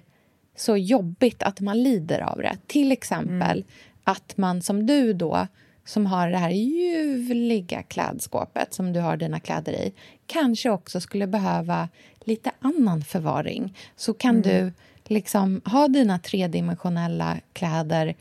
så 0.56 0.76
jobbigt 0.76 1.42
att 1.42 1.60
man 1.60 1.82
lider 1.82 2.20
av 2.20 2.38
det. 2.38 2.56
Till 2.66 2.92
exempel 2.92 3.58
mm. 3.58 3.64
att 4.04 4.36
man 4.36 4.62
som 4.62 4.86
du 4.86 5.12
då 5.12 5.46
som 5.84 6.06
har 6.06 6.30
det 6.30 6.38
här 6.38 6.50
ljuvliga 6.50 7.82
klädskåpet 7.82 8.74
som 8.74 8.92
du 8.92 9.00
har 9.00 9.16
dina 9.16 9.40
kläder 9.40 9.72
i 9.72 9.92
kanske 10.30 10.70
också 10.70 11.00
skulle 11.00 11.26
behöva 11.26 11.88
lite 12.24 12.50
annan 12.60 13.04
förvaring. 13.04 13.76
Så 13.96 14.14
kan 14.14 14.36
mm. 14.36 14.42
du 14.42 14.72
liksom 15.04 15.60
ha 15.64 15.88
dina 15.88 16.18
tredimensionella 16.18 17.36
kläder 17.52 18.14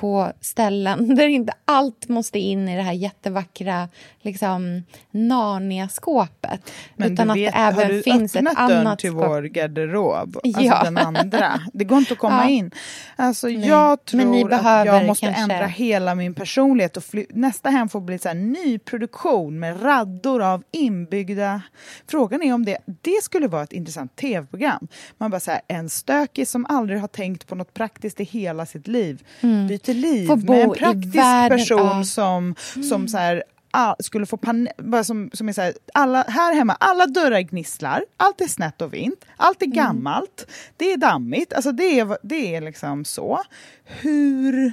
på 0.00 0.32
ställen 0.40 1.14
där 1.16 1.28
inte 1.28 1.52
allt 1.64 2.08
måste 2.08 2.38
in 2.38 2.68
i 2.68 2.76
det 2.76 2.82
här 2.82 2.92
jättevackra 2.92 3.88
liksom, 4.20 4.82
Narnia-skåpet. 5.10 6.70
Men 6.96 7.12
utan 7.12 7.34
vet, 7.34 7.54
att 7.54 7.76
det 7.76 7.82
även 7.82 8.02
finns 8.02 8.36
ett 8.36 8.46
annat 8.46 8.58
Har 8.58 8.68
du 8.68 8.74
öppnat 8.74 8.84
dörren 8.84 8.96
till 8.96 9.10
vår 9.10 9.42
garderob? 9.42 10.40
Alltså 10.44 10.62
ja. 10.62 10.82
den 10.84 10.98
andra. 10.98 11.60
Det 11.72 11.84
går 11.84 11.98
inte 11.98 12.12
att 12.12 12.18
komma 12.18 12.44
ja. 12.44 12.48
in. 12.48 12.70
Alltså 13.16 13.46
Nej. 13.46 13.68
jag 13.68 14.04
tror 14.04 14.52
att 14.52 14.86
jag 14.86 15.06
måste 15.06 15.26
kanske... 15.26 15.42
ändra 15.42 15.66
hela 15.66 16.14
min 16.14 16.34
personlighet 16.34 16.96
och 16.96 17.04
nästa 17.30 17.70
hem 17.70 17.88
får 17.88 18.00
bli 18.00 18.18
så 18.18 18.28
här 18.28 18.34
nyproduktion 18.34 19.58
med 19.58 19.84
raddor 19.84 20.42
av 20.42 20.62
inbyggda... 20.70 21.62
Frågan 22.06 22.42
är 22.42 22.54
om 22.54 22.64
det, 22.64 22.78
det 22.86 23.22
skulle 23.22 23.48
vara 23.48 23.62
ett 23.62 23.72
intressant 23.72 24.16
tv-program. 24.16 24.88
Man 25.18 25.30
bara 25.30 25.40
så 25.40 25.50
här, 25.50 25.60
en 25.68 25.90
stökig 25.90 26.48
som 26.48 26.66
aldrig 26.68 27.00
har 27.00 27.08
tänkt 27.08 27.46
på 27.46 27.54
något 27.54 27.74
praktiskt 27.74 28.20
i 28.20 28.24
hela 28.24 28.66
sitt 28.66 28.88
liv 28.88 29.22
mm. 29.40 29.66
byter 29.66 29.89
liv 29.94 30.28
med 30.28 30.60
en 30.62 30.70
praktisk 30.70 31.48
person 31.48 31.78
ja. 31.78 32.04
som, 32.04 32.54
som 32.72 32.82
mm. 32.82 33.08
så 33.08 33.18
här, 33.18 33.44
all, 33.70 33.96
skulle 33.98 34.26
få 34.26 34.36
panik, 34.36 34.72
som, 35.04 35.30
som 35.32 35.48
är 35.48 35.52
så 35.52 35.60
här, 35.60 35.74
alla, 35.94 36.24
här 36.28 36.54
hemma, 36.54 36.76
alla 36.80 37.06
dörrar 37.06 37.40
gnisslar, 37.40 38.04
allt 38.16 38.40
är 38.40 38.46
snett 38.46 38.82
och 38.82 38.94
vint, 38.94 39.24
allt 39.36 39.62
är 39.62 39.66
mm. 39.66 39.76
gammalt, 39.76 40.46
det 40.76 40.92
är 40.92 40.96
dammigt, 40.96 41.52
alltså 41.52 41.72
det 41.72 42.00
är, 42.00 42.18
det 42.22 42.54
är 42.54 42.60
liksom 42.60 43.04
så. 43.04 43.40
Hur 43.84 44.72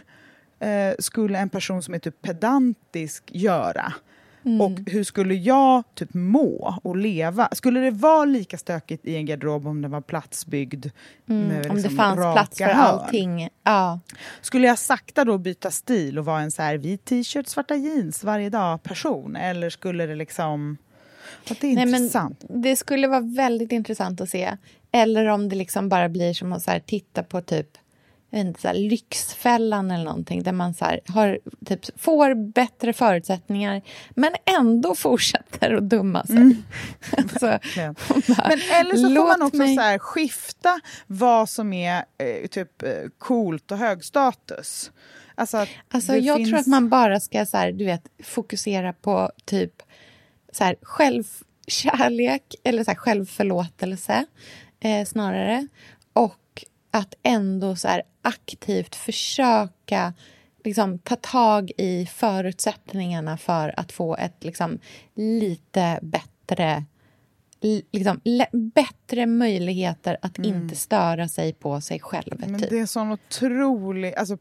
eh, 0.60 0.94
skulle 1.00 1.40
en 1.40 1.50
person 1.50 1.84
som 1.84 1.94
är 1.94 2.00
typ 2.00 2.22
pedantisk 2.22 3.24
göra? 3.34 3.94
Mm. 4.48 4.62
Och 4.62 4.80
hur 4.92 5.04
skulle 5.04 5.36
jag 5.36 5.84
typ 5.96 6.14
må 6.14 6.80
och 6.84 6.98
leva? 6.98 7.50
Skulle 7.52 7.80
det 7.80 7.92
vara 7.92 8.26
lika 8.26 8.58
stökigt 8.58 9.06
i 9.06 9.16
en 9.16 9.26
garderob 9.26 9.68
om 9.68 9.82
den 9.82 9.92
var 9.92 10.02
platsbyggd? 10.02 10.86
Mm. 11.30 11.50
Liksom, 11.50 11.72
om 11.72 11.82
det 11.82 11.90
fanns 11.90 12.34
plats 12.34 12.58
för 12.58 12.66
hörn? 12.66 12.76
allting. 12.78 13.50
Ja. 13.64 14.00
Skulle 14.42 14.68
jag 14.68 14.80
sakta 14.80 15.26
då 15.26 15.38
byta 15.38 15.72
stil 15.72 16.20
och 16.20 16.26
vara 16.26 16.42
en 16.42 16.52
så 16.52 16.62
här 16.62 16.78
vit 16.78 17.06
t-shirt, 17.06 17.48
svarta 17.48 17.76
jeans 17.76 18.24
varje 18.24 18.50
dag 18.50 18.84
person? 18.84 19.36
Eller 19.36 19.70
skulle 19.70 20.06
det 20.06 20.16
liksom... 20.16 20.78
Att 21.50 21.62
det 21.62 21.68
är 21.68 21.76
Nej, 21.76 21.84
intressant. 21.84 22.46
Det 22.50 22.76
skulle 22.76 23.08
vara 23.08 23.22
väldigt 23.22 23.72
intressant 23.72 24.22
att 24.22 24.30
se. 24.30 24.58
Eller 24.92 25.26
om 25.26 25.50
det 25.50 25.56
liksom 25.56 25.90
bara 25.90 26.10
blir 26.10 26.34
som 26.34 26.54
att 26.54 26.64
så 26.64 26.72
här, 26.72 26.80
titta 26.80 27.24
på 27.24 27.42
typ 27.42 27.70
inte, 28.40 28.62
så 28.62 28.68
här, 28.68 28.76
Lyxfällan 28.76 29.92
eller 29.92 30.06
någonting 30.06 30.44
där 30.44 30.52
man 30.52 30.74
så 30.74 30.86
här, 30.86 31.00
har, 31.08 31.40
typ, 31.66 32.02
får 32.02 32.52
bättre 32.52 32.94
förutsättningar 32.94 33.82
men 34.10 34.32
ändå 34.60 34.96
fortsätter 34.96 35.74
att 35.74 35.90
dumma 35.90 36.26
sig. 36.26 36.36
Mm. 36.36 36.64
så, 37.40 37.46
bara, 37.46 38.48
men 38.48 38.60
eller 38.72 38.96
så 38.96 39.16
får 39.16 39.28
man 39.28 39.42
också 39.42 39.58
mig... 39.58 39.76
så 39.76 39.82
här, 39.82 40.00
skifta 40.00 40.80
vad 41.08 41.50
som 41.50 41.74
är 41.74 42.06
eh, 42.18 42.48
typ 42.48 42.84
eh, 42.84 42.90
coolt 43.18 43.72
och 43.72 43.78
hög 43.78 44.04
status. 44.04 44.92
Alltså, 45.36 45.66
alltså 45.90 46.16
jag 46.16 46.38
finns... 46.38 46.50
tror 46.50 46.60
att 46.60 46.68
man 46.68 46.90
bara 46.90 47.20
ska 47.20 47.46
så 47.46 47.58
här, 47.58 47.72
du 47.72 47.86
vet, 47.86 48.04
fokusera 48.24 48.94
på 48.94 49.32
typ 49.46 49.74
så 50.52 50.64
här, 50.64 50.76
självkärlek 50.82 52.56
eller 52.64 52.84
så 52.84 52.92
här, 52.92 52.96
självförlåtelse 52.96 54.26
eh, 54.80 55.06
snarare. 55.06 55.68
Att 56.98 57.14
ändå 57.24 57.76
så 57.76 57.88
här 57.88 58.02
aktivt 58.22 58.96
försöka 58.96 60.14
liksom, 60.64 61.00
ta 61.00 61.16
tag 61.16 61.72
i 61.78 62.06
förutsättningarna 62.06 63.38
för 63.38 63.80
att 63.80 63.92
få 63.92 64.16
ett 64.16 64.44
liksom, 64.44 64.80
lite 65.16 66.00
bättre 66.02 66.86
liksom, 67.92 68.22
bättre 68.76 69.26
möjligheter 69.26 70.18
att 70.22 70.38
mm. 70.38 70.54
inte 70.54 70.76
störa 70.76 71.28
sig 71.28 71.54
på 71.54 71.82
sig 71.82 72.00
själv. 72.00 72.36
Men 72.40 72.60
typ. 72.60 72.70
Det 72.70 72.80
är 72.80 72.86
sån 72.86 73.12
otrolig... 73.12 74.16
Alltså, 74.16 74.38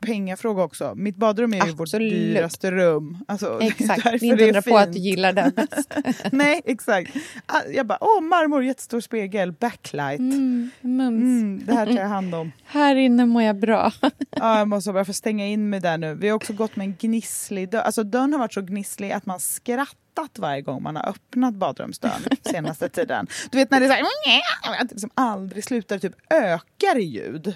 pengafråga 0.00 0.62
också. 0.62 0.94
Mitt 0.94 1.16
badrum 1.16 1.54
är 1.54 1.66
ju 1.66 1.72
vårt 1.72 1.90
dyraste 1.90 2.70
rum. 2.70 3.24
Alltså, 3.28 3.58
exakt, 3.62 4.22
inte 4.22 4.44
undra 4.44 4.62
på 4.62 4.78
att 4.78 4.92
du 4.92 4.98
gillar 4.98 5.32
det 5.32 5.52
bäst. 5.56 5.94
Nej, 6.32 6.62
exakt. 6.64 7.16
Ah, 7.46 7.60
jag 7.74 7.86
bara, 7.86 7.98
åh 8.00 8.20
marmor, 8.20 8.64
jättestor 8.64 9.00
spegel, 9.00 9.52
backlight. 9.52 10.18
Mm, 10.18 10.70
mm, 10.82 11.62
det 11.66 11.72
här 11.72 11.86
tar 11.86 11.92
jag 11.92 12.08
hand 12.08 12.34
om. 12.34 12.52
här 12.64 12.96
inne 12.96 13.26
mår 13.26 13.42
jag 13.42 13.56
bra. 13.56 13.92
ja, 14.30 14.58
jag 14.58 14.68
måste 14.68 14.92
bara 14.92 15.04
få 15.04 15.12
stänga 15.12 15.46
in 15.46 15.70
mig 15.70 15.80
där 15.80 15.98
nu. 15.98 16.14
Vi 16.14 16.28
har 16.28 16.36
också 16.36 16.52
gått 16.52 16.76
med 16.76 16.84
en 16.84 16.96
gnisslig 17.00 17.70
dörr. 17.70 17.80
Alltså 17.80 18.04
dörren 18.04 18.32
har 18.32 18.38
varit 18.40 18.54
så 18.54 18.60
gnisslig 18.62 19.12
att 19.12 19.26
man 19.26 19.40
skrattat 19.40 20.38
varje 20.38 20.62
gång 20.62 20.82
man 20.82 20.96
har 20.96 21.08
öppnat 21.08 21.54
badrumsdörren 21.54 22.22
senaste 22.42 22.88
tiden. 22.88 23.26
Du 23.50 23.58
vet 23.58 23.70
när 23.70 23.80
det 23.80 23.86
är 23.86 23.88
så 23.88 23.94
här, 23.94 24.84
det 24.84 24.90
liksom 24.90 25.10
aldrig 25.14 25.64
slutar, 25.64 25.98
typ 25.98 26.14
ökar 26.30 26.98
i 26.98 27.04
ljud. 27.04 27.54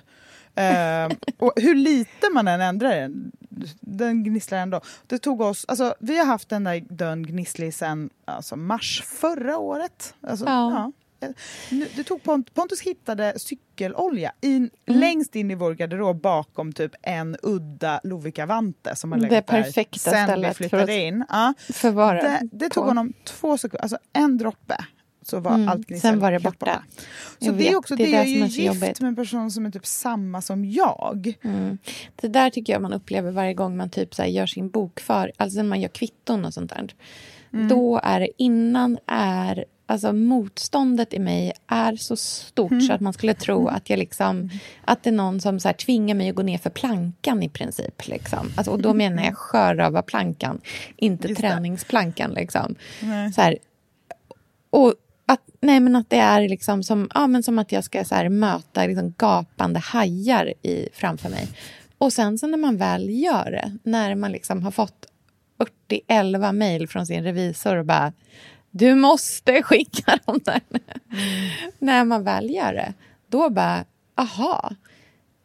Uh, 0.60 1.16
och 1.38 1.52
hur 1.56 1.74
lite 1.74 2.30
man 2.32 2.48
än 2.48 2.60
ändrar 2.60 2.90
den, 2.90 3.32
den 3.80 4.24
gnisslar 4.24 4.58
ändå. 4.58 4.80
Det 5.06 5.18
tog 5.18 5.40
oss, 5.40 5.64
alltså, 5.68 5.94
vi 6.00 6.18
har 6.18 6.26
haft 6.26 6.48
den 6.48 6.64
där 6.64 6.84
dörren 6.88 7.22
gnisslig 7.22 7.74
sen 7.74 8.10
alltså, 8.24 8.56
mars 8.56 9.02
förra 9.06 9.58
året. 9.58 10.14
Alltså, 10.20 10.44
ja. 10.44 10.70
ja. 10.70 10.92
Det 11.96 12.04
tog 12.04 12.22
Pont 12.22 12.54
Pontus 12.54 12.80
hittade 12.80 13.32
cykelolja 13.36 14.32
in, 14.40 14.70
mm. 14.86 15.00
längst 15.00 15.36
in 15.36 15.50
i 15.50 15.54
vår 15.54 15.74
garderob 15.74 16.20
bakom 16.20 16.72
typ 16.72 16.92
en 17.02 17.36
udda 17.42 18.00
Lovikka-vante 18.04 18.96
som 18.96 19.12
har 19.12 19.18
legat 19.18 19.46
där 19.46 19.72
sen 19.98 20.40
vi 20.40 20.54
flyttade 20.54 20.86
för 20.86 20.92
in. 20.92 21.24
Ja. 21.28 21.54
Förvara 21.72 22.22
det, 22.22 22.48
det 22.52 22.68
tog 22.68 22.84
honom 22.84 23.12
två 23.24 23.58
sekunder, 23.58 23.82
alltså 23.82 23.98
en 24.12 24.38
droppe 24.38 24.76
så 25.26 25.40
var 25.40 25.54
mm. 25.54 25.68
allt 25.68 25.98
Sen 26.00 26.18
var 26.18 26.32
det 26.32 26.38
borta. 26.38 26.56
borta. 26.58 26.82
Så 27.38 27.52
det 27.52 27.68
är 27.68 27.76
också, 27.76 27.96
det, 27.96 28.04
är 28.04 28.10
det 28.10 28.16
är 28.16 28.24
ju 28.24 28.38
gift 28.38 28.58
jobbigt. 28.58 29.00
med 29.00 29.08
en 29.08 29.16
person 29.16 29.50
som 29.50 29.66
är 29.66 29.70
typ 29.70 29.86
samma 29.86 30.42
som 30.42 30.64
jag. 30.64 31.34
Mm. 31.42 31.78
Det 32.16 32.28
där 32.28 32.50
tycker 32.50 32.72
jag 32.72 32.82
man 32.82 32.92
upplever 32.92 33.30
varje 33.30 33.54
gång 33.54 33.76
man 33.76 33.90
typ 33.90 34.14
så 34.14 34.24
gör 34.24 34.46
sin 34.46 34.68
bokför, 34.68 35.32
alltså 35.36 35.56
när 35.56 35.64
man 35.64 35.80
gör 35.80 35.88
kvitton 35.88 36.44
och 36.44 36.54
sånt 36.54 36.70
där. 36.70 36.94
Mm. 37.52 37.68
Då 37.68 38.00
är 38.02 38.20
det 38.20 38.28
innan 38.36 38.98
är 39.06 39.64
Alltså 39.86 40.12
motståndet 40.12 41.14
i 41.14 41.18
mig 41.18 41.52
är 41.66 41.96
så 41.96 42.16
stort 42.16 42.70
mm. 42.70 42.80
så 42.80 42.92
att 42.92 43.00
man 43.00 43.12
skulle 43.12 43.34
tro 43.34 43.68
att 43.68 43.90
jag 43.90 43.98
liksom 43.98 44.36
mm. 44.36 44.48
att 44.84 45.02
det 45.02 45.10
är 45.10 45.14
någon 45.14 45.40
som 45.40 45.60
så 45.60 45.68
här 45.68 45.72
tvingar 45.72 46.14
mig 46.14 46.28
att 46.28 46.34
gå 46.34 46.42
ner 46.42 46.58
för 46.58 46.70
plankan 46.70 47.42
i 47.42 47.48
princip. 47.48 48.08
Liksom. 48.08 48.52
Alltså, 48.56 48.70
och 48.72 48.82
då 48.82 48.94
menar 49.04 49.24
jag 49.24 49.36
sjörövarplankan, 49.36 50.60
inte 50.96 51.28
Just 51.28 51.40
träningsplankan. 51.40 52.30
Liksom. 52.30 52.74
Så 53.34 53.40
här, 53.40 53.58
och 54.70 54.94
att, 55.26 55.40
nej, 55.60 55.80
men 55.80 55.96
att 55.96 56.10
det 56.10 56.18
är 56.18 56.48
liksom 56.48 56.82
som, 56.82 57.10
ja, 57.14 57.26
men 57.26 57.42
som 57.42 57.58
att 57.58 57.72
jag 57.72 57.84
ska 57.84 58.04
så 58.04 58.14
här, 58.14 58.28
möta 58.28 58.86
liksom 58.86 59.14
gapande 59.18 59.80
hajar 59.80 60.54
i, 60.62 60.88
framför 60.92 61.28
mig. 61.28 61.48
Och 61.98 62.12
sen 62.12 62.38
så 62.38 62.46
när 62.46 62.58
man 62.58 62.76
väl 62.76 63.10
gör 63.10 63.50
det, 63.50 63.78
när 63.82 64.14
man 64.14 64.32
liksom 64.32 64.62
har 64.62 64.70
fått 64.70 65.06
40 65.88 66.52
mejl 66.52 66.88
från 66.88 67.06
sin 67.06 67.24
revisor 67.24 67.76
och 67.76 67.84
bara 67.84 68.12
du 68.70 68.94
måste 68.94 69.62
skicka 69.62 70.18
dem 70.26 70.40
där. 70.44 70.60
Mm. 70.70 70.82
när 71.78 72.04
man 72.04 72.24
väl 72.24 72.50
gör 72.50 72.72
det, 72.72 72.94
då 73.28 73.50
bara, 73.50 73.84
aha, 74.14 74.74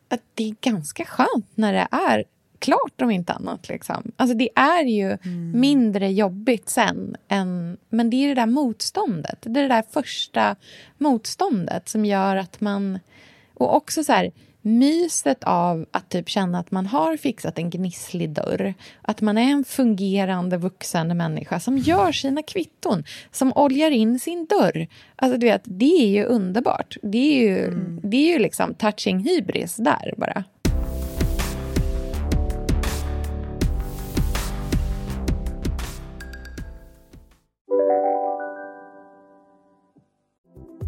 att 0.10 0.22
det 0.34 0.50
är 0.50 0.56
ganska 0.62 1.06
skönt 1.06 1.48
när 1.56 1.74
det 1.74 1.88
är 1.92 2.24
klart 2.60 3.02
om 3.02 3.12
inte 3.12 3.34
annat. 3.34 3.70
Liksom. 3.70 4.12
Alltså 4.18 4.38
det 4.38 4.50
är 4.56 4.84
ju 4.84 5.06
mm. 5.06 5.60
mindre 5.60 6.12
jobbigt 6.12 6.70
sen. 6.70 7.16
Än, 7.28 7.78
men 7.90 8.10
det 8.10 8.24
är 8.24 8.28
det 8.28 8.42
där 8.42 8.46
motståndet. 8.46 9.38
Det 9.42 9.60
är 9.60 9.64
det 9.64 9.76
där 9.76 9.84
första 9.92 10.56
motståndet 10.98 11.90
som 11.90 12.06
gör 12.06 12.36
att 12.36 12.62
man... 12.62 13.00
Och 13.54 13.76
också 13.76 14.04
så 14.04 14.14
här, 14.14 14.32
myset 14.62 15.44
av 15.44 15.86
att 15.92 16.10
typ 16.10 16.30
känna 16.30 16.60
att 16.60 16.72
man 16.72 16.86
har 16.86 17.18
fixat 17.18 17.60
en 17.60 17.70
gnisslig 17.70 18.30
dörr. 18.30 18.74
Att 19.02 19.22
man 19.22 19.38
är 19.38 19.52
en 19.52 19.64
fungerande 19.64 20.58
vuxen 20.58 21.18
människa 21.18 21.60
som 21.60 21.78
gör 21.78 22.12
sina 22.12 22.44
kvitton, 22.44 23.04
som 23.32 23.54
oljar 23.56 23.92
in 23.92 24.20
sin 24.20 24.46
dörr. 24.46 24.88
Alltså 25.16 25.38
du 25.38 25.48
vet, 25.48 25.62
det 25.64 26.04
är 26.04 26.08
ju 26.08 26.24
underbart. 26.24 26.98
Det 27.04 27.18
är 27.18 27.42
ju, 27.42 27.66
mm. 27.66 28.00
det 28.04 28.18
är 28.18 28.34
ju 28.34 28.40
liksom 28.40 28.74
touching 28.74 29.20
hybris 29.20 29.76
där 29.76 30.14
bara. 30.18 30.44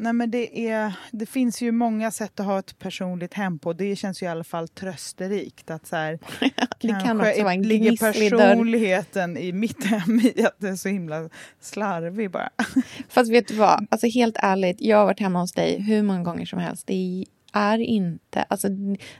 Nej, 0.00 0.12
men 0.12 0.30
det, 0.30 0.68
är, 0.68 0.92
det 1.10 1.26
finns 1.26 1.62
ju 1.62 1.72
många 1.72 2.10
sätt 2.10 2.40
att 2.40 2.46
ha 2.46 2.58
ett 2.58 2.78
personligt 2.78 3.34
hem 3.34 3.58
på. 3.58 3.72
Det 3.72 3.96
känns 3.96 4.22
ju 4.22 4.26
i 4.26 4.28
alla 4.28 4.44
fall 4.44 4.68
trösterikt. 4.68 5.70
Att 5.70 5.86
så 5.86 5.96
här, 5.96 6.18
det 6.80 6.88
kan 6.88 7.20
också 7.20 7.42
vara 7.42 7.54
en 7.54 7.62
ligger 7.62 7.96
personligheten 7.96 9.36
i 9.36 9.52
mitt 9.52 9.84
hem 9.84 10.20
i 10.20 10.44
att 10.44 10.56
det 10.58 10.68
är 10.68 10.76
så 10.76 10.88
himla 10.88 11.28
slarvig 11.60 12.30
bara. 12.30 12.50
Fast 13.08 13.30
vet 13.30 13.48
du 13.48 13.54
vad, 13.54 13.86
alltså 13.90 14.06
helt 14.06 14.36
ärligt, 14.38 14.76
jag 14.80 14.96
har 14.96 15.04
varit 15.04 15.20
hemma 15.20 15.40
hos 15.40 15.52
dig 15.52 15.82
hur 15.82 16.02
många 16.02 16.22
gånger 16.22 16.46
som 16.46 16.58
helst. 16.58 16.86
Det 16.86 17.24
är 17.52 17.78
inte, 17.78 18.42
alltså 18.42 18.68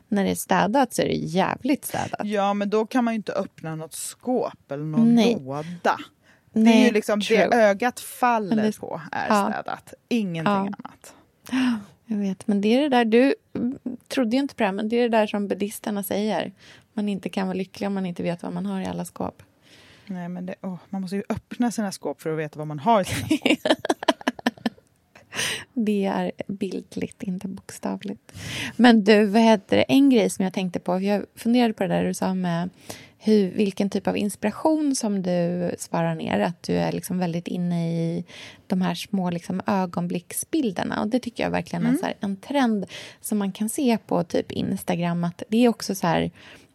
när 0.09 0.25
det 0.25 0.31
är 0.31 0.35
städat 0.35 0.95
så 0.95 1.03
är 1.03 1.07
det 1.07 1.15
jävligt 1.15 1.85
städat. 1.85 2.21
Ja, 2.25 2.55
men 2.55 2.71
då 2.71 2.87
kan 2.87 3.05
man 3.05 3.15
ju 3.15 3.17
inte 3.17 3.33
öppna 3.33 3.77
något 3.77 3.95
skåp 3.95 4.71
eller 4.71 4.85
någon 4.85 5.15
Nej. 5.15 5.37
låda. 5.41 5.97
Det 6.53 6.61
Nej, 6.61 6.83
är 6.83 6.87
ju 6.87 6.93
liksom 6.93 7.21
true. 7.21 7.49
det 7.49 7.57
ögat 7.57 8.01
faller 8.01 8.63
det, 8.63 8.79
på 8.79 9.01
är 9.13 9.29
ja. 9.29 9.51
städat, 9.51 9.95
ingenting 10.09 10.53
ja. 10.53 10.59
annat. 10.59 11.15
Jag 12.07 12.17
vet, 12.17 12.47
men 12.47 12.61
det 12.61 12.69
är 12.69 12.81
det 12.81 12.89
där, 12.89 13.05
du 13.05 13.35
trodde 14.09 14.37
ju 14.37 14.43
inte 14.43 14.55
på 14.55 14.63
det 14.63 14.67
här, 14.67 14.73
men 14.73 14.89
det 14.89 14.97
är 14.97 15.03
det 15.03 15.19
där 15.19 15.27
som 15.27 15.49
buddhisterna 15.49 16.03
säger. 16.03 16.53
Man 16.93 17.09
inte 17.09 17.29
kan 17.29 17.47
vara 17.47 17.57
lycklig 17.57 17.87
om 17.87 17.95
man 17.95 18.07
inte 18.07 18.23
vet 18.23 18.43
vad 18.43 18.53
man 18.53 18.67
har 18.67 18.81
i 18.81 18.87
alla 18.87 19.05
skåp. 19.05 19.43
Nej, 20.07 20.29
men 20.29 20.47
det, 20.47 20.55
oh, 20.61 20.77
man 20.89 21.01
måste 21.01 21.17
ju 21.17 21.23
öppna 21.29 21.71
sina 21.71 21.93
skåp 21.93 22.23
för 22.23 22.33
att 22.33 22.39
veta 22.39 22.59
vad 22.59 22.67
man 22.67 22.79
har 22.79 23.01
i 23.01 23.05
sina 23.05 23.29
skåp. 23.29 23.73
det 25.73 26.05
är 26.05 26.33
bildligt, 26.47 27.23
inte 27.23 27.49
bokstavligt. 27.49 28.33
Men 28.77 29.05
du, 29.05 29.25
vad 29.25 29.43
heter 29.43 29.77
det? 29.77 29.83
en 29.83 30.11
grej 30.11 30.31
som 30.31 30.45
jag 30.45 30.55
tänkte 30.55 30.81
på, 30.81 31.01
jag 31.01 31.25
funderade 31.35 31.75
på 31.75 31.83
det 31.83 31.89
där 31.89 32.05
du 32.05 32.15
sa 32.15 32.35
med 32.35 32.71
hur, 33.23 33.51
vilken 33.51 33.91
typ 33.91 34.07
av 34.07 34.17
inspiration 34.17 34.95
som 34.95 35.23
du 35.23 35.71
svarar 35.79 36.15
ner. 36.15 36.41
Att 36.41 36.63
du 36.63 36.75
är 36.75 36.93
liksom 36.93 37.19
väldigt 37.19 37.49
inne 37.49 37.93
i 37.93 38.25
de 38.67 38.81
här 38.83 38.95
små 38.95 39.31
liksom 39.31 39.63
ögonblicksbilderna. 39.67 41.01
Och 41.01 41.09
Det 41.09 41.21
tycker 41.21 41.43
jag 41.43 41.51
verkligen 41.51 41.87
mm. 41.87 41.99
är 42.03 42.03
här, 42.03 42.15
en 42.21 42.37
trend 42.37 42.87
som 43.21 43.39
man 43.39 43.53
kan 43.53 43.69
se 43.69 43.99
på 44.07 44.25
typ 44.25 44.53
Instagram. 44.53 45.25
Att 45.25 45.43
Det 45.49 45.65
är 45.65 45.69
också 45.69 45.95
så 45.95 46.07
här, 46.07 46.31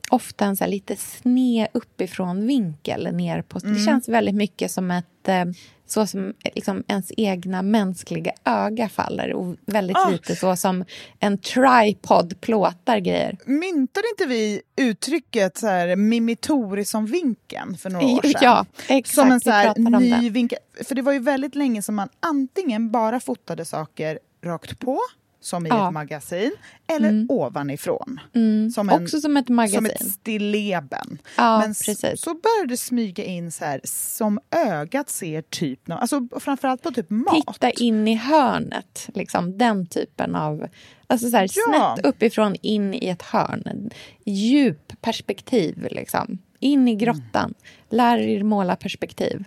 ofta 0.10 0.46
en 0.46 0.56
så 0.56 0.66
lite 0.66 0.96
sned 0.96 1.68
uppifrån 1.72 2.48
vinkel 2.48 3.16
ner 3.16 3.42
på... 3.42 3.60
Mm. 3.60 3.74
Det 3.74 3.80
känns 3.80 4.10
väldigt 4.10 4.36
mycket 4.36 4.72
som 4.72 4.92
ett 4.92 5.28
eh, 5.28 5.46
så 5.88 6.08
som 6.08 6.34
liksom 6.56 6.84
ens 6.88 7.12
egna 7.18 7.62
mänskliga 7.62 8.32
öga 8.44 8.90
faller 8.90 9.34
och 9.34 9.56
väldigt 9.66 9.98
oh. 9.98 10.12
lite 10.12 10.36
så 10.36 10.56
som 10.56 10.86
en 11.20 11.38
tripod 11.38 12.42
plåtar 12.42 13.00
grejer. 13.00 13.38
Myntade 13.46 14.08
inte 14.10 14.26
vi 14.26 14.62
uttrycket 14.76 15.58
så 15.58 15.68
här, 15.68 15.96
mimitori 15.96 16.86
som 16.86 17.06
vinkeln 17.06 17.78
för 17.78 17.90
några 17.90 18.06
år 18.06 18.22
sedan? 18.24 18.42
Ja, 18.42 18.66
exakt. 18.88 19.16
Som 19.16 19.32
en 19.32 19.40
så 19.42 19.50
här, 19.50 20.00
ny 20.00 20.30
vinkel. 20.30 20.60
För 20.84 20.96
det 20.96 21.02
var 21.02 21.14
ju 21.14 21.20
väldigt 21.20 21.56
länge 21.56 21.82
som 21.82 21.96
man 21.96 22.10
antingen 22.20 22.92
bara 22.92 23.20
fotade 23.20 23.66
saker 23.66 24.20
rakt 24.44 24.80
på 24.80 25.00
som 25.46 25.66
i 25.66 25.70
ja. 25.70 25.88
ett 25.88 25.94
magasin, 25.94 26.52
eller 26.88 27.10
mm. 27.10 27.28
ovanifrån. 27.30 28.20
Mm. 28.34 28.70
Som 28.70 28.90
en, 28.90 29.04
Också 29.04 29.22
som 29.22 29.38
ett 29.38 29.50
magasin. 29.50 29.78
Som 29.78 29.86
ett 29.86 30.12
stilleben. 30.12 31.18
Ja, 31.38 31.60
Men 31.60 31.68
precis. 31.68 32.22
så 32.22 32.34
började 32.34 32.68
det 32.68 32.78
smyga 32.78 33.24
in 33.24 33.52
så 33.52 33.66
här, 33.66 33.82
som 33.84 34.40
ögat 34.52 35.10
ser 35.10 35.42
typ, 35.42 35.92
alltså 35.92 36.28
framförallt 36.40 36.84
på 36.84 36.92
typ 36.92 37.10
mat. 37.10 37.46
Titta 37.54 37.72
in 37.72 38.08
i 38.08 38.16
hörnet, 38.16 39.10
liksom 39.14 39.58
den 39.58 39.88
typen 39.88 40.36
av... 40.36 40.68
Alltså 41.08 41.30
så 41.30 41.38
här, 41.38 41.50
ja. 41.54 41.96
snett 41.96 42.06
uppifrån 42.06 42.56
in 42.62 42.94
i 42.94 43.08
ett 43.08 43.22
hörn. 43.22 43.90
Djup 44.24 45.02
perspektiv, 45.02 45.88
liksom. 45.92 46.38
In 46.60 46.88
i 46.88 46.96
grottan. 46.96 47.44
Mm. 47.44 47.54
Lär 47.90 48.18
er 48.18 48.44
måla 48.44 48.76
perspektiv. 48.76 49.44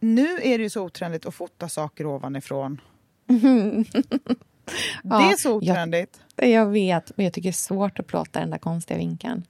Nu 0.00 0.38
är 0.42 0.58
det 0.58 0.64
ju 0.64 0.70
så 0.70 0.82
otrendigt 0.82 1.26
att 1.26 1.34
fota 1.34 1.68
saker 1.68 2.06
ovanifrån. 2.06 2.80
Det 5.02 5.14
är 5.14 5.36
så 5.36 5.56
otrendigt. 5.56 6.20
Jag, 6.36 6.50
jag, 6.50 6.66
vet, 6.66 7.16
men 7.16 7.24
jag 7.24 7.32
tycker 7.32 7.48
det 7.48 7.50
är 7.50 7.52
svårt 7.52 7.98
att 7.98 8.06
plåta 8.06 8.40
den 8.40 8.50
där 8.50 8.58
konstiga 8.58 8.98
vinkeln. 8.98 9.44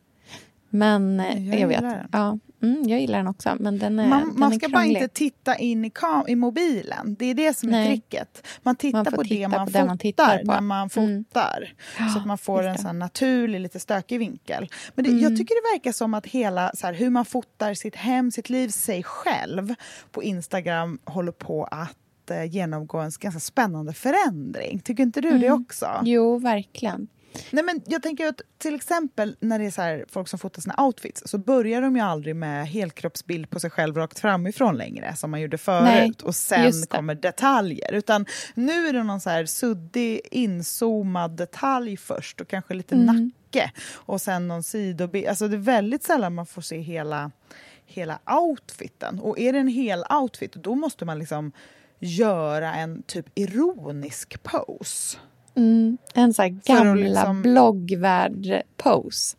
Men 0.70 1.22
jag, 1.36 1.60
jag 1.60 1.68
vet. 1.68 1.80
Den. 1.80 2.08
Ja, 2.12 2.38
mm, 2.62 2.88
jag 2.88 3.00
gillar 3.00 3.18
den 3.18 3.28
också. 3.28 3.56
Men 3.60 3.78
den 3.78 3.98
är, 3.98 4.08
man, 4.08 4.28
den 4.28 4.38
man 4.40 4.54
ska 4.54 4.68
bara 4.68 4.84
inte 4.84 5.08
titta 5.08 5.56
in 5.56 5.84
i, 5.84 5.92
i 6.28 6.36
mobilen. 6.36 7.16
Det 7.18 7.26
är 7.26 7.34
det 7.34 7.56
som 7.56 7.74
är 7.74 7.86
tricket. 7.86 8.46
Man 8.62 8.76
tittar 8.76 9.04
man 9.04 9.12
på, 9.12 9.22
det, 9.22 9.48
man 9.48 9.66
på 9.66 9.72
det 9.72 9.84
man 9.84 9.98
fotar 9.98 10.38
på. 10.38 10.52
när 10.52 10.60
man 10.60 10.88
mm. 10.96 11.24
fotar. 11.24 11.72
Mm. 11.98 12.10
Så 12.10 12.18
att 12.18 12.26
man 12.26 12.38
får 12.38 12.62
en 12.62 12.78
sån 12.78 12.98
naturlig, 12.98 13.60
lite 13.60 13.80
stökig 13.80 14.18
vinkel. 14.18 14.68
Men 14.94 15.04
det, 15.04 15.10
mm. 15.10 15.22
jag 15.22 15.36
tycker 15.36 15.54
det 15.54 15.76
verkar 15.76 15.92
som 15.92 16.14
att 16.14 16.26
hela 16.26 16.70
så 16.74 16.86
här, 16.86 16.94
hur 16.94 17.10
man 17.10 17.24
fotar 17.24 17.74
sitt 17.74 17.96
hem, 17.96 18.30
sitt 18.30 18.50
liv, 18.50 18.68
sig 18.68 19.02
själv 19.02 19.74
på 20.10 20.22
Instagram 20.22 20.98
håller 21.04 21.32
på 21.32 21.64
att 21.64 21.96
Eh, 22.30 22.44
genomgå 22.44 22.98
en 22.98 23.10
ganska 23.20 23.40
spännande 23.40 23.92
förändring. 23.92 24.78
Tycker 24.78 25.02
inte 25.02 25.20
du 25.20 25.28
mm. 25.28 25.40
det 25.40 25.50
också? 25.50 26.00
Jo, 26.04 26.38
verkligen. 26.38 27.08
Nej, 27.50 27.64
men 27.64 27.82
jag 27.86 28.02
tänker 28.02 28.26
att 28.26 28.40
till 28.58 28.74
exempel 28.74 29.36
när 29.40 29.58
det 29.58 29.64
är 29.64 29.70
så 30.00 30.04
folk 30.12 30.28
som 30.28 30.38
fotar 30.38 30.62
sina 30.62 30.74
outfits 30.78 31.22
så 31.26 31.38
börjar 31.38 31.82
de 31.82 31.96
ju 31.96 32.02
aldrig 32.02 32.36
med 32.36 32.68
helkroppsbild 32.68 33.50
på 33.50 33.60
sig 33.60 33.70
själv 33.70 33.96
rakt 33.96 34.18
framifrån 34.18 34.76
längre 34.76 35.16
som 35.16 35.30
man 35.30 35.40
gjorde 35.40 35.58
förut 35.58 35.84
Nej, 35.84 36.12
och 36.22 36.34
sen 36.34 36.72
kommer 36.88 37.14
detaljer. 37.14 37.92
Utan 37.92 38.26
nu 38.54 38.86
är 38.86 38.92
det 38.92 39.02
någon 39.02 39.20
så 39.20 39.30
här 39.30 39.46
suddig 39.46 40.20
inzoomad 40.30 41.30
detalj 41.30 41.96
först 41.96 42.40
och 42.40 42.48
kanske 42.48 42.74
lite 42.74 42.94
mm. 42.94 43.06
nacke 43.06 43.72
och 43.92 44.20
sen 44.20 44.48
någon 44.48 44.62
sidobild. 44.62 45.26
Alltså 45.26 45.48
det 45.48 45.56
är 45.56 45.58
väldigt 45.58 46.02
sällan 46.02 46.34
man 46.34 46.46
får 46.46 46.62
se 46.62 46.78
hela, 46.78 47.30
hela 47.86 48.18
outfiten. 48.40 49.18
Och 49.18 49.38
är 49.38 49.52
det 49.52 49.58
en 49.58 49.68
hel 49.68 50.04
outfit 50.10 50.52
då 50.52 50.74
måste 50.74 51.04
man 51.04 51.18
liksom 51.18 51.52
göra 52.00 52.74
en 52.74 53.02
typ 53.02 53.26
ironisk 53.34 54.42
pose. 54.42 55.18
Mm, 55.54 55.98
en 56.14 56.34
sån 56.34 56.42
här 56.42 56.74
gamla 56.74 56.94
liksom, 56.94 57.42
bloggvärld-pose. 57.42 59.36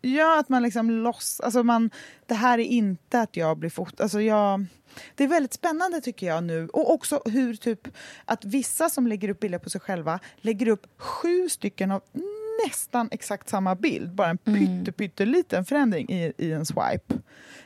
Ja, 0.00 0.40
att 0.40 0.48
man 0.48 0.62
liksom 0.62 0.90
loss... 0.90 1.40
Alltså 1.40 1.62
man, 1.62 1.90
det 2.26 2.34
här 2.34 2.58
är 2.58 2.64
inte 2.64 3.20
att 3.20 3.36
jag 3.36 3.58
blir 3.58 3.70
fotad. 3.70 4.02
Alltså 4.02 4.20
jag, 4.20 4.64
det 5.14 5.24
är 5.24 5.28
väldigt 5.28 5.52
spännande 5.52 6.00
tycker 6.00 6.26
jag 6.26 6.44
nu. 6.44 6.68
Och 6.68 6.92
också 6.92 7.20
hur 7.24 7.54
typ 7.54 7.88
att 8.24 8.44
vissa 8.44 8.88
som 8.88 9.06
lägger 9.06 9.28
upp 9.28 9.40
bilder 9.40 9.58
på 9.58 9.70
sig 9.70 9.80
själva 9.80 10.20
lägger 10.36 10.68
upp 10.68 10.86
sju 10.96 11.48
stycken 11.48 11.90
av 11.90 12.02
nästan 12.66 13.08
exakt 13.10 13.48
samma 13.48 13.74
bild. 13.74 14.14
Bara 14.14 14.28
en 14.28 14.38
mm. 14.44 14.84
pytteliten 14.84 15.64
förändring 15.64 16.10
i, 16.10 16.32
i 16.38 16.52
en 16.52 16.66
swipe. 16.66 17.14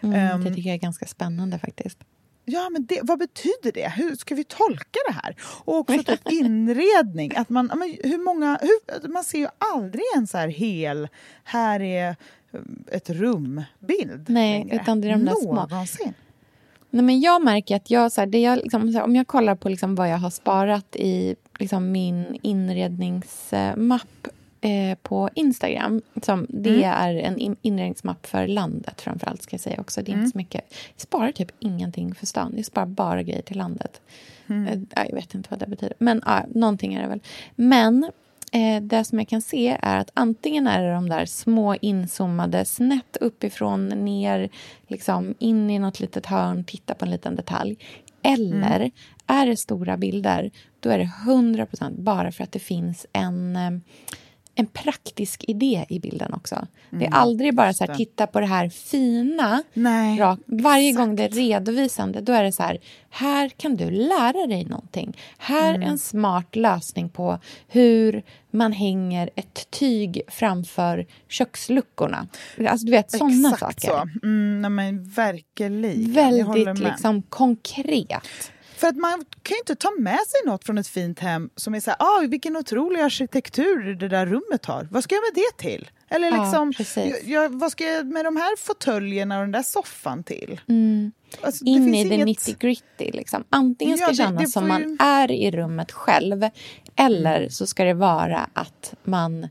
Mm, 0.00 0.34
um, 0.34 0.44
det 0.44 0.54
tycker 0.54 0.68
jag 0.68 0.74
är 0.74 0.80
ganska 0.80 1.06
spännande 1.06 1.58
faktiskt 1.58 1.98
ja, 2.48 2.70
men 2.70 2.86
det, 2.86 3.00
vad 3.02 3.18
betyder 3.18 3.72
det? 3.72 3.88
Hur 3.88 4.14
ska 4.16 4.34
vi 4.34 4.44
tolka 4.44 4.98
det 5.08 5.14
här? 5.14 5.36
Och 5.64 5.78
också 5.78 6.02
typ 6.06 6.32
inredning. 6.32 7.36
Att 7.36 7.48
man, 7.48 7.70
hur 8.04 8.24
många, 8.24 8.58
hur, 8.62 9.08
man 9.08 9.24
ser 9.24 9.38
ju 9.38 9.48
aldrig 9.58 10.04
en 10.16 10.26
så 10.26 10.38
här 10.38 10.48
hel, 10.48 11.08
här 11.44 11.80
är 11.80 12.08
eh, 12.08 12.16
ett 12.96 13.10
rum-bild 13.10 14.24
Nej, 14.28 14.58
längre. 14.58 14.76
utan 14.76 15.00
det 15.00 15.08
är 15.08 15.12
de 15.12 15.24
där 15.24 15.34
små. 15.34 15.66
Nej, 16.90 17.04
men 17.04 17.20
jag 17.20 17.44
märker 17.44 17.76
att 17.76 17.90
jag, 17.90 18.12
så 18.12 18.20
här, 18.20 18.26
det 18.26 18.40
jag, 18.40 18.58
liksom, 18.58 18.92
så 18.92 18.98
här, 18.98 19.04
om 19.04 19.16
jag 19.16 19.26
kollar 19.26 19.54
på 19.54 19.68
liksom, 19.68 19.94
vad 19.94 20.10
jag 20.10 20.18
har 20.18 20.30
sparat 20.30 20.96
i 20.96 21.36
liksom, 21.58 21.92
min 21.92 22.38
inredningsmapp 22.42 24.28
eh, 24.60 24.98
på 25.02 25.30
Instagram. 25.34 26.02
Som, 26.22 26.46
det 26.48 26.70
Mm. 26.84 26.90
är 26.90 27.14
en 27.14 27.38
in- 27.38 27.56
inredningsmapp 27.62 28.26
för 28.26 28.46
landet 28.46 29.00
framförallt 29.00 29.42
ska 29.42 29.54
jag 29.54 29.60
säga 29.60 29.80
också. 29.80 30.02
Det 30.02 30.10
är 30.10 30.12
Mm. 30.12 30.24
inte 30.24 30.32
så 30.32 30.38
mycket. 30.38 30.64
Jag 30.94 31.00
sparar 31.00 31.32
typ 31.32 31.50
ingenting 31.58 32.14
för 32.14 32.26
stan. 32.26 32.52
Jag 32.56 32.64
sparar 32.64 32.86
bara 32.86 33.22
grejer 33.22 33.42
till 33.42 33.58
landet. 33.58 34.00
Mm. 34.46 34.66
Eh, 34.66 34.78
ja, 34.94 35.04
jag 35.08 35.14
vet 35.14 35.34
inte 35.34 35.50
vad 35.50 35.58
det 35.58 35.66
betyder. 35.66 35.94
Men 35.98 36.22
ja, 36.26 36.44
någonting 36.54 36.94
är 36.94 37.02
det 37.02 37.08
väl. 37.08 37.20
Men 37.54 38.10
eh, 38.52 38.82
det 38.82 39.04
som 39.04 39.18
jag 39.18 39.28
kan 39.28 39.42
se 39.42 39.76
är 39.82 39.98
att 40.00 40.10
antingen 40.14 40.66
är 40.66 40.82
det 40.82 40.92
de 40.94 41.08
där 41.08 41.26
små 41.26 41.74
inzoomade 41.74 42.64
snett 42.64 43.16
uppifrån 43.20 43.88
ner, 43.88 44.48
liksom 44.86 45.34
in 45.38 45.70
i 45.70 45.78
något 45.78 46.00
litet 46.00 46.26
hörn, 46.26 46.64
titta 46.64 46.94
på 46.94 47.04
en 47.04 47.10
liten 47.10 47.36
detalj. 47.36 47.76
Eller 48.22 48.76
Mm. 48.76 48.90
är 49.26 49.46
det 49.46 49.56
stora 49.56 49.96
bilder, 49.96 50.50
då 50.80 50.90
är 50.90 50.98
det 50.98 51.10
100% 51.26 51.94
bara 52.02 52.32
för 52.32 52.44
att 52.44 52.52
det 52.52 52.58
finns 52.58 53.06
en 53.12 53.56
eh, 53.56 53.70
en 54.58 54.66
praktisk 54.66 55.44
idé 55.48 55.84
i 55.88 56.00
bilden 56.00 56.34
också. 56.34 56.66
Det 56.90 57.06
är 57.06 57.10
aldrig 57.10 57.54
bara 57.54 57.72
så 57.72 57.84
här, 57.84 57.88
Mm, 57.88 57.96
titta 57.96 58.26
på 58.26 58.40
det 58.40 58.46
här 58.46 58.68
fina. 58.68 59.62
Nej, 59.74 60.18
Rak. 60.18 60.38
Varje 60.46 60.92
gång 60.92 61.16
det 61.16 61.24
är 61.24 61.28
redovisande, 61.28 62.20
då 62.20 62.32
är 62.32 62.42
det 62.42 62.52
så 62.52 62.62
här, 62.62 62.78
här 63.10 63.48
kan 63.48 63.76
du 63.76 63.90
lära 63.90 64.46
dig 64.46 64.64
någonting. 64.64 65.16
Här 65.38 65.74
Mm. 65.74 65.82
är 65.82 65.86
en 65.92 65.98
smart 65.98 66.56
lösning 66.56 67.08
på 67.08 67.38
hur 67.68 68.22
man 68.50 68.72
hänger 68.72 69.30
ett 69.36 69.70
tyg 69.70 70.20
framför 70.28 71.06
köksluckorna. 71.28 72.26
Alltså 72.68 72.86
du 72.86 72.92
vet, 72.92 73.10
sådana 73.10 73.50
Exakt 73.52 73.82
saker. 73.82 73.88
så. 74.20 74.26
Mm, 74.26 74.60
nej, 74.62 74.70
men 74.70 75.04
verkligen. 75.08 76.12
Väldigt 76.12 76.78
liksom 76.78 77.22
konkret. 77.22 78.52
För 78.78 78.88
att 78.88 78.96
man 78.96 79.24
kan 79.42 79.54
ju 79.54 79.58
inte 79.58 79.74
ta 79.74 79.90
med 79.98 80.18
sig 80.18 80.40
något 80.46 80.64
från 80.64 80.78
ett 80.78 80.88
fint 80.88 81.18
hem 81.18 81.50
som 81.56 81.74
är 81.74 81.80
så 81.80 81.90
här, 81.90 81.96
ah, 82.00 82.20
vilken 82.28 82.56
otrolig 82.56 83.00
arkitektur 83.00 83.94
det 83.94 84.08
där 84.08 84.26
rummet 84.26 84.64
har. 84.66 84.88
Vad 84.90 85.04
ska 85.04 85.14
jag 85.14 85.22
med 85.22 85.42
det 85.44 85.62
till? 85.68 85.90
Eller 86.10 86.30
Ja, 86.30 86.42
liksom, 86.42 86.72
precis. 86.72 87.14
jag, 87.24 87.44
jag, 87.44 87.58
vad 87.58 87.72
ska 87.72 87.84
jag 87.84 88.06
med 88.06 88.24
de 88.24 88.36
här 88.36 88.56
fåtöljerna 88.56 89.36
och 89.38 89.42
den 89.44 89.52
där 89.52 89.62
soffan 89.62 90.24
till? 90.24 90.60
Alltså, 91.40 91.64
det 91.64 91.70
Mm. 91.70 91.82
in 91.86 91.92
finns 91.92 92.06
i 92.06 92.08
det 92.08 92.14
inget- 92.14 92.26
nitty 92.26 92.54
gritty. 92.58 93.10
Liksom. 93.12 93.44
Antingen 93.50 93.96
ska 93.98 94.04
Ja, 94.04 94.08
det 94.08 94.12
det- 94.12 94.16
kännas 94.16 94.42
det 94.42 94.48
som 94.48 94.62
får 94.62 94.68
man 94.68 94.82
ju- 94.82 94.96
är 95.00 95.30
i 95.30 95.50
rummet 95.50 95.92
själv 95.92 96.48
eller 96.96 97.48
så 97.48 97.66
ska 97.66 97.84
det 97.84 97.94
vara 97.94 98.50
att 98.52 98.94
man 99.04 99.48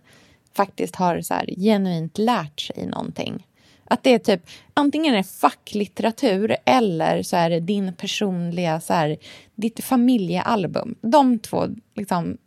faktiskt 0.55 0.95
har 0.95 1.21
så 1.21 1.33
här, 1.33 1.45
genuint 1.57 2.17
lärt 2.17 2.59
sig 2.59 2.85
någonting. 2.85 3.47
Att 3.89 4.03
det 4.03 4.13
är 4.13 4.19
typ, 4.19 4.41
antingen 4.73 5.13
är 5.13 5.17
det 5.17 5.23
facklitteratur 5.23 6.55
eller 6.65 7.23
så 7.23 7.35
är 7.35 7.49
det 7.49 7.59
din 7.59 7.93
personliga, 7.93 8.79
så 8.79 8.93
här, 8.93 9.17
ditt 9.55 9.83
familjealbum. 9.83 10.95
De 11.01 11.39
två 11.39 11.67
liksom, 11.95 12.37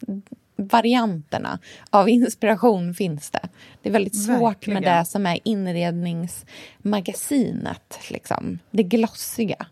varianterna 0.57 1.59
av 1.91 2.09
inspiration 2.09 2.95
finns 2.95 3.31
det. 3.31 3.49
Det 3.83 3.89
är 3.89 3.93
väldigt 3.93 4.25
svårt 4.25 4.41
Verkligen. 4.41 4.83
med 4.83 4.99
det 4.99 5.05
som 5.05 5.27
är 5.27 5.39
inredningsmagasinet, 5.45 7.99
liksom. 8.11 8.59
det 8.71 8.83
glossiga. 8.83 9.67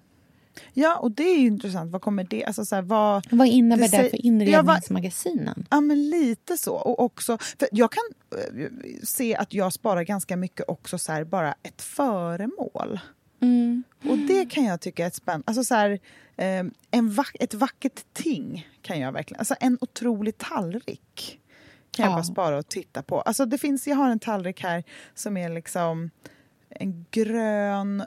Ja, 0.80 0.96
och 0.96 1.10
det 1.10 1.22
är 1.22 1.38
ju 1.40 1.46
intressant. 1.46 1.92
Vad 1.92 2.02
kommer 2.02 2.24
det... 2.24 2.44
Alltså, 2.44 2.64
så 2.64 2.74
här, 2.74 2.82
vad, 2.82 3.26
Vad 3.30 3.48
innebär 3.48 3.82
det, 3.82 3.88
säger- 3.88 4.10
för 4.10 4.16
Ja, 4.16 4.22
vad- 4.22 4.26
inredningsmagasinen? 4.76 5.66
Ja, 5.70 5.80
men 5.80 6.10
lite 6.10 6.56
så. 6.56 6.74
Och 6.74 7.00
också, 7.00 7.38
jag 7.72 7.92
kan 7.92 8.02
eh, 8.60 8.66
se 9.02 9.36
att 9.36 9.54
jag 9.54 9.72
sparar 9.72 10.02
ganska 10.02 10.36
mycket 10.36 10.68
också 10.68 10.98
så 10.98 11.12
här, 11.12 11.24
bara 11.24 11.54
ett 11.62 11.82
föremål. 11.82 13.00
Mm. 13.40 13.82
Och 14.10 14.18
det 14.18 14.46
kan 14.46 14.64
jag 14.64 14.80
tycka 14.80 15.02
är 15.02 15.06
ett 15.06 15.14
spännande... 15.14 15.44
Alltså 15.46 15.64
så 15.64 15.74
här, 15.74 15.90
eh, 16.36 16.64
en 16.90 17.10
vack, 17.10 17.36
ett 17.40 17.54
vackert 17.54 18.00
ting 18.12 18.68
kan 18.82 19.00
jag 19.00 19.12
verkligen... 19.12 19.38
Alltså 19.38 19.54
en 19.60 19.78
otrolig 19.80 20.38
tallrik 20.38 21.40
kan 21.90 22.04
jag 22.04 22.10
Ja. 22.12 22.16
bara 22.16 22.24
spara 22.24 22.58
och 22.58 22.68
titta 22.68 23.02
på. 23.02 23.20
Alltså 23.20 23.46
det 23.46 23.58
finns, 23.58 23.86
jag 23.86 23.96
har 23.96 24.10
en 24.10 24.18
tallrik 24.18 24.62
här 24.62 24.84
som 25.14 25.36
är 25.36 25.48
liksom 25.48 26.10
en 26.68 27.04
grön 27.10 28.02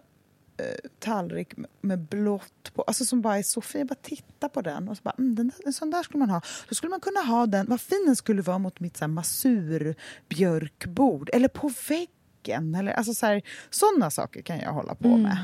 tallrik 0.99 1.53
med- 1.82 1.99
blått 1.99 2.74
på. 2.74 2.82
Alltså 2.82 3.05
som 3.05 3.22
bara 3.22 3.38
är 3.38 3.43
så 3.43 3.62
fin. 3.62 3.80
Jag 3.80 3.88
bara 3.88 3.95
tittar 3.95 4.49
på 4.49 4.62
den 4.62 4.89
och 4.89 4.97
så 4.97 5.03
bara, 5.03 5.16
mm, 5.18 5.36
den 5.36 5.47
där, 5.47 5.55
en 5.66 5.74
sån 5.74 5.89
där 5.91 6.03
skulle 6.03 6.20
man 6.20 6.30
ha. 6.30 6.41
Då 6.70 6.76
skulle 6.76 6.89
man 6.89 6.99
kunna 6.99 7.20
ha 7.20 7.45
den, 7.45 7.66
vad 7.70 7.82
fin 7.82 8.03
den 8.05 8.16
skulle 8.16 8.41
vara 8.41 8.57
mot 8.57 8.80
mitt 8.80 8.97
så 8.97 9.03
här, 9.03 9.09
masurbjörkbord. 9.09 11.30
Eller 11.34 11.47
på 11.47 11.72
väggen. 11.89 12.76
Eller, 12.76 12.91
alltså 12.91 13.14
så 13.14 13.26
här, 13.26 13.41
sådana 13.70 14.12
saker 14.12 14.41
kan 14.41 14.59
jag 14.59 14.74
hålla 14.74 14.95
på 14.95 15.18
med. 15.18 15.38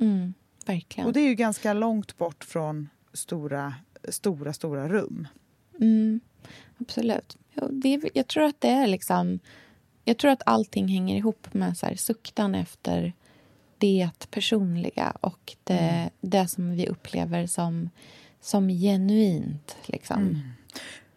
Mm, 0.00 0.34
verkligen. 0.66 1.06
Och 1.06 1.12
det 1.12 1.20
är 1.20 1.28
ju 1.28 1.34
ganska 1.34 1.72
långt 1.72 2.18
bort 2.18 2.44
från 2.44 2.88
stora, 3.12 3.74
stora, 4.08 4.52
stora 4.52 4.88
rum. 4.88 5.28
Mm, 5.80 6.20
absolut. 6.78 7.36
Det 7.70 8.00
jag 8.14 8.26
tror 8.26 8.44
att 8.44 8.60
det 8.60 8.68
är 8.68 8.86
liksom... 8.86 9.38
Jag 10.04 10.18
tror 10.18 10.30
att 10.30 10.42
allting 10.46 10.88
hänger 10.88 11.16
ihop 11.16 11.54
med 11.54 11.78
så 11.78 11.86
här, 11.86 11.94
suktan 11.94 12.54
efter 12.54 13.12
det 13.80 14.10
personliga 14.30 15.12
och 15.20 15.56
det, 15.64 15.78
Mm. 15.78 16.10
det 16.20 16.48
som 16.48 16.70
vi 16.76 16.86
upplever 16.88 17.46
som, 17.46 17.90
som 18.40 18.68
genuint. 18.68 19.76
Liksom. 19.86 20.16
Mm. 20.22 20.38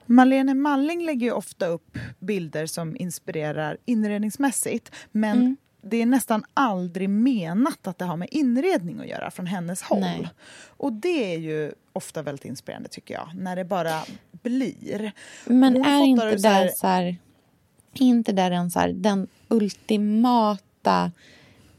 Malene 0.05 0.53
Malling 0.53 1.05
lägger 1.05 1.25
ju 1.27 1.31
ofta 1.31 1.65
upp 1.65 1.97
bilder 2.19 2.65
som 2.65 2.95
inspirerar 2.97 3.77
inredningsmässigt. 3.85 4.91
Men 5.11 5.37
Mm. 5.37 5.57
det 5.81 6.01
är 6.01 6.05
nästan 6.05 6.43
aldrig 6.53 7.09
menat 7.09 7.87
att 7.87 7.97
det 7.97 8.05
har 8.05 8.17
med 8.17 8.27
inredning 8.31 8.99
att 8.99 9.07
göra 9.07 9.31
från 9.31 9.47
hennes 9.47 9.81
håll. 9.81 9.99
Nej. 9.99 10.29
Och 10.77 10.93
det 10.93 11.33
är 11.33 11.37
ju 11.39 11.71
ofta 11.93 12.21
väldigt 12.21 12.45
inspirerande 12.45 12.89
tycker 12.89 13.13
jag, 13.13 13.29
när 13.35 13.55
det 13.55 13.65
bara 13.65 14.03
blir. 14.31 15.11
Men 15.45 15.73
Hon 15.75 15.85
är 15.85 16.03
inte 16.05 16.25
det 16.25 16.39
så 16.39 16.47
här- 16.47 16.63
där 16.65 16.71
så 16.75 16.87
här, 16.87 17.03
är 17.03 18.05
inte 18.05 18.31
där 18.31 18.49
den, 18.49 18.71
så 18.71 18.79
här, 18.79 18.89
den 18.93 19.27
ultimata 19.47 21.11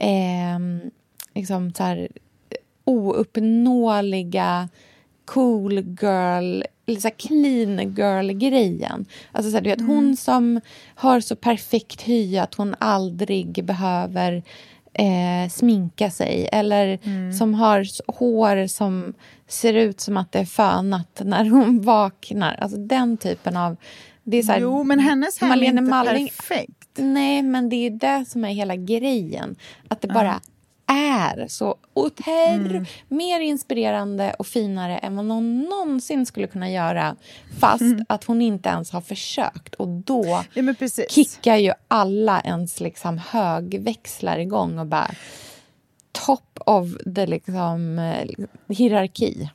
ehm, 0.05 0.81
liksom 1.35 1.73
så 1.75 1.83
här, 1.83 2.09
ouppnåeliga 2.85 4.69
cool 5.25 5.73
girl, 5.73 6.63
eller 6.87 7.01
så 7.01 7.11
clean 7.11 7.95
girl-grejen. 7.95 9.07
Alltså 9.33 9.51
så 9.51 9.57
här, 9.57 9.63
du 9.65 9.71
vet, 9.71 9.81
Hon 9.81 10.17
som 10.17 10.61
har 10.95 11.21
så 11.21 11.37
perfekt 11.37 12.03
hy 12.03 12.39
att 12.39 12.55
hon 12.55 12.75
aldrig 12.79 13.65
behöver 13.65 14.43
eh, 14.93 15.51
sminka 15.51 16.11
sig 16.11 16.49
eller 16.53 16.99
som 17.33 17.55
har 17.55 17.87
hår 18.19 18.67
som 18.67 19.15
ser 19.49 19.75
ut 19.75 20.01
som 20.01 20.17
att 20.17 20.33
det 20.33 20.39
är 20.39 20.45
fönat 20.45 21.21
när 21.25 21.45
hon 21.45 21.81
vaknar. 21.83 22.55
Alltså 22.55 22.79
den 22.79 23.17
typen 23.17 23.57
av... 23.57 23.77
Det 24.27 24.37
är 24.37 24.43
så 24.43 24.53
här, 24.53 24.61
jo, 24.61 24.85
men 24.85 24.99
hennes 24.99 25.39
hem 25.41 25.53
är 25.53 25.63
inte 25.63 25.83
Malling- 25.83 26.29
perfekt. 26.29 26.84
Nej, 26.99 27.43
men 27.43 27.69
det 27.69 27.77
är 27.77 27.91
ju 27.91 27.97
det 27.97 28.25
som 28.29 28.45
är 28.45 28.49
hela 28.49 28.77
grejen. 28.77 29.57
Att 29.89 30.01
det 30.01 30.09
bara 30.09 30.41
är 30.87 31.49
så 31.49 31.75
otroligt 31.95 32.71
Mm. 32.71 32.85
mer 33.09 33.41
inspirerande 33.41 34.35
och 34.39 34.47
finare 34.47 34.99
än 34.99 35.17
vad 35.17 35.25
någon 35.25 35.61
någonsin 35.61 36.27
skulle 36.27 36.47
kunna 36.47 36.71
göra. 36.71 37.17
Fast 37.59 37.81
Mm. 37.83 38.05
att 38.09 38.25
hon 38.25 38.43
inte 38.43 38.69
ens 38.69 38.91
har 38.91 39.01
försökt. 39.01 39.75
Och 39.75 39.89
då 39.89 40.25
Ja, 40.27 40.45
kickar 41.11 41.57
ju 41.57 41.73
alla 41.89 42.41
ens 42.41 42.81
liksom 42.81 43.19
högväxlar 43.19 44.39
igång 44.39 44.79
och 44.79 44.87
bara 44.87 45.11
top 46.13 46.59
of 46.67 46.89
the 47.15 47.27
liksom, 47.27 47.99
eh, 47.99 48.47
hierarki. 48.77 49.51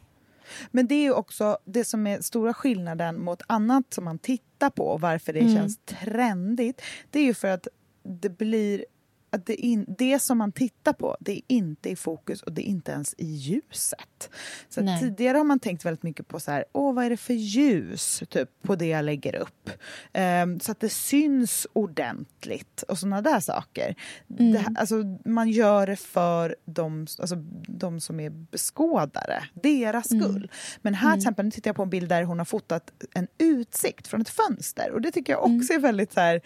Men 0.71 0.87
det 0.87 0.95
är 0.95 1.03
ju 1.03 1.13
också 1.13 1.57
det 1.65 1.85
som 1.85 2.07
är 2.07 2.21
stora 2.21 2.53
skillnaden 2.53 3.19
mot 3.21 3.41
annat 3.47 3.93
som 3.93 4.03
man 4.03 4.19
tittar 4.19 4.69
på 4.69 4.83
och 4.87 5.01
varför 5.01 5.33
det 5.33 5.39
Mm. 5.39 5.55
känns 5.55 5.77
trendigt. 5.85 6.81
Det 7.09 7.19
är 7.19 7.23
ju 7.23 7.33
för 7.33 7.47
att 7.47 7.67
det 8.03 8.29
blir 8.37 8.85
att 9.29 9.45
det, 9.45 9.55
in, 9.55 9.85
det 9.97 10.19
som 10.19 10.37
man 10.37 10.51
tittar 10.51 10.93
på, 10.93 11.17
det 11.19 11.31
är 11.31 11.41
inte 11.47 11.89
i 11.89 11.95
fokus 11.95 12.41
och 12.43 12.51
det 12.53 12.61
är 12.61 12.69
inte 12.69 12.91
ens 12.91 13.13
i 13.17 13.25
ljuset. 13.25 14.29
Så 14.69 14.97
tidigare 15.01 15.37
har 15.37 15.45
man 15.45 15.59
tänkt 15.59 15.85
väldigt 15.85 16.03
mycket 16.03 16.27
på 16.27 16.39
så 16.39 16.51
här, 16.51 16.65
åh 16.73 16.93
vad 16.93 17.05
är 17.05 17.09
det 17.09 17.17
för 17.17 17.33
ljus 17.33 18.23
typ, 18.29 18.49
på 18.61 18.75
det 18.75 18.85
jag 18.85 19.05
lägger 19.05 19.35
upp? 19.35 19.69
Ehm, 20.13 20.59
så 20.59 20.71
att 20.71 20.79
det 20.79 20.89
syns 20.89 21.67
ordentligt 21.73 22.83
och 22.87 22.97
såna 22.97 23.21
där 23.21 23.39
saker. 23.39 23.95
Mm. 24.39 24.51
Det, 24.51 24.73
alltså, 24.75 24.95
man 25.25 25.49
gör 25.49 25.87
det 25.87 25.95
för 25.95 26.55
de, 26.65 27.07
alltså, 27.19 27.35
de 27.67 27.99
som 27.99 28.19
är 28.19 28.29
beskådare, 28.29 29.43
deras 29.53 30.11
Mm. 30.11 30.23
skull. 30.23 30.51
Men 30.81 30.93
här 30.93 31.11
till 31.11 31.19
exempel, 31.19 31.45
nu 31.45 31.51
tittar 31.51 31.69
jag 31.69 31.75
på 31.75 31.83
en 31.83 31.89
bild 31.89 32.09
där 32.09 32.23
hon 32.23 32.37
har 32.37 32.45
fotat 32.45 32.91
en 33.13 33.27
utsikt 33.37 34.07
från 34.07 34.21
ett 34.21 34.29
fönster 34.29 34.91
och 34.91 35.01
det 35.01 35.11
tycker 35.11 35.33
jag 35.33 35.45
Mm. 35.45 35.59
också 35.59 35.73
är 35.73 35.79
väldigt 35.79 36.13
så 36.13 36.19
här 36.19 36.41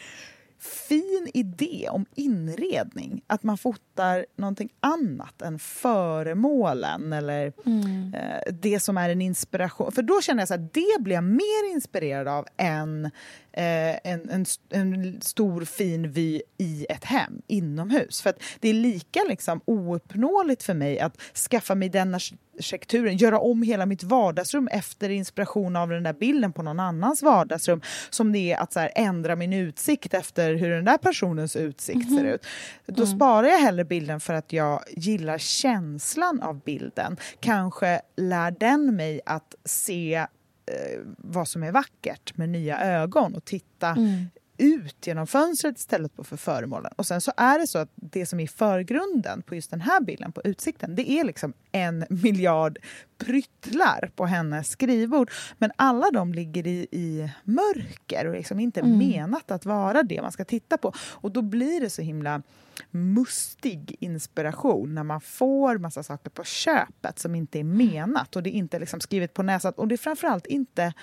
fin 0.59 1.29
idé 1.33 1.87
om 1.91 2.05
inredning. 2.15 3.21
Att 3.27 3.43
man 3.43 3.57
fotar 3.57 4.25
någonting 4.37 4.69
annat 4.79 5.41
än 5.41 5.59
föremålen 5.59 7.13
eller 7.13 7.53
Mm. 7.65 8.13
eh, 8.13 8.53
det 8.61 8.79
som 8.79 8.97
är 8.97 9.09
en 9.09 9.21
inspiration. 9.21 9.91
För 9.91 10.01
då 10.01 10.21
känner 10.21 10.41
jag 10.41 10.47
så 10.47 10.53
här, 10.53 10.67
det 10.73 11.03
blir 11.03 11.15
jag 11.15 11.23
mer 11.23 11.71
inspirerad 11.73 12.27
av 12.27 12.45
än 12.57 13.05
eh, 13.51 13.95
en, 14.03 14.29
en, 14.29 14.45
en 14.69 15.21
stor 15.21 15.65
fin 15.65 16.11
vy 16.11 16.41
i 16.57 16.85
ett 16.89 17.03
hem, 17.03 17.41
inomhus. 17.47 18.21
För 18.21 18.33
det 18.59 18.69
är 18.69 18.73
lika 18.73 19.19
liksom, 19.29 19.61
ouppnåeligt 19.65 20.63
för 20.63 20.73
mig 20.73 20.99
att 20.99 21.21
skaffa 21.51 21.75
mig 21.75 21.89
den 21.89 22.11
arkitekturen, 22.57 23.17
göra 23.17 23.39
om 23.39 23.63
hela 23.63 23.85
mitt 23.85 24.03
vardagsrum 24.03 24.67
efter 24.67 25.09
inspiration 25.09 25.75
av 25.75 25.89
den 25.89 26.03
där 26.03 26.13
bilden 26.13 26.53
på 26.53 26.63
någon 26.63 26.79
annans 26.79 27.23
vardagsrum, 27.23 27.81
som 28.09 28.31
det 28.31 28.53
är 28.53 28.57
att 28.57 28.73
så 28.73 28.79
här, 28.79 28.91
ändra 28.95 29.35
min 29.35 29.53
utsikt 29.53 30.13
efter 30.13 30.53
hur 30.53 30.69
den 30.69 30.85
där 30.85 30.97
personens 30.97 31.55
utsikt 31.55 32.09
ser 32.09 32.25
ut. 32.25 32.45
Då 32.85 33.05
sparar 33.05 33.47
jag 33.47 33.59
hellre 33.59 33.85
bilden 33.85 34.19
för 34.19 34.33
att 34.33 34.53
jag 34.53 34.83
gillar 34.89 35.37
känslan 35.37 36.41
av 36.41 36.59
bilden. 36.59 37.17
Kanske 37.39 38.01
lär 38.15 38.51
den 38.51 38.95
mig 38.95 39.21
att 39.25 39.55
se 39.65 40.15
eh, 40.15 40.99
vad 41.17 41.47
som 41.47 41.63
är 41.63 41.71
vackert 41.71 42.37
med 42.37 42.49
nya 42.49 42.79
ögon 42.79 43.35
och 43.35 43.45
titta 43.45 43.95
ut 44.57 45.07
genom 45.07 45.27
fönstret 45.27 45.77
istället 45.77 46.15
för 46.15 46.23
för 46.23 46.37
föremålen. 46.37 46.91
Och 46.95 47.05
sen 47.05 47.21
så 47.21 47.31
är 47.37 47.59
det 47.59 47.67
så 47.67 47.77
att 47.77 47.89
det 47.95 48.25
som 48.25 48.39
är 48.39 48.43
i 48.43 48.47
förgrunden 48.47 49.41
på 49.41 49.55
just 49.55 49.71
den 49.71 49.81
här 49.81 50.01
bilden, 50.01 50.31
på 50.31 50.41
utsikten, 50.43 50.95
det 50.95 51.11
är 51.11 51.23
liksom 51.23 51.53
en 51.71 52.05
miljard 52.09 52.79
pryttlar 53.17 54.11
på 54.15 54.25
hennes 54.25 54.69
skrivbord. 54.69 55.31
Men 55.57 55.71
alla 55.75 56.11
de 56.11 56.33
ligger 56.33 56.67
i, 56.67 56.87
i 56.91 57.31
mörker 57.43 58.27
och 58.27 58.33
liksom 58.33 58.59
inte 58.59 58.83
menat 58.83 59.51
att 59.51 59.65
vara 59.65 60.03
det 60.03 60.21
man 60.21 60.31
ska 60.31 60.45
titta 60.45 60.77
på. 60.77 60.93
Och 60.97 61.31
då 61.31 61.41
blir 61.41 61.81
det 61.81 61.89
så 61.89 62.01
himla 62.01 62.41
mustig 62.91 63.95
inspiration 63.99 64.95
när 64.95 65.03
man 65.03 65.21
får 65.21 65.77
massa 65.77 66.03
saker 66.03 66.29
på 66.29 66.43
köpet 66.43 67.19
som 67.19 67.35
inte 67.35 67.59
är 67.59 67.63
menat 67.63 68.35
och 68.35 68.43
det 68.43 68.49
är 68.49 68.57
inte 68.57 68.79
liksom 68.79 68.99
skrivet 68.99 69.33
på 69.33 69.43
näsan. 69.43 69.73
Och 69.73 69.87
det 69.87 69.95
är 69.95 69.97
framförallt 69.97 70.45
inte 70.45 70.93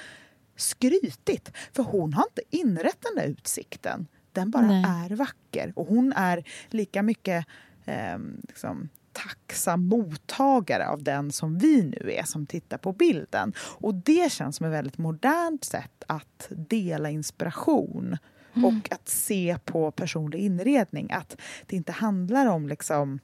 skrytigt, 0.61 1.53
för 1.73 1.83
hon 1.83 2.13
har 2.13 2.25
inte 2.25 2.57
inrett 2.57 2.99
den 3.01 3.15
där 3.17 3.33
utsikten. 3.33 4.07
Den 4.33 4.51
bara 4.51 4.67
Nej. 4.67 4.85
är 4.85 5.17
vacker 5.17 5.73
och 5.77 5.87
hon 5.87 6.13
är 6.13 6.45
lika 6.69 7.03
mycket 7.03 7.47
eh, 7.85 8.19
liksom, 8.49 8.89
tacksam 9.13 9.87
mottagare 9.87 10.89
av 10.89 11.03
den 11.03 11.33
som 11.33 11.59
vi 11.59 11.83
nu 11.83 12.13
är 12.13 12.25
som 12.25 12.47
tittar 12.47 12.79
på 12.79 12.93
bilden. 12.93 13.53
Och 13.59 13.95
det 13.95 14.33
känns 14.33 14.57
som 14.57 14.67
ett 14.67 14.73
väldigt 14.73 14.99
modernt 14.99 15.65
sätt 15.65 16.05
att 16.07 16.49
dela 16.51 17.11
inspiration 17.11 18.17
och 18.55 18.93
att 18.93 19.09
se 19.09 19.59
på 19.65 19.91
personlig 19.91 20.39
inredning. 20.39 21.13
Att 21.13 21.41
det 21.67 21.77
inte 21.77 21.93
handlar 21.93 22.47
om 22.47 22.69
liksom 22.69 23.21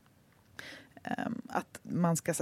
ehm, 1.02 1.42
att 1.48 1.80
man 1.82 2.16
ska 2.16 2.34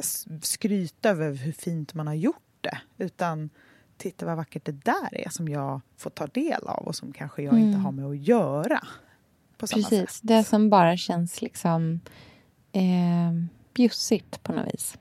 skryta 0.43 1.09
över 1.09 1.35
hur 1.35 1.53
fint 1.53 1.95
man 1.95 2.07
har 2.07 2.15
gjort 2.15 2.37
det. 2.61 2.79
Utan 2.99 3.51
titta 3.97 4.27
vad 4.27 4.37
vackert 4.37 4.65
det 4.65 4.85
där 4.85 5.21
är 5.21 5.29
som 5.29 5.49
jag 5.49 5.81
får 5.97 6.11
ta 6.11 6.27
del 6.27 6.67
av 6.67 6.87
och 6.87 6.97
som 6.97 7.13
kanske 7.13 7.43
jag 7.43 7.59
inte 7.59 7.79
har 7.79 7.93
med 7.93 8.05
att 8.05 8.19
göra. 8.19 8.87
Precis, 9.59 9.89
sätt. 9.89 10.21
det 10.23 10.45
som 10.45 10.71
bara 10.71 10.97
känns 10.97 11.43
liksom 11.43 12.01
eh, 12.73 13.33
bjussigt 13.75 14.43
på 14.43 14.53
något 14.53 14.75
vis. 14.75 14.99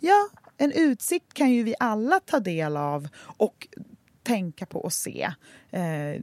Ja, 0.00 0.28
en 0.56 0.72
utsikt 0.72 1.34
kan 1.34 1.50
ju 1.50 1.62
vi 1.62 1.74
alla 1.78 2.20
ta 2.20 2.40
del 2.40 2.76
av 2.76 3.08
och 3.18 3.68
tänka 4.22 4.66
på 4.66 4.78
och 4.78 4.92
se. 4.92 5.32
Eh, 5.70 6.22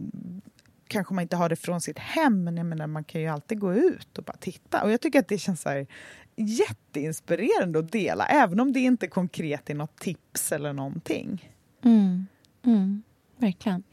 kanske 0.87 1.13
man 1.13 1.21
inte 1.21 1.35
har 1.35 1.49
det 1.49 1.55
från 1.55 1.81
sitt 1.81 1.99
hem, 1.99 2.43
men 2.43 2.57
jag 2.57 2.65
menar, 2.65 2.87
man 2.87 3.03
kan 3.03 3.21
ju 3.21 3.27
alltid 3.27 3.59
gå 3.59 3.73
ut 3.73 4.17
och 4.17 4.23
bara 4.23 4.37
titta. 4.37 4.83
Och 4.83 4.91
jag 4.91 5.01
tycker 5.01 5.19
att 5.19 5.27
det 5.27 5.37
känns 5.37 5.61
så 5.61 5.69
här 5.69 5.87
jätteinspirerande 6.35 7.79
att 7.79 7.91
dela, 7.91 8.25
även 8.25 8.59
om 8.59 8.73
det 8.73 8.79
inte 8.79 9.07
konkret 9.07 9.69
är 9.69 9.75
något 9.75 9.99
tips 9.99 10.51
eller 10.51 10.73
någonting. 10.73 11.49
Mm. 11.83 12.27
Mm. 12.65 13.03
Verkligen. 13.37 13.83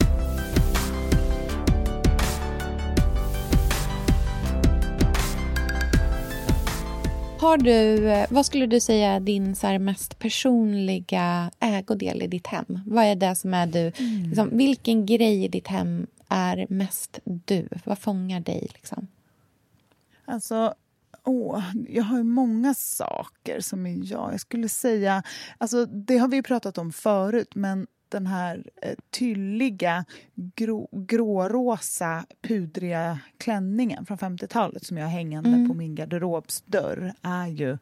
Har 7.39 7.57
du, 7.57 8.09
eh, 8.09 8.27
vad 8.29 8.45
skulle 8.45 8.65
du 8.65 8.79
säga 8.79 9.11
är 9.11 9.19
din 9.19 9.55
så 9.55 9.67
här, 9.67 9.79
mest 9.79 10.19
personliga 10.19 11.51
ägodel 11.59 12.21
i 12.21 12.27
ditt 12.27 12.47
hem? 12.47 12.79
Vad 12.85 13.05
är 13.05 13.15
det 13.15 13.35
som 13.35 13.53
är 13.53 13.67
du? 13.67 13.91
Liksom, 14.27 14.57
vilken 14.57 15.05
grej 15.05 15.43
i 15.43 15.47
ditt 15.47 15.67
hem 15.67 16.07
är 16.27 16.65
mest 16.69 17.19
du? 17.23 17.67
Vad 17.83 17.99
fångar 17.99 18.39
dig? 18.39 18.67
Liksom? 18.73 19.07
Alltså, 20.25 20.73
åh, 21.27 21.63
jag 21.87 22.03
har 22.03 22.17
ju 22.17 22.23
många 22.23 22.73
saker 22.73 23.59
som 23.59 23.85
är 23.85 24.11
jag. 24.11 24.33
Jag 24.33 24.39
skulle 24.39 24.69
säga, 24.69 25.23
alltså 25.57 25.85
det 25.85 26.17
har 26.17 26.27
vi 26.27 26.43
pratat 26.43 26.77
om 26.77 26.91
förut, 26.91 27.55
men 27.55 27.87
den 28.09 28.27
här 28.27 28.63
eh, 28.81 28.95
tylliga 29.09 30.05
grå, 30.35 30.89
grårosa 30.91 32.25
pudriga 32.41 33.19
klänningen 33.37 34.05
från 34.05 34.17
50-talet 34.17 34.85
som 34.85 34.97
jag 34.97 35.05
har 35.05 35.11
hängande 35.11 35.67
på 35.69 35.73
min 35.73 35.95
garderobsdörr 35.95 37.13
är 37.21 37.47
ju 37.47 37.77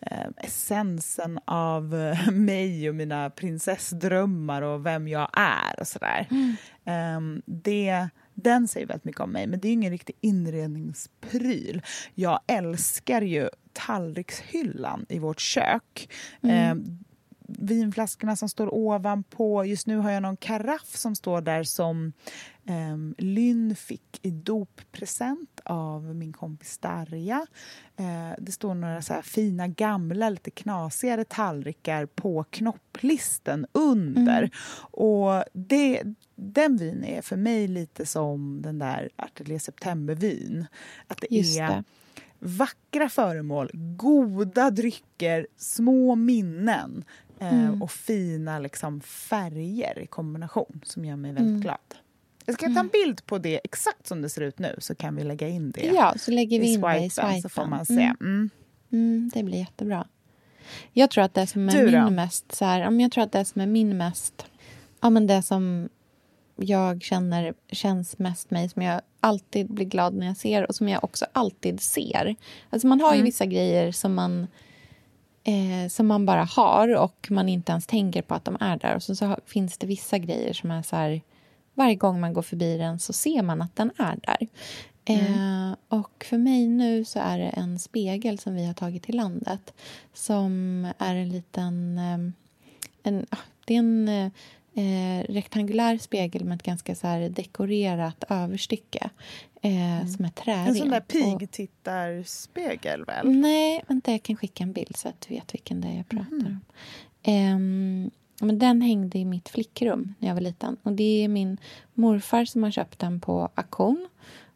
eh, 0.00 0.26
essensen 0.36 1.40
av 1.44 1.94
eh, 1.94 2.30
mig 2.30 2.88
och 2.88 2.94
mina 2.94 3.30
prinsessdrömmar 3.30 4.62
och 4.62 4.86
vem 4.86 5.08
jag 5.08 5.30
är 5.32 5.80
och 5.80 5.88
sådär. 5.88 6.26
Ehm, 6.84 7.42
det, 7.46 8.08
den 8.34 8.68
säger 8.68 8.86
väldigt 8.86 9.04
mycket 9.04 9.20
om 9.20 9.32
mig, 9.32 9.46
men 9.46 9.60
det 9.60 9.68
är 9.68 9.72
ingen 9.72 9.92
riktig 9.92 10.16
inredningspryl. 10.20 11.82
Jag 12.14 12.40
älskar 12.46 13.22
ju 13.22 13.48
tallrikshyllan 13.72 15.06
i 15.08 15.18
vårt 15.18 15.40
kök. 15.40 16.08
Ehm, 16.42 16.98
vinflaskorna 17.58 18.36
som 18.36 18.48
står 18.48 18.74
ovanpå. 18.74 19.64
Just 19.64 19.86
nu 19.86 19.96
har 19.96 20.10
jag 20.10 20.22
någon 20.22 20.36
karaff 20.36 20.96
som 20.96 21.14
står 21.14 21.40
där 21.40 21.62
som 21.62 22.12
um, 22.68 23.14
Lynn 23.18 23.76
fick 23.76 24.18
i 24.22 24.30
doppresent 24.30 25.60
av 25.64 26.16
min 26.16 26.32
kompis 26.32 26.78
Darja. 26.78 27.46
Eh, 27.96 28.32
det 28.38 28.52
står 28.52 28.74
några 28.74 29.02
så 29.02 29.14
fina 29.22 29.68
gamla, 29.68 30.28
lite 30.30 30.50
knasigare 30.50 31.24
tallrikar 31.24 32.06
på 32.06 32.44
knopplisten 32.50 33.66
under. 33.72 34.50
Och 34.90 35.44
det, 35.52 36.02
den 36.34 36.76
vin 36.76 37.04
är 37.04 37.22
för 37.22 37.36
mig 37.36 37.68
lite 37.68 38.06
som 38.06 38.62
den 38.62 38.78
där 38.78 39.10
Atelier 39.16 39.58
Septembervin. 39.58 40.66
Att 41.06 41.18
det 41.20 41.36
Just 41.36 41.60
är 41.60 41.68
det. 41.68 41.84
vackra 42.38 43.08
föremål, 43.08 43.70
goda 43.74 44.70
drycker, 44.70 45.46
små 45.56 46.14
minnen 46.14 47.04
Mm. 47.38 47.82
och 47.82 47.90
fina 47.90 48.58
liksom, 48.58 49.00
färger 49.00 49.98
i 49.98 50.06
kombination 50.06 50.80
som 50.84 51.04
gör 51.04 51.16
mig 51.16 51.32
väldigt 51.32 51.50
Mm. 51.50 51.60
glad. 51.60 51.78
Jag 52.44 52.54
ska 52.54 52.66
ta 52.74 52.80
en 52.80 52.88
bild 52.88 53.26
på 53.26 53.38
det 53.38 53.60
exakt 53.64 54.06
som 54.06 54.22
det 54.22 54.28
ser 54.28 54.40
ut 54.42 54.58
nu 54.58 54.76
så 54.78 54.94
kan 54.94 55.16
vi 55.16 55.24
lägga 55.24 55.48
in 55.48 55.70
det 55.70 55.86
Ja, 55.86 56.14
så 56.18 56.30
lägger 56.30 56.60
vi 56.60 56.72
in 56.72 56.80
det 56.80 57.04
i 57.04 57.10
swipen 57.10 57.42
så 57.42 57.48
får 57.48 57.66
man 57.66 57.86
se. 57.86 57.92
Mm. 58.02 58.16
Mm. 58.20 58.50
Mm, 58.92 59.30
det 59.34 59.42
blir 59.42 59.58
jättebra. 59.58 60.06
Jag 60.92 61.10
tror 61.10 61.24
att 61.24 61.34
det 61.34 61.46
som 61.46 61.68
är 61.68 62.02
min 62.06 62.14
mest... 62.14 62.54
Så 62.54 62.64
här, 62.64 63.00
jag 63.00 63.12
tror 63.12 63.24
att 63.24 63.32
det 63.32 63.44
som 63.44 63.60
är 63.60 63.66
min 63.66 63.96
mest... 63.96 64.46
Ja, 65.00 65.10
men 65.10 65.26
det 65.26 65.42
som 65.42 65.88
jag 66.56 67.02
känner 67.02 67.54
känns 67.68 68.18
mest 68.18 68.50
mig, 68.50 68.68
som 68.68 68.82
jag 68.82 69.00
alltid 69.20 69.70
blir 69.70 69.86
glad 69.86 70.14
när 70.14 70.26
jag 70.26 70.36
ser 70.36 70.66
och 70.68 70.74
som 70.74 70.88
jag 70.88 71.04
också 71.04 71.26
alltid 71.32 71.80
ser. 71.80 72.36
Alltså 72.70 72.86
man 72.88 73.00
har 73.00 73.10
ju 73.12 73.16
Mm. 73.16 73.24
vissa 73.24 73.46
grejer 73.46 73.92
som 73.92 74.14
man, 74.14 74.46
eh, 75.44 75.88
som 75.88 76.06
man 76.06 76.26
bara 76.26 76.44
har 76.44 76.96
och 76.96 77.26
man 77.30 77.48
inte 77.48 77.72
ens 77.72 77.86
tänker 77.86 78.22
på 78.22 78.34
att 78.34 78.44
de 78.44 78.56
är 78.60 78.76
där. 78.76 78.96
Och 78.96 79.02
så, 79.02 79.14
så 79.14 79.36
finns 79.46 79.78
det 79.78 79.86
vissa 79.86 80.18
grejer 80.18 80.52
som 80.52 80.70
är 80.70 80.82
så 80.82 80.96
här... 80.96 81.20
Varje 81.74 81.94
gång 81.94 82.20
man 82.20 82.32
går 82.32 82.42
förbi 82.42 82.78
den 82.78 82.98
så 82.98 83.12
ser 83.12 83.42
man 83.42 83.62
att 83.62 83.76
den 83.76 83.90
är 83.96 84.18
där. 84.22 84.48
Eh, 85.04 85.76
och 85.88 86.24
för 86.28 86.38
mig 86.38 86.66
nu 86.66 87.04
så 87.04 87.18
är 87.18 87.38
det 87.38 87.48
en 87.48 87.78
spegel 87.78 88.38
som 88.38 88.54
vi 88.54 88.66
har 88.66 88.74
tagit 88.74 89.02
till 89.02 89.16
landet 89.16 89.74
som 90.14 90.86
är 90.98 91.14
en 91.14 91.28
liten... 91.28 91.98
Eh, 91.98 92.32
en, 93.02 93.26
ah, 93.30 93.36
det 93.64 93.74
är 93.74 93.78
en 93.78 94.08
eh, 94.74 95.32
rektangulär 95.32 95.98
spegel 95.98 96.44
med 96.44 96.56
ett 96.56 96.62
ganska 96.62 96.94
så 96.94 97.28
dekorerat 97.30 98.24
överstycke 98.28 99.10
eh, 99.62 100.06
som 100.06 100.24
är 100.24 100.30
trären. 100.30 100.66
En 100.66 100.74
sån 100.74 100.90
där 100.90 101.00
pigtittarspegel 101.00 103.04
väl? 103.04 103.30
Nej, 103.30 103.84
vänta, 103.88 104.12
jag 104.12 104.22
kan 104.22 104.36
skicka 104.36 104.64
en 104.64 104.72
bild 104.72 104.96
så 104.96 105.08
att 105.08 105.20
du 105.28 105.34
vet 105.34 105.54
vilken 105.54 105.80
det 105.80 105.88
är 105.88 105.96
jag 105.96 106.08
pratar 106.08 106.46
om. 106.46 106.60
Ehm, 107.22 108.10
men 108.40 108.58
den 108.58 108.82
hängde 108.82 109.18
i 109.18 109.24
mitt 109.24 109.48
flickrum 109.48 110.14
när 110.18 110.28
jag 110.28 110.34
var 110.34 110.40
liten. 110.40 110.76
Och 110.82 110.92
Det 110.92 111.24
är 111.24 111.28
min 111.28 111.58
morfar 111.94 112.44
som 112.44 112.62
har 112.62 112.70
köpt 112.70 112.98
den 112.98 113.20
på 113.20 113.48
auktion. 113.54 114.08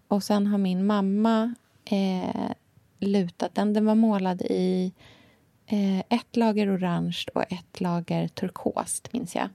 Och 0.08 0.22
sen 0.22 0.46
har 0.46 0.58
min 0.58 0.86
mamma 0.86 1.54
eh, 1.84 2.50
lutat 2.98 3.54
den. 3.54 3.72
Den 3.72 3.86
var 3.86 3.94
målad 3.94 4.42
i 4.42 4.92
eh, 5.66 5.98
ett 5.98 6.36
lager 6.36 6.76
orange 6.76 7.24
och 7.34 7.52
ett 7.52 7.80
lager 7.80 8.28
turkost, 8.28 9.12
minns 9.12 9.34
jag. 9.34 9.48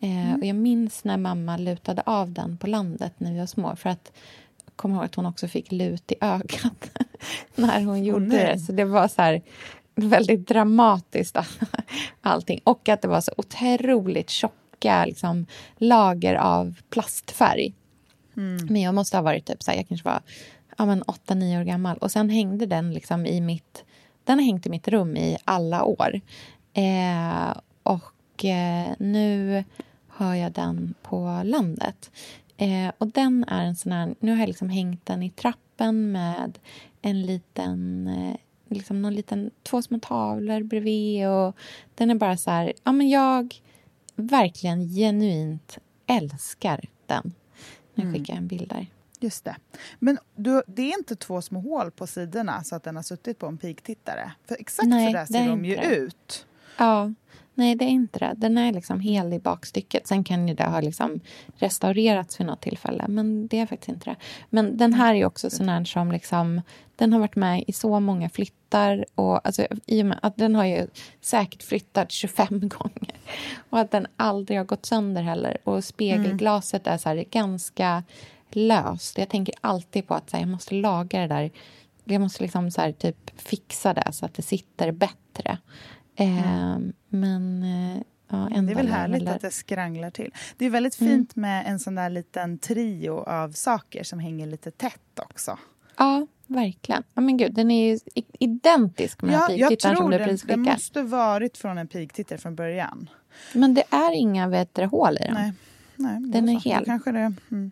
Eh, 0.00 0.34
och 0.38 0.44
jag 0.44 0.56
minns 0.56 1.04
när 1.04 1.16
mamma 1.16 1.56
lutade 1.56 2.02
av 2.06 2.32
den 2.32 2.56
på 2.56 2.66
landet 2.66 3.12
när 3.18 3.32
vi 3.32 3.38
var 3.38 3.46
små. 3.46 3.76
För 3.76 3.90
att 3.90 4.12
kommer 4.80 4.94
ihåg 4.94 5.04
att 5.04 5.14
hon 5.14 5.26
också 5.26 5.48
fick 5.48 5.72
lut 5.72 6.12
i 6.12 6.14
ögat 6.20 6.90
när 7.54 7.84
hon 7.84 8.04
gjorde 8.04 8.26
nej. 8.26 8.46
det. 8.46 8.58
Så 8.58 8.72
det 8.72 8.84
var 8.84 9.08
så 9.08 9.22
här 9.22 9.42
väldigt 9.94 10.48
dramatiskt 10.48 11.36
allting. 12.20 12.60
Och 12.64 12.88
att 12.88 13.02
det 13.02 13.08
var 13.08 13.20
så 13.20 13.32
otroligt 13.36 14.30
tjocka 14.30 15.04
liksom, 15.04 15.46
lager 15.76 16.34
av 16.34 16.74
plastfärg. 16.90 17.74
Men 18.68 18.82
jag 18.82 18.94
måste 18.94 19.16
ha 19.16 19.22
varit 19.22 19.46
typ 19.46 19.62
så 19.62 19.70
här, 19.70 19.78
jag 19.78 19.88
kanske 19.88 20.08
var 20.08 20.22
ja, 20.78 20.86
men 20.86 21.02
8-9 21.02 21.60
år 21.60 21.64
gammal. 21.64 21.96
Och 21.96 22.10
sen 22.10 22.30
hängde 22.30 22.66
den 22.66 22.94
liksom 22.94 23.26
i 23.26 23.40
mitt... 23.40 23.84
Den 24.24 24.38
har 24.38 24.44
hängt 24.44 24.66
i 24.66 24.70
mitt 24.70 24.88
rum 24.88 25.16
i 25.16 25.36
alla 25.44 25.84
år. 25.84 26.20
Eh, 26.72 27.54
och 27.82 28.44
eh, 28.44 28.88
nu 28.98 29.64
har 30.08 30.34
jag 30.34 30.52
den 30.52 30.94
på 31.02 31.40
landet. 31.44 32.10
Eh, 32.60 32.92
och 32.98 33.06
den 33.06 33.44
är 33.48 33.64
en 33.64 33.76
sån 33.76 33.92
här... 33.92 34.14
Nu 34.20 34.32
har 34.32 34.38
jag 34.38 34.46
liksom 34.46 34.68
hängt 34.68 35.06
den 35.06 35.22
i 35.22 35.30
trappen 35.30 36.12
med 36.12 36.58
en 37.02 37.22
liten... 37.22 38.06
Eh, 38.06 38.36
liksom 38.68 39.02
någon 39.02 39.14
liten, 39.14 39.50
två 39.62 39.82
små 39.82 39.98
tavlor 39.98 40.62
bredvid. 40.62 41.28
Och 41.28 41.56
den 41.94 42.10
är 42.10 42.14
bara 42.14 42.36
så 42.36 42.50
här... 42.50 42.72
Ja, 42.84 42.92
men 42.92 43.08
jag 43.08 43.54
verkligen 44.14 44.88
genuint 44.88 45.78
älskar 46.06 46.84
den. 47.06 47.32
Nu 47.94 48.12
skickar 48.12 48.34
jag 48.34 48.38
en 48.38 48.48
bild 48.48 48.68
där. 48.68 48.86
Just 49.20 49.44
det. 49.44 49.56
Men 49.98 50.18
du, 50.34 50.62
det 50.66 50.82
är 50.82 50.98
inte 50.98 51.16
två 51.16 51.42
små 51.42 51.60
hål 51.60 51.90
på 51.90 52.06
sidorna 52.06 52.64
så 52.64 52.76
att 52.76 52.82
den 52.82 52.96
har 52.96 53.02
suttit 53.02 53.38
på 53.38 53.46
en 53.46 53.58
pigtittare? 53.58 54.32
För 54.48 54.56
exakt 54.60 54.88
Nej, 54.88 55.06
så 55.06 55.18
där 55.18 55.26
ser 55.26 55.48
de 55.48 55.64
ju 55.64 55.76
det. 55.76 55.96
ut. 55.96 56.46
Ja, 56.76 57.12
nej 57.60 57.74
det 57.74 57.84
är 57.84 57.88
inte 57.88 58.18
det. 58.18 58.34
Den 58.36 58.58
är 58.58 58.72
liksom 58.72 59.00
hel 59.00 59.32
i 59.32 59.38
bakstycket. 59.38 60.06
Sen 60.06 60.24
kan 60.24 60.48
ju 60.48 60.54
det 60.54 60.64
ha 60.64 60.80
liksom 60.80 61.20
restaurerats 61.56 62.40
vid 62.40 62.46
något 62.46 62.60
tillfälle, 62.60 63.04
men 63.08 63.46
det 63.46 63.58
är 63.58 63.66
faktiskt 63.66 63.88
inte 63.88 64.10
det. 64.10 64.16
Men 64.50 64.76
den 64.76 64.94
här 64.94 65.14
är 65.14 65.18
ju 65.18 65.24
också 65.24 65.50
sån 65.50 65.68
här 65.68 65.84
som 65.84 66.12
liksom, 66.12 66.60
den 66.96 67.12
har 67.12 67.20
varit 67.20 67.36
med 67.36 67.64
i 67.66 67.72
så 67.72 68.00
många 68.00 68.28
flyttar 68.28 69.04
och 69.14 69.46
alltså, 69.46 69.66
i 69.86 70.02
och 70.02 70.06
med 70.06 70.18
att 70.22 70.36
den 70.36 70.54
har 70.54 70.64
ju 70.64 70.86
säkert 71.20 71.62
flyttat 71.62 72.12
25 72.12 72.46
gånger 72.68 73.14
och 73.70 73.78
att 73.78 73.90
den 73.90 74.06
aldrig 74.16 74.58
har 74.58 74.64
gått 74.64 74.86
sönder 74.86 75.22
heller 75.22 75.56
och 75.64 75.84
spegelglaset 75.84 76.86
mm. 76.86 76.94
är 76.94 76.98
så 76.98 77.08
här 77.08 77.24
ganska 77.30 78.02
löst. 78.50 79.18
Jag 79.18 79.28
tänker 79.28 79.54
alltid 79.60 80.06
på 80.06 80.14
att 80.14 80.30
så 80.30 80.36
här, 80.36 80.44
jag 80.44 80.50
måste 80.50 80.74
laga 80.74 81.20
det 81.20 81.26
där 81.26 81.50
jag 82.04 82.20
måste 82.20 82.42
liksom 82.42 82.70
så 82.70 82.80
här, 82.80 82.92
typ 82.92 83.40
fixa 83.40 83.94
det 83.94 84.12
så 84.12 84.26
att 84.26 84.34
det 84.34 84.42
sitter 84.42 84.92
bättre. 84.92 85.58
Eh, 86.16 86.78
Men 87.08 87.62
eh, 87.62 88.02
ja, 88.28 88.46
Mm. 88.46 88.66
Det 88.66 88.72
är 88.72 88.76
väl 88.76 88.88
härligt 88.88 89.28
att 89.28 89.40
det 89.40 89.50
skranglar 89.50 90.10
till. 90.10 90.32
Det 90.56 90.66
är 90.66 90.70
väldigt 90.70 91.00
Mm. 91.00 91.12
fint 91.12 91.36
med 91.36 91.66
en 91.66 91.78
sån 91.78 91.94
där 91.94 92.10
liten 92.10 92.58
trio 92.58 93.12
av 93.12 93.52
saker 93.52 94.04
som 94.04 94.18
hänger 94.18 94.46
lite 94.46 94.70
tätt 94.70 95.18
också. 95.18 95.58
Ja, 95.96 96.26
verkligen. 96.46 97.02
Ja, 97.14 97.20
men 97.20 97.36
gud, 97.36 97.54
den 97.54 97.70
är 97.70 97.98
identisk 98.38 99.22
med 99.22 99.34
Ja, 99.34 99.46
pigtittaren 99.48 99.96
som 99.96 100.10
tror 100.10 100.18
du 100.18 100.36
den, 100.46 100.60
måste 100.60 101.02
varit 101.02 101.58
från 101.58 101.78
en 101.78 101.88
pigtittare 101.88 102.38
från 102.38 102.54
början. 102.54 103.10
Men 103.54 103.74
det 103.74 103.84
är 103.90 104.12
inga 104.12 104.48
vet 104.48 104.76
hål 104.90 105.14
i 105.14 105.24
den. 105.24 105.34
Nej, 105.34 105.52
nej 105.96 106.20
Den 106.20 106.48
är 106.48 106.60
hel. 106.60 106.84
Kanske 106.84 107.12
det, 107.12 107.32
mm. 107.50 107.70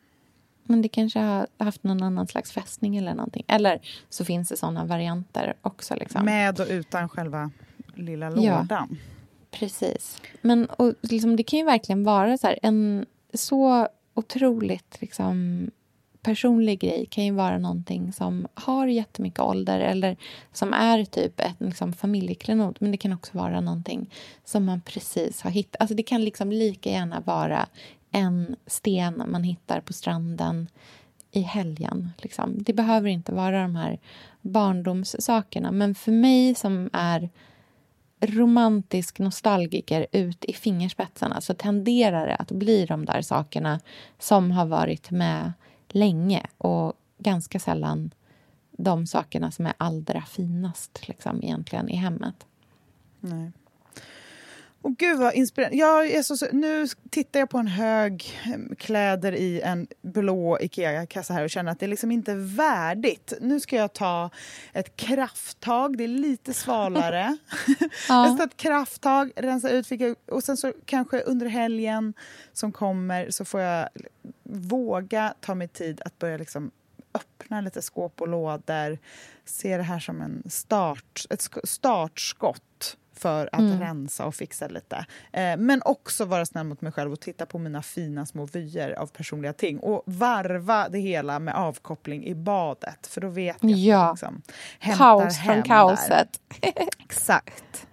Men 0.65 0.83
det 0.83 0.89
kanske 0.89 1.19
har 1.19 1.47
haft 1.59 1.85
någon 1.85 2.03
annan 2.03 2.27
slags 2.27 2.53
fästning 2.53 2.97
eller 2.97 3.15
någonting. 3.15 3.45
Eller 3.49 3.81
så 4.09 4.25
finns 4.25 4.49
det 4.49 4.57
såna 4.57 4.85
varianter 4.85 5.55
också. 5.63 5.95
Liksom. 5.95 6.25
Med 6.25 6.61
och 6.61 6.67
utan 6.71 7.09
själva 7.09 7.51
lilla 8.03 8.27
Ja. 8.37 8.59
lådan. 8.61 8.99
Precis. 9.51 10.21
Men 10.43 10.67
och, 10.67 10.95
liksom, 11.01 11.37
det 11.37 11.43
kan 11.43 11.59
ju 11.59 11.65
verkligen 11.65 12.05
vara 12.05 12.39
så 12.39 12.47
här, 12.47 12.59
en 12.63 13.07
så 13.35 13.89
otroligt 14.15 14.97
liksom, 15.01 15.71
personlig 16.23 16.81
grej 16.81 17.07
kan 17.11 17.25
ju 17.25 17.33
vara 17.33 17.59
någonting 17.59 18.13
som 18.13 18.47
har 18.55 18.87
jättemycket 18.87 19.41
ålder 19.41 19.81
eller 19.81 20.17
som 20.53 20.73
är 20.73 21.05
typ 21.05 21.41
ett 21.41 21.55
liksom, 21.59 21.93
familjeklenod. 21.93 22.77
Men 22.81 22.91
det 22.91 22.97
kan 22.97 23.13
också 23.13 23.39
vara 23.39 23.61
någonting 23.61 24.11
som 24.45 24.65
man 24.65 24.81
precis 24.81 25.43
har 25.43 25.51
hittat. 25.51 25.81
Alltså, 25.81 25.95
det 25.95 26.03
kan 26.03 26.25
liksom 26.25 26.53
lika 26.53 26.91
gärna 26.91 27.21
vara 27.21 27.67
en 28.11 28.57
sten 28.67 29.23
man 29.27 29.43
hittar 29.43 29.81
på 29.81 29.93
stranden 29.93 30.69
i 31.31 31.41
helgen. 31.41 32.11
Liksom. 32.19 32.63
Det 32.63 32.73
behöver 32.73 33.09
inte 33.09 33.33
vara 33.35 33.63
de 33.63 33.77
här 33.77 33.99
barndomssakerna. 34.41 35.73
Men 35.73 35.95
för 35.95 36.13
mig 36.13 36.55
som 36.55 36.91
är 36.93 37.29
romantisk 38.21 39.19
nostalgiker 39.19 40.07
ut 40.13 40.45
i 40.45 40.53
fingerspetsarna 40.53 41.41
så 41.41 41.55
tenderar 41.55 42.27
det 42.27 42.37
att 42.37 42.51
bli 42.51 42.87
de 42.87 43.05
där 43.05 43.23
sakerna 43.23 43.81
som 44.19 44.51
har 44.51 44.67
varit 44.67 45.11
med 45.11 45.53
länge 45.89 46.47
och 46.59 46.93
ganska 47.19 47.59
sällan 47.61 48.11
de 48.71 49.07
sakerna 49.07 49.51
som 49.51 49.67
är 49.67 49.73
allra 49.77 50.23
finast 50.23 51.09
liksom, 51.09 51.43
egentligen 51.43 51.89
i 51.89 51.97
hemmet. 51.97 52.47
Nej. 53.21 53.53
Och 54.83 54.97
gud 54.97 55.19
vad 55.19 55.35
inspirerande. 55.35 55.77
Jag 55.77 56.11
är 56.11 56.23
så, 56.23 56.47
nu 56.53 56.87
tittar 57.11 57.41
jag 57.41 57.51
på 57.51 57.59
en 57.59 57.67
hög 57.67 58.41
kläder 58.79 59.33
i 59.33 59.61
en 59.61 59.87
blå 60.03 60.59
Ikea-kassa 60.61 61.35
här 61.35 61.45
och 61.45 61.51
känner 61.51 61.73
att 61.73 61.81
det 61.81 61.87
liksom 61.87 62.11
inte 62.11 62.33
är 62.33 62.57
värdigt. 62.57 63.33
Nu 63.41 63.61
ska 63.61 63.77
jag 63.77 63.93
ta 63.93 64.31
ett 64.73 64.97
krafttag. 64.97 65.99
Det 65.99 66.05
är 66.05 66.09
lite 66.09 66.55
svalare. 66.55 67.37
jag 68.09 68.29
ska 68.29 68.37
ta 68.37 68.45
ett 68.45 68.57
krafttag, 68.57 69.33
rensa 69.37 69.71
ut 69.71 69.87
och 70.31 70.45
sen 70.45 70.57
så 70.57 70.73
kanske 70.85 71.21
under 71.21 71.47
helgen 71.47 72.15
som 72.53 72.73
kommer 72.73 73.31
så 73.31 73.45
får 73.45 73.61
jag 73.61 73.89
våga 74.43 75.35
ta 75.41 75.55
mig 75.55 75.69
tid 75.69 76.01
att 76.05 76.19
börja 76.19 76.37
liksom 76.37 76.71
öppna 77.15 77.61
lite 77.61 77.83
skåp 77.83 78.21
och 78.21 78.29
lådor. 78.29 78.99
Se 79.45 79.77
det 79.77 79.83
här 79.83 79.99
som 79.99 80.21
en 80.21 80.43
start, 80.51 81.27
ett 81.31 81.41
sk- 81.41 81.67
startskott 81.67 82.97
för 83.19 83.49
att 83.53 83.61
Mm. 83.61 83.81
rensa 83.81 84.27
och 84.27 84.35
fixa 84.35 84.69
lite. 84.69 85.07
Eh, 85.33 85.57
men 85.57 85.83
också 85.85 86.25
vara 86.25 86.47
snäll 86.47 86.67
mot 86.67 86.81
mig 86.81 86.93
själv 86.93 87.13
och 87.13 87.21
titta 87.21 87.47
på 87.47 87.59
mina 87.59 87.83
fina 87.83 88.27
små 88.27 88.47
vyer 88.47 88.93
av 88.99 89.07
personliga 89.07 89.53
ting. 89.53 89.79
Och 89.79 90.03
varva 90.07 90.89
det 90.89 90.99
hela 90.99 91.39
med 91.39 91.55
avkoppling 91.55 92.25
i 92.27 92.35
badet. 92.35 93.07
För 93.07 93.21
då 93.21 93.29
vet 93.29 93.57
jag 93.61 93.71
Ja. 93.71 94.11
liksom 94.11 94.43
Kaos 94.97 95.39
från 95.39 95.63
kaoset. 95.63 96.41
Exakt. 96.99 97.87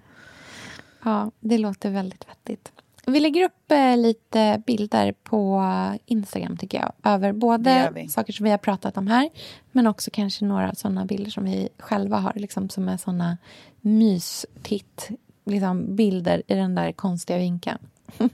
Ja, 1.03 1.32
det 1.39 1.57
låter 1.57 1.89
väldigt 1.89 2.26
vettigt. 2.30 2.71
Vi 3.08 3.20
lägger 3.20 3.45
upp 3.45 3.72
eh, 3.72 3.97
lite 3.97 4.64
bilder 4.66 5.14
på 5.24 5.64
Instagram 6.06 6.58
tycker 6.58 6.78
jag. 6.78 7.14
Över 7.14 7.34
både 7.34 7.91
saker 8.10 8.34
som 8.34 8.43
vi 8.43 8.49
har 8.51 8.58
pratat 8.58 8.97
om 8.97 9.08
här 9.08 9.30
men 9.72 9.88
också 9.88 10.12
kanske 10.14 10.45
några 10.45 10.76
sådana 10.76 11.06
bilder 11.06 11.32
som 11.32 11.43
vi 11.43 11.70
själva 11.80 12.18
har. 12.18 12.34
Liksom, 12.36 12.70
som 12.70 12.89
är 12.89 12.97
såna 12.97 13.38
mystitt 13.82 15.10
liksom, 15.45 15.95
bilder 15.95 16.41
i 16.47 16.56
den 16.56 16.76
där 16.76 16.91
konstiga 16.91 17.39
vinkeln. 17.39 17.80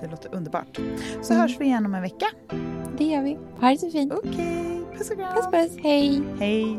Det 0.00 0.08
låter 0.08 0.34
underbart. 0.34 0.80
Så 1.22 1.34
hörs 1.34 1.60
vi 1.60 1.64
igen 1.64 1.86
om 1.86 1.94
en 1.94 2.02
vecka. 2.02 2.26
Det 2.98 3.04
gör 3.04 3.22
vi. 3.22 3.38
Ha 3.60 3.68
det 3.70 3.78
så 3.78 3.90
fint. 3.90 4.12
Okej, 4.12 4.82
puss 4.98 5.10
och 5.10 5.16
kram. 5.16 5.34
Puss 5.34 5.46
puss. 5.46 5.82
Hej. 5.82 6.22
Hej. 6.38 6.78